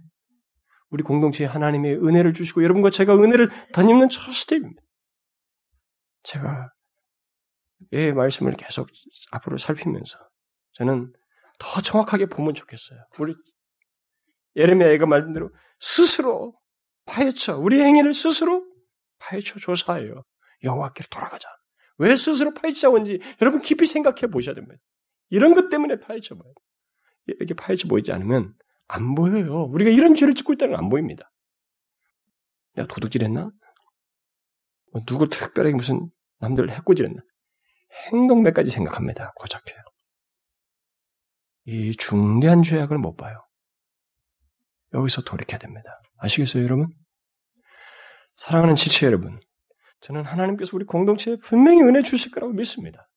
우리 0.90 1.04
공동체에 1.04 1.48
하나님의 1.48 1.96
은혜를 1.96 2.34
주시고 2.34 2.64
여러분과 2.64 2.90
제가 2.90 3.16
은혜를 3.16 3.50
덧입는 3.74 4.10
첫 4.10 4.32
스텝입니다. 4.32 4.82
제가 6.24 6.70
예 7.94 8.12
말씀을 8.12 8.56
계속 8.56 8.88
앞으로 9.32 9.58
살피면서 9.58 10.18
저는 10.74 11.14
더 11.60 11.82
정확하게 11.82 12.28
보면 12.28 12.54
좋겠어요. 12.54 13.00
우리 13.20 13.34
예레미야가 14.56 15.06
말한 15.06 15.34
대로 15.34 15.50
스스로 15.80 16.58
파헤쳐 17.06 17.58
우리 17.58 17.82
행위를 17.82 18.14
스스로 18.14 18.66
파헤쳐 19.20 19.60
조사해요. 19.60 20.24
여호와께로 20.64 21.08
돌아가자. 21.10 21.48
왜 21.98 22.16
스스로 22.16 22.54
파헤치자고 22.54 22.96
하는지 22.96 23.20
여러분 23.42 23.62
깊이 23.62 23.86
생각해 23.86 24.28
보셔야 24.32 24.56
됩니다. 24.56 24.76
이런 25.30 25.54
것 25.54 25.70
때문에 25.70 26.00
파헤쳐 26.00 26.36
봐요. 26.36 26.54
이렇게 27.28 27.54
파헤쳐 27.54 27.88
보이지 27.88 28.12
않으면 28.12 28.54
안 28.88 29.16
보여요. 29.16 29.64
우리가 29.66 29.92
이런 29.92 30.16
죄를 30.16 30.34
짓고 30.34 30.54
있다는 30.54 30.76
건 30.76 30.84
안 30.84 30.90
보입니다. 30.90 31.30
내가 32.76 32.88
도둑질 32.88 33.24
했나? 33.24 33.52
뭐 34.94 35.02
누구 35.06 35.28
특별하게 35.30 35.76
무슨 35.76 36.10
남들을 36.40 36.72
해코지했나? 36.72 37.22
행동 38.12 38.44
몇 38.44 38.54
가지 38.54 38.70
생각합니다. 38.70 39.34
고작해요. 39.36 39.78
이 41.66 41.96
중대한 41.98 42.64
죄악을 42.64 42.98
못 42.98 43.16
봐요. 43.16 43.44
여기서 44.94 45.24
돌이켜야 45.24 45.60
됩니다. 45.60 45.90
아시겠어요, 46.20 46.64
여러분? 46.64 46.88
사랑하는 48.38 48.76
지체 48.76 49.06
여러분, 49.06 49.40
저는 50.02 50.24
하나님께서 50.24 50.76
우리 50.76 50.86
공동체에 50.86 51.38
분명히 51.38 51.82
은혜 51.82 52.04
주실 52.04 52.32
거라고 52.32 52.54
믿습니다. 52.54 53.08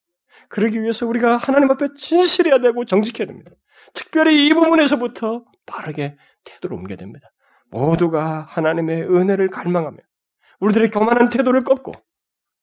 그러기 0.49 0.81
위해서 0.81 1.07
우리가 1.07 1.37
하나님 1.37 1.70
앞에 1.70 1.95
진실해야 1.97 2.59
되고 2.59 2.85
정직해야 2.85 3.26
됩니다. 3.26 3.51
특별히 3.95 4.47
이 4.47 4.55
부분에서부터 4.55 5.45
빠르게 5.66 6.16
태도를 6.45 6.76
옮겨야 6.76 6.97
됩니다. 6.97 7.31
모두가 7.70 8.43
하나님의 8.49 9.03
은혜를 9.03 9.51
갈망하며 9.51 9.99
우리들의 10.61 10.91
교만한 10.91 11.28
태도를 11.28 11.64
꺾고 11.64 11.93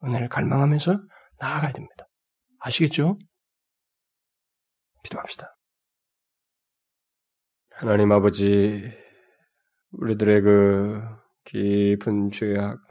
은혜를 0.03 0.29
갈망하면서 0.29 0.99
나아가야 1.39 1.71
됩니다. 1.73 2.07
아시겠죠? 2.59 3.17
기도합시다. 5.03 5.55
하나님 7.71 8.11
아버지, 8.11 8.91
우리들의 9.91 10.41
그 10.41 11.01
깊은 11.45 12.31
죄악, 12.31 12.86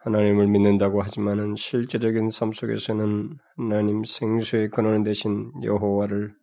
하나님을 0.00 0.46
믿는다고 0.46 1.02
하지만은 1.02 1.56
실제적인 1.56 2.30
삶 2.30 2.52
속에서는 2.52 3.36
하나님 3.56 4.04
생수의 4.04 4.70
근원 4.70 5.02
대신 5.02 5.52
여호와를 5.62 6.34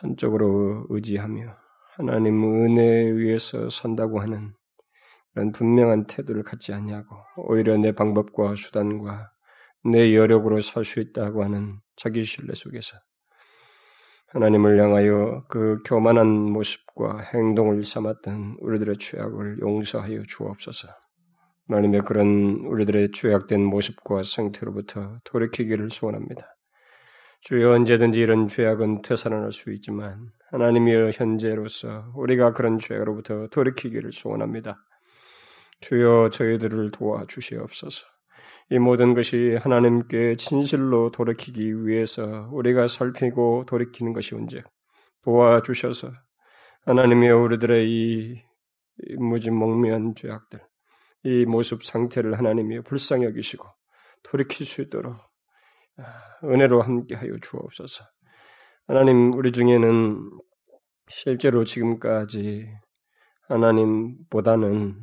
전적으로 0.00 0.86
의지하며 0.88 1.56
하나님 1.96 2.42
은혜에 2.42 3.12
위해서 3.16 3.70
산다고 3.70 4.20
하는 4.20 4.52
그런 5.32 5.52
분명한 5.52 6.06
태도를 6.06 6.42
갖지 6.42 6.72
않냐고 6.72 7.16
오히려 7.36 7.76
내 7.76 7.92
방법과 7.92 8.56
수단과 8.56 9.30
내 9.84 10.14
여력으로 10.14 10.60
살 10.60 10.84
수 10.84 11.00
있다고 11.00 11.44
하는 11.44 11.78
자기 11.96 12.24
신뢰 12.24 12.54
속에서 12.54 12.96
하나님을 14.32 14.80
향하여 14.80 15.44
그 15.48 15.82
교만한 15.84 16.26
모습과 16.26 17.18
행동을 17.34 17.84
삼았던 17.84 18.56
우리들의 18.60 18.96
죄악을 18.98 19.58
용서하여 19.60 20.22
주옵소서. 20.22 20.88
하나님의 21.68 22.00
그런 22.02 22.64
우리들의 22.64 23.12
죄악된 23.12 23.62
모습과 23.62 24.22
상태로부터 24.22 25.18
돌이키기를 25.24 25.90
소원합니다. 25.90 26.46
주여 27.42 27.72
언제든지 27.72 28.20
이런 28.20 28.48
죄악은 28.48 29.02
되살아날 29.02 29.52
수 29.52 29.70
있지만 29.72 30.30
하나님이여 30.50 31.10
현재로서 31.10 32.12
우리가 32.14 32.54
그런 32.54 32.78
죄로부터 32.78 33.48
돌이키기를 33.48 34.12
소원합니다. 34.12 34.78
주여 35.80 36.30
저희들을 36.32 36.90
도와주시옵소서. 36.92 38.11
이 38.70 38.78
모든 38.78 39.14
것이 39.14 39.56
하나님께 39.60 40.36
진실로 40.36 41.10
돌이키기 41.10 41.86
위해서 41.86 42.48
우리가 42.52 42.88
살피고 42.88 43.64
돌이키는 43.66 44.12
것이 44.12 44.34
온즉 44.34 44.64
도와주셔서 45.24 46.10
하나님이 46.84 47.30
우리들의 47.30 47.88
이 47.88 48.42
무지몽매한 49.18 50.14
죄악들, 50.14 50.60
이 51.24 51.44
모습 51.44 51.84
상태를 51.84 52.38
하나님이 52.38 52.80
불쌍히 52.80 53.24
여기시고 53.24 53.66
돌이킬 54.24 54.66
수 54.66 54.82
있도록 54.82 55.16
아, 55.98 56.04
은혜로 56.44 56.80
함께하여 56.82 57.36
주옵소서. 57.42 58.04
하나님 58.88 59.32
우리 59.34 59.52
중에는 59.52 60.30
실제로 61.08 61.64
지금까지 61.64 62.68
하나님보다는 63.48 64.96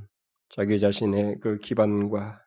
자기 0.50 0.80
자신의 0.80 1.38
그 1.42 1.60
기반과 1.60 2.42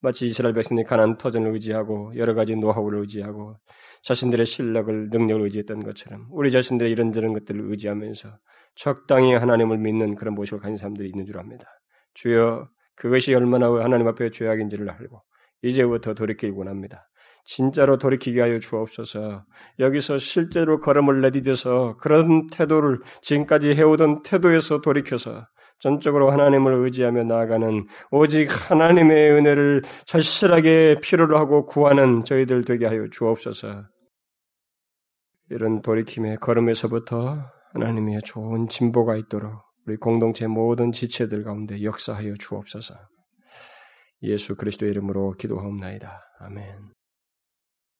마치 0.00 0.26
이스라엘 0.26 0.54
백성이 0.54 0.84
가난 0.84 1.18
터전을 1.18 1.52
의지하고 1.52 2.12
여러 2.16 2.34
가지 2.34 2.54
노하우를 2.54 3.00
의지하고 3.00 3.56
자신들의 4.02 4.46
실력을 4.46 5.10
능력을 5.10 5.42
의지했던 5.42 5.82
것처럼 5.82 6.26
우리 6.30 6.50
자신들의 6.50 6.90
이런저런 6.92 7.32
것들을 7.32 7.70
의지하면서 7.70 8.28
적당히 8.76 9.34
하나님을 9.34 9.78
믿는 9.78 10.14
그런 10.14 10.34
모습을 10.34 10.60
가진 10.60 10.76
사람들이 10.76 11.08
있는 11.08 11.26
줄 11.26 11.38
압니다. 11.38 11.66
주여 12.14 12.68
그것이 12.94 13.34
얼마나 13.34 13.66
하나님 13.66 14.06
앞에 14.06 14.30
죄악인지를 14.30 14.88
알고 14.88 15.22
이제부터 15.62 16.14
돌이키기 16.14 16.52
원합니다. 16.52 17.08
진짜로 17.44 17.96
돌이키게 17.96 18.40
하여 18.40 18.58
주옵소서. 18.58 19.44
여기서 19.78 20.18
실제로 20.18 20.80
걸음을 20.80 21.22
내디뎌서 21.22 21.96
그런 21.96 22.46
태도를 22.48 23.00
지금까지 23.22 23.70
해오던 23.70 24.22
태도에서 24.22 24.80
돌이켜서 24.80 25.46
전적으로 25.78 26.30
하나님을 26.30 26.72
의지하며 26.74 27.24
나아가는 27.24 27.86
오직 28.10 28.48
하나님의 28.70 29.32
은혜를 29.32 29.82
절실하게 30.06 31.00
필요로 31.02 31.38
하고 31.38 31.66
구하는 31.66 32.24
저희들 32.24 32.64
되게 32.64 32.86
하여 32.86 33.06
주옵소서. 33.10 33.84
이런 35.50 35.82
돌이킴의 35.82 36.38
걸음에서부터 36.38 37.38
하나님의 37.74 38.20
좋은 38.24 38.68
진보가 38.68 39.16
있도록 39.16 39.62
우리 39.86 39.96
공동체 39.96 40.46
모든 40.46 40.92
지체들 40.92 41.44
가운데 41.44 41.82
역사하여 41.82 42.34
주옵소서. 42.38 42.94
예수 44.22 44.56
그리스도의 44.56 44.90
이름으로 44.90 45.34
기도하옵나이다. 45.38 46.20
아멘. 46.40 46.97